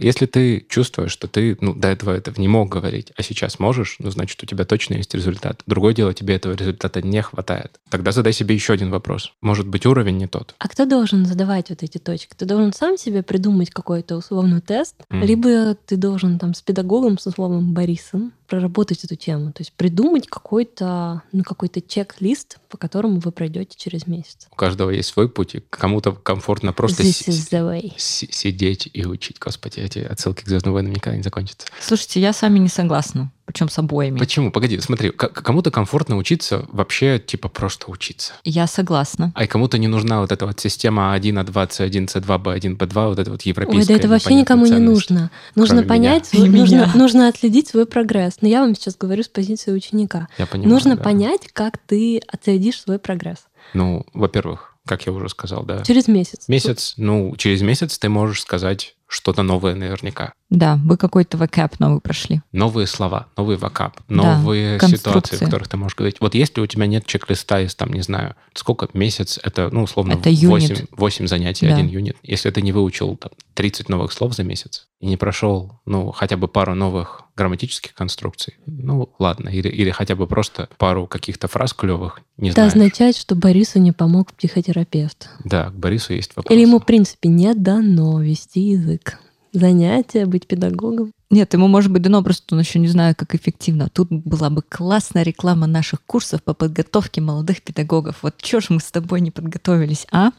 Если 0.00 0.26
ты 0.26 0.66
чувствуешь, 0.68 1.12
что 1.12 1.28
ты 1.28 1.56
ну, 1.60 1.74
до 1.74 1.88
этого 1.88 2.12
этого 2.12 2.40
не 2.40 2.48
мог 2.48 2.68
говорить, 2.68 3.12
а 3.16 3.22
сейчас 3.22 3.58
можешь, 3.58 3.96
ну, 3.98 4.10
значит, 4.10 4.42
у 4.42 4.46
тебя 4.46 4.64
точно 4.64 4.94
есть 4.94 5.14
результат. 5.14 5.62
Другое 5.66 5.94
дело, 5.94 6.14
тебе 6.14 6.34
этого 6.34 6.54
результата 6.54 7.02
не 7.02 7.22
хватает. 7.22 7.80
Тогда 7.90 8.12
задай 8.12 8.32
себе 8.32 8.54
еще 8.54 8.72
один 8.72 8.90
вопрос. 8.90 9.32
Может 9.40 9.66
быть, 9.68 9.86
уровень 9.86 10.16
не 10.16 10.26
тот. 10.26 10.54
А 10.58 10.68
кто 10.68 10.84
должен 10.86 11.26
задавать 11.26 11.70
вот 11.70 11.82
эти 11.82 11.98
точки? 11.98 12.34
Ты 12.36 12.44
должен 12.44 12.72
сам 12.72 12.96
себе 12.96 13.22
придумать 13.22 13.70
какой-то 13.70 14.16
условный 14.16 14.60
тест, 14.60 14.96
Мгм. 15.10 15.22
либо 15.24 15.74
ты 15.74 15.96
должен 15.96 16.38
там 16.38 16.54
с 16.54 16.62
педагогом, 16.62 17.18
с 17.18 17.26
условным 17.26 17.72
Борисом, 17.72 18.32
проработать 18.46 19.04
эту 19.04 19.16
тему. 19.16 19.52
То 19.52 19.60
есть 19.62 19.72
придумать 19.72 20.26
какой-то, 20.26 21.22
ну, 21.32 21.42
какой-то 21.44 21.80
чек-лист, 21.80 22.58
по 22.68 22.76
которому 22.78 23.20
вы 23.20 23.32
пройдете 23.32 23.76
через 23.76 24.06
месяц. 24.06 24.46
У 24.50 24.56
каждого 24.56 24.90
есть 24.90 25.08
свой 25.08 25.28
путь, 25.28 25.54
и 25.54 25.60
кому-то 25.70 26.12
комфортно 26.12 26.72
просто 26.72 27.02
This 27.02 27.28
is 27.28 27.50
the 27.50 27.62
way. 27.68 27.92
си- 27.96 28.28
сидеть 28.30 28.88
и 28.92 29.04
учить. 29.06 29.38
Господи, 29.38 29.80
эти 29.80 29.98
отсылки 30.00 30.44
к 30.44 30.48
«Звездным 30.48 30.74
войнам» 30.74 30.92
никогда 30.92 31.16
не 31.16 31.22
закончатся. 31.22 31.66
Слушайте, 31.80 32.20
я 32.20 32.32
с 32.32 32.42
вами 32.42 32.58
не 32.58 32.68
согласна. 32.68 33.30
Причем 33.46 33.68
с 33.68 33.78
обоими. 33.78 34.18
Почему? 34.18 34.50
Погоди, 34.50 34.80
смотри, 34.80 35.10
кому-то 35.10 35.70
комфортно 35.70 36.16
учиться 36.16 36.64
вообще, 36.68 37.18
типа, 37.18 37.48
просто 37.48 37.90
учиться. 37.90 38.32
Я 38.42 38.66
согласна. 38.66 39.32
А 39.34 39.44
и 39.44 39.46
кому-то 39.46 39.76
не 39.76 39.86
нужна 39.86 40.20
вот 40.20 40.32
эта 40.32 40.46
вот 40.46 40.58
система 40.60 41.14
А1, 41.14 41.44
А2, 41.44 41.68
С1, 41.68 42.06
С2, 42.06 42.42
Б1, 42.42 42.76
Б2, 42.78 43.08
вот 43.08 43.18
это 43.18 43.30
вот 43.30 43.42
европейская. 43.42 43.80
Ой, 43.82 43.86
да 43.86 43.94
это 43.94 44.08
вообще 44.08 44.34
никому 44.34 44.66
не 44.66 44.78
нужно. 44.78 45.30
Нужно 45.54 45.82
Кроме 45.82 46.00
меня. 46.00 46.10
понять, 46.10 46.26
свой- 46.26 46.48
нужно, 46.48 46.74
меня. 46.74 46.92
нужно 46.94 47.28
отследить 47.28 47.68
свой 47.68 47.86
прогресс. 47.86 48.38
Но 48.40 48.48
я 48.48 48.60
вам 48.60 48.74
сейчас 48.74 48.96
говорю 48.96 49.22
с 49.22 49.28
позиции 49.28 49.72
ученика. 49.72 50.28
Я 50.38 50.46
понимаю, 50.46 50.70
нужно 50.72 50.96
да. 50.96 51.02
понять, 51.02 51.48
как 51.52 51.78
ты 51.78 52.22
отследишь 52.26 52.80
свой 52.80 52.98
прогресс. 52.98 53.46
Ну, 53.74 54.06
во-первых, 54.14 54.73
как 54.86 55.06
я 55.06 55.12
уже 55.12 55.28
сказал, 55.28 55.64
да. 55.64 55.82
Через 55.82 56.08
месяц. 56.08 56.48
Месяц, 56.48 56.94
ну, 56.96 57.34
через 57.36 57.62
месяц 57.62 57.98
ты 57.98 58.08
можешь 58.08 58.42
сказать 58.42 58.96
что-то 59.06 59.42
новое 59.42 59.74
наверняка. 59.74 60.32
Да, 60.50 60.78
вы 60.84 60.96
какой-то 60.96 61.36
вакап 61.36 61.78
новый 61.78 62.00
прошли. 62.00 62.42
Новые 62.52 62.86
слова, 62.86 63.28
новый 63.36 63.56
вокаб, 63.56 63.96
Да, 64.08 64.38
новые 64.38 64.76
ситуации, 64.78 64.96
конструкции. 64.96 65.36
в 65.36 65.40
которых 65.40 65.68
ты 65.68 65.76
можешь 65.76 65.94
говорить. 65.96 66.16
Вот 66.20 66.34
если 66.34 66.60
у 66.60 66.66
тебя 66.66 66.86
нет 66.86 67.06
чек-листа 67.06 67.60
из, 67.60 67.74
там, 67.74 67.92
не 67.92 68.02
знаю, 68.02 68.34
сколько, 68.54 68.88
месяц, 68.92 69.38
это, 69.42 69.68
ну, 69.70 69.84
условно, 69.84 70.12
Это 70.14 70.30
8, 70.30 70.36
юнит. 70.36 70.88
8 70.90 71.26
занятий, 71.28 71.66
Да. 71.68 71.74
один 71.74 71.86
юнит. 71.86 72.16
Если 72.22 72.50
ты 72.50 72.60
не 72.60 72.72
выучил 72.72 73.16
там, 73.16 73.30
30 73.54 73.88
новых 73.88 74.12
слов 74.12 74.34
за 74.34 74.42
месяц 74.42 74.88
и 75.00 75.06
не 75.06 75.16
прошел, 75.16 75.80
ну, 75.86 76.10
хотя 76.10 76.36
бы 76.36 76.48
пару 76.48 76.74
новых 76.74 77.22
грамматических 77.36 77.94
конструкций, 77.94 78.54
ну, 78.66 79.10
ладно. 79.18 79.48
Или, 79.48 79.68
или 79.68 79.90
хотя 79.90 80.14
бы 80.16 80.26
просто 80.26 80.68
пару 80.78 81.06
каких-то 81.06 81.48
фраз 81.48 81.72
клевых, 81.72 82.20
не 82.36 82.48
Это 82.50 82.54
знаешь. 82.56 82.72
означает, 82.72 83.16
что 83.16 83.34
Борису 83.34 83.78
не 83.78 83.92
помог 83.92 84.32
психотерапевт. 84.32 85.28
Да, 85.44 85.70
к 85.70 85.74
Борису 85.74 86.14
есть 86.14 86.36
вопрос. 86.36 86.54
Или 86.54 86.62
ему, 86.62 86.78
в 86.78 86.86
принципе, 86.86 87.28
не 87.28 87.52
дано 87.54 88.20
вести 88.20 88.60
язык. 88.60 89.18
Занятия, 89.52 90.26
быть 90.26 90.48
педагогом. 90.48 91.12
Нет, 91.30 91.52
ему 91.54 91.68
может 91.68 91.92
быть 91.92 92.02
дано, 92.02 92.22
просто 92.22 92.54
он 92.54 92.60
еще 92.60 92.78
не 92.80 92.88
знает, 92.88 93.16
как 93.16 93.34
эффективно. 93.34 93.88
Тут 93.88 94.08
была 94.10 94.50
бы 94.50 94.62
классная 94.62 95.22
реклама 95.22 95.66
наших 95.68 96.02
курсов 96.04 96.42
по 96.42 96.54
подготовке 96.54 97.20
молодых 97.20 97.62
педагогов. 97.62 98.16
Вот 98.22 98.36
чё 98.38 98.60
ж 98.60 98.66
мы 98.70 98.80
с 98.80 98.90
тобой 98.90 99.20
не 99.20 99.30
подготовились, 99.30 100.06
а? 100.12 100.30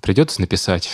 Придется 0.00 0.40
написать. 0.40 0.90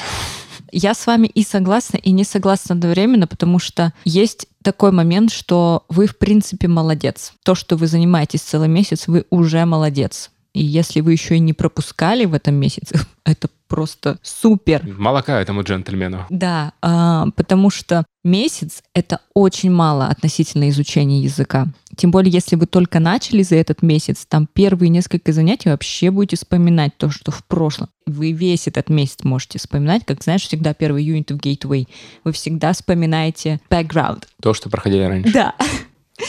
Я 0.72 0.94
с 0.94 1.06
вами 1.06 1.26
и 1.26 1.42
согласна, 1.42 1.96
и 1.96 2.10
не 2.10 2.24
согласна 2.24 2.74
одновременно, 2.74 3.26
потому 3.26 3.58
что 3.58 3.92
есть 4.04 4.46
такой 4.62 4.92
момент, 4.92 5.30
что 5.30 5.84
вы, 5.88 6.06
в 6.06 6.18
принципе, 6.18 6.68
молодец. 6.68 7.32
То, 7.44 7.54
что 7.54 7.76
вы 7.76 7.86
занимаетесь 7.86 8.42
целый 8.42 8.68
месяц, 8.68 9.08
вы 9.08 9.24
уже 9.30 9.64
молодец. 9.64 10.30
И 10.54 10.62
если 10.62 11.00
вы 11.00 11.12
еще 11.12 11.36
и 11.36 11.40
не 11.40 11.52
пропускали 11.52 12.24
в 12.24 12.34
этом 12.34 12.54
месяце, 12.54 12.98
это 13.24 13.48
просто 13.68 14.18
супер. 14.22 14.82
Молока 14.84 15.40
этому 15.40 15.62
джентльмену. 15.62 16.26
Да, 16.30 16.72
а, 16.82 17.26
потому 17.36 17.70
что 17.70 18.04
месяц— 18.28 18.82
это 18.94 19.20
очень 19.34 19.70
мало 19.70 20.06
относительно 20.06 20.68
изучения 20.68 21.20
языка. 21.20 21.66
Тем 21.96 22.10
более, 22.10 22.30
если 22.30 22.54
вы 22.54 22.66
только 22.66 23.00
начали 23.00 23.42
за 23.42 23.56
этот 23.56 23.82
месяц, 23.82 24.24
там 24.28 24.46
первые 24.52 24.90
несколько 24.90 25.32
занятий 25.32 25.70
вообще 25.70 26.10
будете 26.10 26.36
вспоминать 26.36 26.96
то, 26.96 27.10
что 27.10 27.32
в 27.32 27.44
прошлом. 27.44 27.88
Вы 28.06 28.32
весь 28.32 28.68
этот 28.68 28.88
месяц 28.88 29.24
можете 29.24 29.58
вспоминать, 29.58 30.04
как, 30.04 30.22
знаешь, 30.22 30.42
всегда 30.42 30.74
первый 30.74 31.02
юнит 31.04 31.30
в 31.30 31.36
Gateway. 31.36 31.88
Вы 32.24 32.32
всегда 32.32 32.72
вспоминаете 32.72 33.60
background. 33.68 34.24
То, 34.40 34.54
что 34.54 34.70
проходили 34.70 35.02
раньше. 35.02 35.32
Да. 35.32 35.54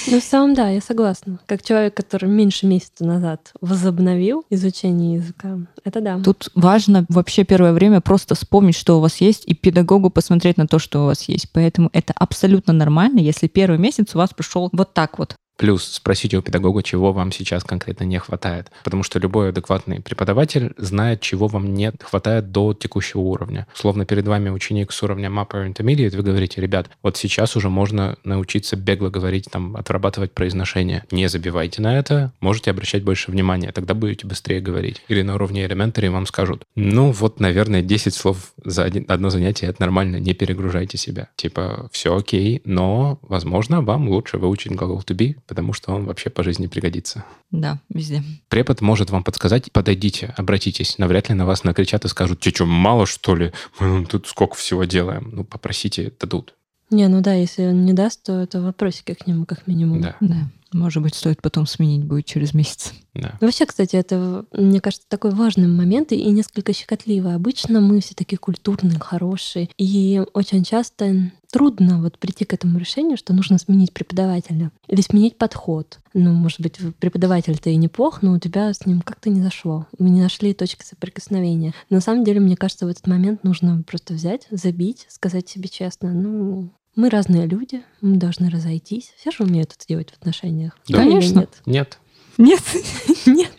Ну, 0.07 0.19
в 0.19 0.23
целом, 0.23 0.53
да, 0.53 0.69
я 0.69 0.81
согласна. 0.81 1.39
Как 1.45 1.63
человек, 1.63 1.95
который 1.95 2.29
меньше 2.29 2.65
месяца 2.65 3.05
назад 3.05 3.51
возобновил 3.61 4.45
изучение 4.49 5.15
языка, 5.15 5.57
это 5.83 6.01
да. 6.01 6.19
Тут 6.19 6.49
важно 6.55 7.05
вообще 7.09 7.43
первое 7.43 7.73
время 7.73 8.01
просто 8.01 8.35
вспомнить, 8.35 8.75
что 8.75 8.97
у 8.97 9.01
вас 9.01 9.17
есть, 9.17 9.43
и 9.47 9.53
педагогу 9.53 10.09
посмотреть 10.09 10.57
на 10.57 10.67
то, 10.67 10.79
что 10.79 11.03
у 11.03 11.05
вас 11.05 11.23
есть. 11.23 11.51
Поэтому 11.51 11.89
это 11.93 12.13
абсолютно 12.15 12.73
нормально, 12.73 13.19
если 13.19 13.47
первый 13.47 13.79
месяц 13.79 14.15
у 14.15 14.17
вас 14.17 14.29
прошел 14.33 14.69
вот 14.71 14.93
так 14.93 15.17
вот. 15.19 15.35
Плюс 15.59 15.83
спросите 15.83 16.37
у 16.37 16.41
педагога, 16.41 16.81
чего 16.83 17.11
вам 17.11 17.33
сейчас 17.33 17.65
конкретно 17.65 18.05
не 18.05 18.17
хватает. 18.17 18.71
Потому 18.85 19.03
что 19.03 19.19
любой 19.19 19.49
адекватный 19.49 19.99
преподаватель 19.99 20.73
знает, 20.77 21.19
чего 21.19 21.47
вам 21.47 21.73
не 21.73 21.91
хватает 22.01 22.53
до 22.53 22.73
текущего 22.73 23.19
уровня. 23.19 23.67
Словно 23.73 24.05
перед 24.05 24.25
вами 24.25 24.49
ученик 24.49 24.93
с 24.93 25.03
уровня 25.03 25.27
Mapper 25.27 25.67
Intermediate, 25.67 26.15
вы 26.15 26.23
говорите, 26.23 26.61
ребят, 26.61 26.89
вот 27.03 27.17
сейчас 27.17 27.57
уже 27.57 27.69
можно 27.69 28.15
научиться 28.23 28.77
бегло 28.77 29.09
говорить, 29.09 29.49
там, 29.51 29.75
отрабатывать 29.75 30.31
произношение. 30.31 31.03
Не 31.11 31.27
забивайте 31.27 31.81
на 31.81 31.99
это, 31.99 32.31
можете 32.39 32.71
обращать 32.71 33.03
больше 33.03 33.29
внимания, 33.29 33.73
тогда 33.73 33.93
будете 33.93 34.27
быстрее 34.27 34.61
говорить. 34.61 35.01
Или 35.09 35.23
на 35.23 35.35
уровне 35.35 35.65
Elementary 35.65 36.09
вам 36.09 36.25
скажут, 36.25 36.63
ну 36.75 37.11
вот, 37.11 37.41
наверное, 37.41 37.81
10 37.81 38.13
слов 38.13 38.53
за 38.63 38.85
один- 38.85 39.05
одно 39.09 39.29
занятие, 39.29 39.67
это 39.67 39.81
нормально, 39.81 40.21
не 40.21 40.33
перегружайте 40.33 40.97
себя. 40.97 41.27
Типа, 41.35 41.89
все 41.91 42.15
окей, 42.15 42.61
но, 42.63 43.19
возможно, 43.23 43.81
вам 43.81 44.07
лучше 44.07 44.37
выучить 44.37 44.71
глагол 44.71 44.99
to 45.05 45.13
be, 45.13 45.35
потому 45.49 45.73
что 45.73 45.91
он 45.91 46.05
вообще 46.05 46.29
по 46.29 46.43
жизни 46.43 46.67
пригодится. 46.67 47.25
Да, 47.51 47.79
везде. 47.89 48.23
Препод 48.47 48.79
может 48.79 49.09
вам 49.09 49.23
подсказать, 49.23 49.71
подойдите, 49.71 50.33
обратитесь. 50.37 50.97
Навряд 50.97 51.27
ли 51.29 51.35
на 51.35 51.45
вас 51.45 51.63
накричат 51.63 52.05
и 52.05 52.07
скажут, 52.07 52.39
тебе 52.39 52.55
что, 52.55 52.65
мало 52.65 53.05
что 53.05 53.35
ли? 53.35 53.51
Мы 53.79 54.05
тут 54.05 54.27
сколько 54.27 54.55
всего 54.55 54.85
делаем. 54.85 55.29
Ну, 55.33 55.43
попросите, 55.43 56.13
дадут. 56.19 56.53
Не, 56.91 57.07
ну 57.07 57.21
да, 57.21 57.33
если 57.33 57.65
он 57.67 57.85
не 57.85 57.93
даст, 57.93 58.23
то 58.23 58.39
это 58.41 58.61
вопросики 58.61 59.13
к 59.13 59.27
нему 59.27 59.45
как 59.45 59.67
минимум. 59.67 60.01
Да, 60.01 60.15
Да. 60.21 60.49
Может 60.71 61.01
быть, 61.01 61.15
стоит 61.15 61.41
потом 61.41 61.65
сменить 61.65 62.03
будет 62.03 62.25
через 62.27 62.53
месяц. 62.53 62.93
да. 63.15 63.35
Ну, 63.41 63.47
Вообще, 63.47 63.65
кстати, 63.65 63.95
это, 63.95 64.45
мне 64.53 64.79
кажется, 64.79 65.07
такой 65.09 65.31
важный 65.31 65.67
момент 65.67 66.11
и 66.11 66.15
и 66.15 66.29
несколько 66.29 66.73
щекотливый. 66.73 67.33
Обычно 67.33 67.81
мы 67.81 68.01
все 68.01 68.13
такие 68.13 68.37
культурные, 68.37 68.99
хорошие, 68.99 69.69
и 69.79 70.21
очень 70.33 70.63
часто 70.63 71.31
трудно 71.51 72.01
вот 72.01 72.17
прийти 72.17 72.45
к 72.45 72.53
этому 72.53 72.79
решению, 72.79 73.17
что 73.17 73.33
нужно 73.33 73.57
сменить 73.57 73.91
преподавателя 73.93 74.71
или 74.87 75.01
сменить 75.01 75.37
подход. 75.37 75.99
Ну, 76.13 76.31
может 76.33 76.61
быть, 76.61 76.77
преподаватель-то 76.99 77.69
и 77.69 77.75
неплох, 77.75 78.21
но 78.21 78.33
у 78.33 78.39
тебя 78.39 78.73
с 78.73 78.85
ним 78.85 79.01
как-то 79.01 79.29
не 79.29 79.41
зашло. 79.41 79.87
Вы 79.97 80.09
не 80.09 80.21
нашли 80.21 80.53
точки 80.53 80.83
соприкосновения. 80.83 81.73
На 81.89 82.01
самом 82.01 82.23
деле, 82.23 82.39
мне 82.39 82.55
кажется, 82.55 82.85
в 82.85 82.89
этот 82.89 83.07
момент 83.07 83.43
нужно 83.43 83.83
просто 83.85 84.13
взять, 84.13 84.47
забить, 84.51 85.05
сказать 85.09 85.49
себе 85.49 85.67
честно, 85.69 86.13
ну, 86.13 86.69
мы 86.95 87.09
разные 87.09 87.45
люди, 87.45 87.81
мы 88.01 88.17
должны 88.17 88.49
разойтись. 88.49 89.13
Все 89.17 89.31
же 89.31 89.43
умеют 89.43 89.73
это 89.73 89.87
делать 89.87 90.11
в 90.11 90.17
отношениях. 90.17 90.77
Да. 90.87 90.97
Конечно. 90.97 91.39
нет? 91.39 91.49
Нет. 91.65 91.99
Нет. 92.37 92.61
Нет. 93.25 93.51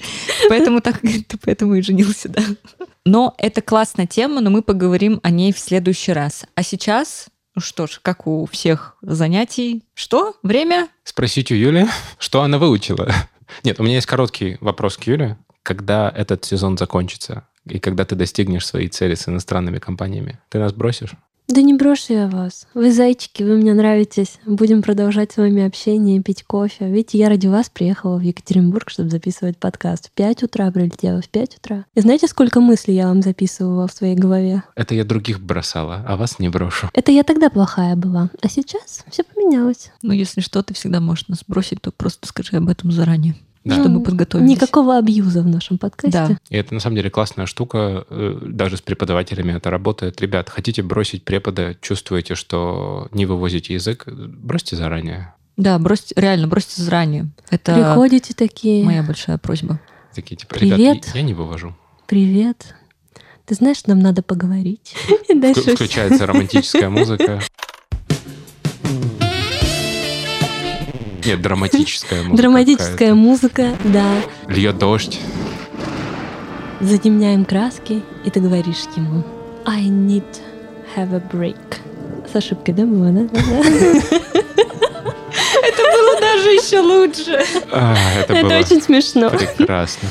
Поэтому 0.48 0.80
так, 0.80 1.00
ты 1.00 1.38
поэтому 1.42 1.74
и 1.74 1.82
женился, 1.82 2.30
да. 2.30 2.42
Но 3.04 3.34
это 3.36 3.60
классная 3.60 4.06
тема, 4.06 4.40
но 4.40 4.48
мы 4.48 4.62
поговорим 4.62 5.20
о 5.22 5.30
ней 5.30 5.52
в 5.52 5.58
следующий 5.58 6.12
раз. 6.12 6.46
А 6.54 6.62
сейчас, 6.62 7.28
ну 7.60 7.62
что 7.62 7.86
ж, 7.86 8.00
как 8.00 8.26
у 8.26 8.46
всех 8.46 8.96
занятий, 9.02 9.84
что? 9.92 10.34
Время? 10.42 10.88
Спросите 11.04 11.54
у 11.54 11.58
Юли, 11.58 11.86
что 12.18 12.40
она 12.40 12.56
выучила. 12.56 13.12
Нет, 13.64 13.78
у 13.78 13.82
меня 13.82 13.96
есть 13.96 14.06
короткий 14.06 14.56
вопрос 14.62 14.96
к 14.96 15.02
Юле. 15.02 15.36
Когда 15.62 16.08
этот 16.08 16.42
сезон 16.42 16.78
закончится? 16.78 17.46
И 17.66 17.78
когда 17.78 18.06
ты 18.06 18.16
достигнешь 18.16 18.66
своей 18.66 18.88
цели 18.88 19.14
с 19.14 19.28
иностранными 19.28 19.78
компаниями? 19.78 20.40
Ты 20.48 20.58
нас 20.58 20.72
бросишь? 20.72 21.10
Да 21.50 21.62
не 21.62 21.74
брошу 21.74 22.12
я 22.12 22.28
вас. 22.28 22.68
Вы 22.74 22.92
зайчики, 22.92 23.42
вы 23.42 23.56
мне 23.56 23.74
нравитесь. 23.74 24.38
Будем 24.46 24.82
продолжать 24.82 25.32
с 25.32 25.36
вами 25.36 25.66
общение, 25.66 26.22
пить 26.22 26.44
кофе. 26.44 26.88
Видите, 26.88 27.18
я 27.18 27.28
ради 27.28 27.48
вас 27.48 27.68
приехала 27.68 28.18
в 28.18 28.20
Екатеринбург, 28.20 28.88
чтобы 28.88 29.10
записывать 29.10 29.58
подкаст. 29.58 30.10
В 30.10 30.12
5 30.12 30.44
утра 30.44 30.70
прилетела, 30.70 31.20
в 31.20 31.28
5 31.28 31.56
утра. 31.56 31.86
И 31.96 32.00
знаете, 32.02 32.28
сколько 32.28 32.60
мыслей 32.60 32.94
я 32.94 33.08
вам 33.08 33.20
записывала 33.20 33.88
в 33.88 33.92
своей 33.92 34.14
голове? 34.14 34.62
Это 34.76 34.94
я 34.94 35.04
других 35.04 35.40
бросала, 35.40 36.04
а 36.06 36.16
вас 36.16 36.38
не 36.38 36.48
брошу. 36.48 36.88
Это 36.94 37.10
я 37.10 37.24
тогда 37.24 37.50
плохая 37.50 37.96
была. 37.96 38.30
А 38.40 38.48
сейчас 38.48 39.04
все 39.10 39.24
поменялось. 39.24 39.90
Ну, 40.02 40.12
если 40.12 40.42
что, 40.42 40.62
ты 40.62 40.74
всегда 40.74 41.00
можешь 41.00 41.26
нас 41.26 41.42
бросить, 41.48 41.82
то 41.82 41.90
просто 41.90 42.28
скажи 42.28 42.58
об 42.58 42.68
этом 42.68 42.92
заранее, 42.92 43.34
Да. 43.64 43.78
чтобы 43.80 44.02
подготовились. 44.02 44.50
Никакого 44.50 44.96
абьюза 44.96 45.42
в 45.42 45.46
нашем 45.46 45.76
подкасте. 45.76 46.18
Да. 46.28 46.38
И 46.48 46.56
это 46.56 46.72
на 46.72 46.80
самом 46.80 46.96
деле 46.96 47.10
классная 47.10 47.44
штука, 47.46 48.06
э, 48.08 48.38
даже 48.42 48.78
с 48.78 48.80
преподавателями 48.80 49.52
это 49.52 49.70
работает. 49.70 50.20
Ребят, 50.20 50.48
хотите 50.48 50.82
бросить 50.82 51.24
препода, 51.24 51.76
чувствуете, 51.80 52.34
что 52.34 53.08
не 53.12 53.26
вывозите 53.26 53.74
язык, 53.74 54.06
бросьте 54.06 54.76
заранее. 54.76 55.34
Да, 55.58 55.78
бросьте, 55.78 56.14
реально, 56.16 56.46
бросьте 56.46 56.80
заранее. 56.80 57.28
Это 57.50 57.74
Приходите 57.74 58.32
такие. 58.32 58.82
моя 58.82 59.02
большая 59.02 59.36
просьба. 59.36 59.78
Такие 60.14 60.36
типа, 60.36 60.54
Привет. 60.54 60.78
ребят, 60.78 61.04
я 61.12 61.20
я 61.20 61.22
не 61.22 61.34
вывожу. 61.34 61.76
Привет. 62.06 62.74
Ты 63.44 63.56
знаешь, 63.56 63.84
нам 63.86 63.98
надо 63.98 64.22
поговорить. 64.22 64.94
Включается 65.28 66.26
романтическая 66.26 66.88
музыка. 66.88 67.42
Нет, 71.24 71.40
драматическая 71.40 72.22
музыка. 72.22 72.36
Драматическая 72.36 73.14
музыка, 73.14 73.76
да. 73.84 74.22
Льет 74.48 74.78
дождь. 74.78 75.20
Затемняем 76.80 77.44
краски, 77.44 78.02
и 78.24 78.30
ты 78.30 78.40
говоришь 78.40 78.84
ему 78.96 79.22
I 79.66 79.84
need 79.84 80.24
have 80.96 81.14
a 81.14 81.22
break. 81.32 81.78
С 82.32 82.36
ошибкой, 82.36 82.74
да, 82.74 82.84
было, 82.84 83.10
да? 83.10 83.20
Это 85.62 85.82
было 85.82 86.20
даже 86.20 86.50
еще 86.50 86.80
лучше. 86.80 87.44
А, 87.72 87.94
это 88.28 88.58
очень 88.58 88.80
смешно. 88.80 89.30
прекрасно. 89.30 90.08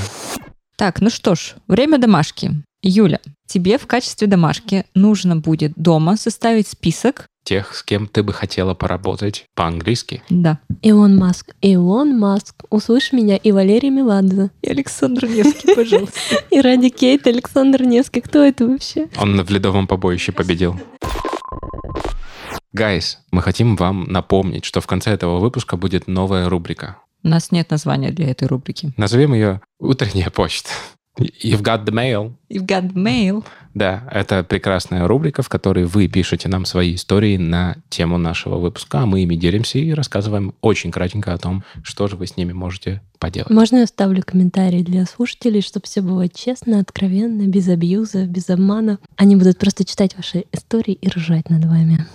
Так, 0.75 1.01
ну 1.01 1.09
что 1.09 1.35
ж, 1.35 1.55
время 1.67 1.97
домашки. 1.97 2.51
Юля, 2.81 3.19
тебе 3.47 3.77
в 3.77 3.87
качестве 3.87 4.27
домашки 4.27 4.85
нужно 4.95 5.35
будет 5.35 5.73
дома 5.75 6.15
составить 6.15 6.67
список. 6.67 7.27
Тех, 7.43 7.73
с 7.73 7.83
кем 7.83 8.07
ты 8.07 8.21
бы 8.21 8.33
хотела 8.33 8.73
поработать 8.73 9.45
по-английски. 9.55 10.21
Да. 10.29 10.59
Илон 10.81 11.17
Маск. 11.17 11.55
Илон 11.61 12.17
Маск. 12.19 12.63
Услышь 12.69 13.11
меня 13.11 13.37
и 13.37 13.51
Валерий 13.51 13.89
Меладзе. 13.89 14.51
И 14.61 14.69
Александр 14.69 15.25
Невский, 15.25 15.73
пожалуйста. 15.73 16.19
И 16.51 16.61
Ради 16.61 16.89
Кейт, 16.89 17.25
Александр 17.27 17.83
Невский. 17.83 18.21
Кто 18.21 18.43
это 18.43 18.67
вообще? 18.67 19.07
Он 19.17 19.41
в 19.41 19.49
ледовом 19.49 19.87
побоище 19.87 20.31
победил. 20.31 20.79
Гайс, 22.71 23.19
мы 23.31 23.41
хотим 23.41 23.75
вам 23.75 24.03
напомнить, 24.03 24.63
что 24.63 24.79
в 24.79 24.87
конце 24.87 25.11
этого 25.11 25.39
выпуска 25.39 25.75
будет 25.75 26.07
новая 26.07 26.49
рубрика. 26.49 26.97
У 27.23 27.27
нас 27.27 27.51
нет 27.51 27.71
названия 27.71 28.11
для 28.11 28.29
этой 28.29 28.47
рубрики. 28.47 28.93
Назовем 28.95 29.33
ее 29.33 29.61
«Утренняя 29.79 30.29
почта». 30.29 30.69
You've 31.19 31.61
got 31.61 31.83
the 31.83 31.91
mail. 31.91 32.33
You've 32.49 32.65
got 32.65 32.93
mail. 32.93 33.43
Да, 33.73 34.07
это 34.11 34.43
прекрасная 34.43 35.07
рубрика, 35.07 35.43
в 35.43 35.49
которой 35.49 35.85
вы 35.85 36.07
пишете 36.07 36.49
нам 36.49 36.65
свои 36.65 36.95
истории 36.95 37.37
на 37.37 37.77
тему 37.89 38.17
нашего 38.17 38.57
выпуска, 38.57 39.01
а 39.01 39.05
мы 39.05 39.21
ими 39.21 39.35
делимся 39.35 39.79
и 39.79 39.91
рассказываем 39.91 40.55
очень 40.61 40.91
кратенько 40.91 41.33
о 41.33 41.37
том, 41.37 41.63
что 41.83 42.07
же 42.07 42.15
вы 42.15 42.27
с 42.27 42.35
ними 42.35 42.51
можете 42.51 43.01
поделать. 43.19 43.49
Можно 43.49 43.77
я 43.77 43.83
оставлю 43.83 44.23
комментарий 44.25 44.83
для 44.83 45.05
слушателей, 45.05 45.61
чтобы 45.61 45.85
все 45.85 46.01
было 46.01 46.27
честно, 46.27 46.79
откровенно, 46.79 47.43
без 47.43 47.67
абьюза, 47.67 48.25
без 48.25 48.49
обмана. 48.49 48.99
Они 49.17 49.35
будут 49.35 49.59
просто 49.59 49.85
читать 49.85 50.15
ваши 50.15 50.45
истории 50.51 50.93
и 50.93 51.07
ржать 51.09 51.49
над 51.49 51.65
вами. 51.65 52.05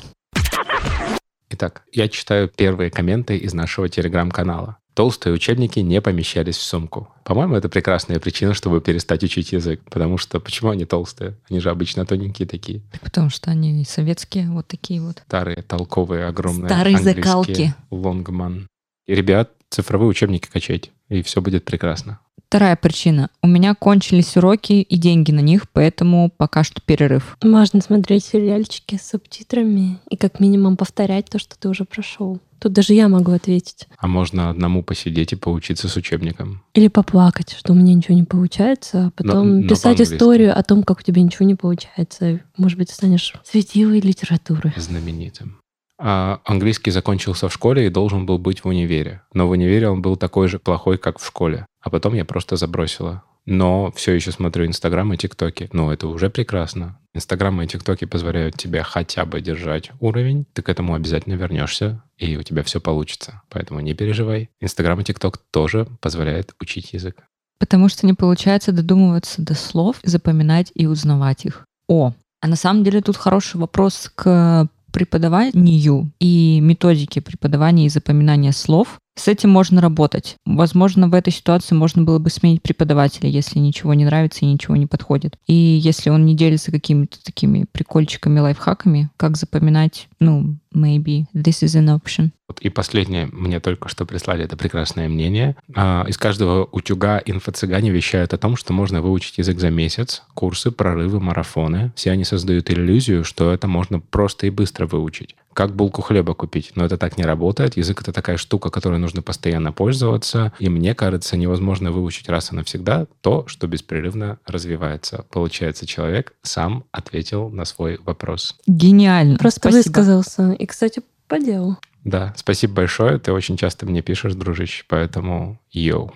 Итак, 1.50 1.84
я 1.92 2.08
читаю 2.08 2.48
первые 2.48 2.90
комменты 2.90 3.36
из 3.36 3.54
нашего 3.54 3.88
телеграм-канала. 3.88 4.78
Толстые 4.94 5.32
учебники 5.34 5.80
не 5.80 6.00
помещались 6.00 6.56
в 6.56 6.62
сумку. 6.62 7.08
По-моему, 7.24 7.56
это 7.56 7.68
прекрасная 7.68 8.20
причина, 8.20 8.54
чтобы 8.54 8.80
перестать 8.80 9.24
учить 9.24 9.50
язык. 9.50 9.80
Потому 9.90 10.18
что 10.18 10.38
почему 10.38 10.70
они 10.70 10.84
толстые? 10.84 11.36
Они 11.50 11.58
же 11.58 11.70
обычно 11.70 12.06
тоненькие 12.06 12.46
такие. 12.46 12.80
Потому 13.02 13.28
что 13.28 13.50
они 13.50 13.84
советские, 13.84 14.48
вот 14.50 14.68
такие 14.68 15.00
вот. 15.00 15.22
Старые, 15.26 15.62
толковые, 15.62 16.26
огромные. 16.26 16.68
Старые 16.68 16.98
закалки. 16.98 17.74
Лонгман. 17.90 18.68
И, 19.06 19.14
ребят, 19.14 19.50
цифровые 19.68 20.08
учебники 20.08 20.48
качайте, 20.50 20.90
и 21.08 21.22
все 21.22 21.42
будет 21.42 21.64
прекрасно. 21.64 22.20
Вторая 22.54 22.76
причина. 22.76 23.30
У 23.42 23.48
меня 23.48 23.74
кончились 23.74 24.36
уроки 24.36 24.74
и 24.74 24.96
деньги 24.96 25.32
на 25.32 25.40
них, 25.40 25.68
поэтому 25.72 26.30
пока 26.36 26.62
что 26.62 26.80
перерыв. 26.80 27.36
Можно 27.42 27.80
смотреть 27.80 28.26
сериальчики 28.26 28.94
с 28.94 29.08
субтитрами 29.08 29.98
и 30.08 30.16
как 30.16 30.38
минимум 30.38 30.76
повторять 30.76 31.28
то, 31.28 31.40
что 31.40 31.58
ты 31.58 31.68
уже 31.68 31.84
прошел. 31.84 32.38
Тут 32.60 32.72
даже 32.72 32.94
я 32.94 33.08
могу 33.08 33.32
ответить. 33.32 33.88
А 33.98 34.06
можно 34.06 34.50
одному 34.50 34.84
посидеть 34.84 35.32
и 35.32 35.36
поучиться 35.36 35.88
с 35.88 35.96
учебником. 35.96 36.62
Или 36.74 36.86
поплакать, 36.86 37.56
что 37.58 37.72
у 37.72 37.74
меня 37.74 37.92
ничего 37.92 38.14
не 38.14 38.22
получается, 38.22 39.06
а 39.06 39.10
потом 39.10 39.62
но 39.62 39.68
писать 39.70 39.82
по-английски. 39.82 40.14
историю 40.14 40.56
о 40.56 40.62
том, 40.62 40.84
как 40.84 41.00
у 41.00 41.02
тебя 41.02 41.22
ничего 41.22 41.46
не 41.46 41.56
получается. 41.56 42.40
Может 42.56 42.78
быть, 42.78 42.86
ты 42.86 42.94
станешь 42.94 43.34
светилой 43.42 43.98
литературы. 43.98 44.72
знаменитым. 44.76 45.58
А 45.98 46.40
английский 46.44 46.90
закончился 46.90 47.48
в 47.48 47.52
школе 47.52 47.86
и 47.86 47.90
должен 47.90 48.26
был 48.26 48.38
быть 48.38 48.64
в 48.64 48.68
универе. 48.68 49.22
Но 49.32 49.46
в 49.46 49.50
универе 49.50 49.88
он 49.88 50.02
был 50.02 50.16
такой 50.16 50.48
же 50.48 50.58
плохой, 50.58 50.98
как 50.98 51.18
в 51.18 51.26
школе. 51.26 51.66
А 51.84 51.90
потом 51.90 52.14
я 52.14 52.24
просто 52.24 52.56
забросила. 52.56 53.22
Но 53.44 53.92
все 53.94 54.12
еще 54.12 54.32
смотрю 54.32 54.64
Инстаграм 54.64 55.12
и 55.12 55.18
ТикТоки. 55.18 55.68
Ну, 55.72 55.90
это 55.90 56.08
уже 56.08 56.30
прекрасно. 56.30 56.98
Инстаграм 57.12 57.60
и 57.60 57.66
ТикТоки 57.66 58.06
позволяют 58.06 58.56
тебе 58.56 58.82
хотя 58.82 59.26
бы 59.26 59.42
держать 59.42 59.90
уровень. 60.00 60.46
Ты 60.54 60.62
к 60.62 60.70
этому 60.70 60.94
обязательно 60.94 61.34
вернешься, 61.34 62.02
и 62.16 62.38
у 62.38 62.42
тебя 62.42 62.62
все 62.62 62.80
получится. 62.80 63.42
Поэтому 63.50 63.80
не 63.80 63.92
переживай. 63.92 64.48
Инстаграм 64.60 64.98
и 64.98 65.04
ТикТок 65.04 65.36
тоже 65.50 65.86
позволяют 66.00 66.54
учить 66.58 66.94
язык. 66.94 67.22
Потому 67.58 67.90
что 67.90 68.06
не 68.06 68.14
получается 68.14 68.72
додумываться 68.72 69.42
до 69.42 69.54
слов, 69.54 69.96
запоминать 70.02 70.72
и 70.74 70.86
узнавать 70.86 71.44
их. 71.44 71.66
О, 71.86 72.14
а 72.40 72.48
на 72.48 72.56
самом 72.56 72.82
деле 72.82 73.02
тут 73.02 73.18
хороший 73.18 73.58
вопрос 73.58 74.10
к 74.14 74.68
преподаванию 74.90 76.10
и 76.18 76.60
методике 76.60 77.20
преподавания 77.20 77.86
и 77.86 77.90
запоминания 77.90 78.52
слов. 78.52 78.98
С 79.16 79.28
этим 79.28 79.50
можно 79.50 79.80
работать. 79.80 80.36
Возможно, 80.44 81.08
в 81.08 81.14
этой 81.14 81.32
ситуации 81.32 81.74
можно 81.74 82.02
было 82.02 82.18
бы 82.18 82.30
сменить 82.30 82.62
преподавателя, 82.62 83.28
если 83.28 83.58
ничего 83.60 83.94
не 83.94 84.04
нравится 84.04 84.40
и 84.44 84.52
ничего 84.52 84.76
не 84.76 84.86
подходит. 84.86 85.36
И 85.46 85.54
если 85.54 86.10
он 86.10 86.26
не 86.26 86.34
делится 86.34 86.72
какими-то 86.72 87.22
такими 87.22 87.66
прикольчиками, 87.70 88.40
лайфхаками, 88.40 89.10
как 89.16 89.36
запоминать, 89.36 90.08
ну, 90.18 90.56
maybe 90.74 91.26
this 91.32 91.62
is 91.62 91.78
an 91.78 91.96
option. 91.96 92.30
Вот 92.48 92.60
и 92.60 92.68
последнее, 92.68 93.26
мне 93.26 93.60
только 93.60 93.88
что 93.88 94.04
прислали 94.04 94.44
это 94.44 94.56
прекрасное 94.56 95.08
мнение. 95.08 95.56
А, 95.74 96.04
Из 96.06 96.18
каждого 96.18 96.64
утюга 96.64 97.22
инфо-цыгане 97.24 97.90
вещают 97.90 98.34
о 98.34 98.38
том, 98.38 98.56
что 98.56 98.72
можно 98.72 99.00
выучить 99.00 99.38
язык 99.38 99.58
за 99.58 99.70
месяц. 99.70 100.22
Курсы, 100.34 100.70
прорывы, 100.70 101.20
марафоны. 101.20 101.92
Все 101.94 102.10
они 102.10 102.24
создают 102.24 102.70
иллюзию, 102.70 103.24
что 103.24 103.52
это 103.52 103.66
можно 103.66 104.00
просто 104.00 104.46
и 104.46 104.50
быстро 104.50 104.86
выучить. 104.86 105.36
Как 105.54 105.74
булку 105.74 106.02
хлеба 106.02 106.34
купить. 106.34 106.72
Но 106.74 106.84
это 106.84 106.98
так 106.98 107.16
не 107.16 107.24
работает. 107.24 107.76
Язык— 107.76 108.00
это 108.02 108.12
такая 108.12 108.36
штука, 108.36 108.70
которой 108.70 108.98
нужно 108.98 109.22
постоянно 109.22 109.72
пользоваться. 109.72 110.52
И 110.58 110.68
мне 110.68 110.94
кажется, 110.94 111.36
невозможно 111.36 111.92
выучить 111.92 112.28
раз 112.28 112.52
и 112.52 112.54
навсегда 112.54 113.06
то, 113.20 113.46
что 113.46 113.66
беспрерывно 113.66 114.38
развивается. 114.46 115.24
Получается, 115.30 115.86
человек 115.86 116.34
сам 116.42 116.84
ответил 116.92 117.48
на 117.50 117.64
свой 117.64 117.98
вопрос. 118.04 118.56
Гениально. 118.66 119.38
Просто 119.38 119.60
Спасибо. 119.60 119.78
высказался. 119.78 120.52
И, 120.52 120.66
кстати, 120.66 121.02
по 121.28 121.38
делу. 121.38 121.78
Да, 122.04 122.34
спасибо 122.36 122.74
большое. 122.74 123.18
Ты 123.18 123.32
очень 123.32 123.56
часто 123.56 123.86
мне 123.86 124.02
пишешь, 124.02 124.34
дружище, 124.34 124.84
поэтому 124.88 125.58
yo. 125.72 126.12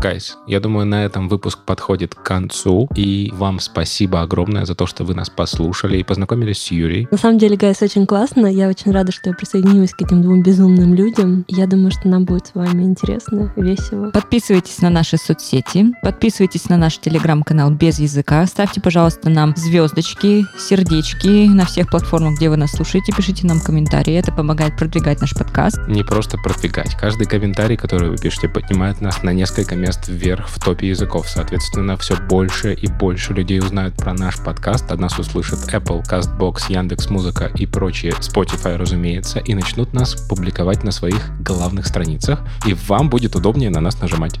Guys, 0.00 0.38
я 0.46 0.60
думаю, 0.60 0.86
на 0.86 1.04
этом 1.04 1.28
выпуск 1.28 1.58
подходит 1.64 2.14
к 2.14 2.22
концу. 2.22 2.88
И 2.94 3.32
вам 3.34 3.58
спасибо 3.58 4.22
огромное 4.22 4.64
за 4.64 4.76
то, 4.76 4.86
что 4.86 5.02
вы 5.02 5.14
нас 5.14 5.28
послушали 5.28 5.98
и 5.98 6.04
познакомились 6.04 6.58
с 6.58 6.70
Юлией. 6.70 7.08
На 7.10 7.18
самом 7.18 7.38
деле, 7.38 7.56
Гайс, 7.56 7.82
очень 7.82 8.06
классно. 8.06 8.46
Я 8.46 8.68
очень 8.68 8.92
рада, 8.92 9.10
что 9.10 9.30
я 9.30 9.34
присоединилась 9.34 9.92
к 9.92 10.00
этим 10.00 10.22
двум 10.22 10.42
безумным 10.42 10.94
людям. 10.94 11.44
Я 11.48 11.66
думаю, 11.66 11.90
что 11.90 12.06
нам 12.06 12.24
будет 12.24 12.46
с 12.46 12.54
вами 12.54 12.84
интересно, 12.84 13.52
весело. 13.56 14.10
Подписывайтесь 14.10 14.78
на 14.78 14.90
наши 14.90 15.16
соцсети, 15.16 15.92
подписывайтесь 16.00 16.68
на 16.68 16.76
наш 16.76 16.98
телеграм-канал 16.98 17.72
без 17.72 17.98
языка, 17.98 18.46
ставьте, 18.46 18.80
пожалуйста, 18.80 19.30
нам 19.30 19.54
звездочки, 19.56 20.46
сердечки 20.56 21.48
на 21.48 21.64
всех 21.64 21.90
платформах, 21.90 22.36
где 22.36 22.48
вы 22.48 22.56
нас 22.56 22.70
слушаете, 22.70 23.12
пишите 23.16 23.48
нам 23.48 23.58
комментарии, 23.58 24.14
это 24.14 24.30
помогает 24.30 24.76
продвигать 24.76 25.20
наш 25.20 25.34
подкаст. 25.34 25.78
Не 25.88 26.04
просто 26.04 26.38
продвигать. 26.38 26.94
Каждый 26.94 27.26
комментарий, 27.26 27.76
который 27.76 28.10
вы 28.10 28.16
пишете, 28.16 28.48
поднимает 28.48 29.00
нас 29.00 29.24
на 29.24 29.30
несколько 29.30 29.74
мест 29.74 29.87
вверх 30.08 30.48
в 30.48 30.58
топе 30.62 30.88
языков. 30.88 31.26
Соответственно, 31.28 31.96
все 31.96 32.16
больше 32.28 32.74
и 32.74 32.86
больше 32.88 33.32
людей 33.32 33.60
узнают 33.60 33.94
про 33.96 34.12
наш 34.12 34.36
подкаст, 34.38 34.90
от 34.92 35.00
нас 35.00 35.18
услышат 35.18 35.60
Apple, 35.72 36.04
CastBox, 36.06 36.64
Яндекс.Музыка 36.68 37.50
и 37.54 37.64
прочие, 37.66 38.12
Spotify, 38.12 38.76
разумеется, 38.76 39.38
и 39.38 39.54
начнут 39.54 39.94
нас 39.94 40.14
публиковать 40.14 40.84
на 40.84 40.90
своих 40.90 41.30
главных 41.40 41.86
страницах, 41.86 42.40
и 42.66 42.74
вам 42.86 43.08
будет 43.08 43.34
удобнее 43.36 43.70
на 43.70 43.80
нас 43.80 44.00
нажимать. 44.00 44.38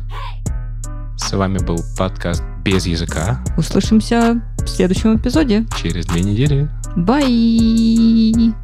С 1.16 1.32
вами 1.32 1.58
был 1.58 1.78
подкаст 1.96 2.42
без 2.64 2.86
языка 2.86 3.42
Услышимся 3.56 4.40
в 4.58 4.66
следующем 4.66 5.16
эпизоде. 5.16 5.66
через 5.80 6.06
две 6.06 6.22
недели. 6.22 6.68
Бай! 6.96 8.54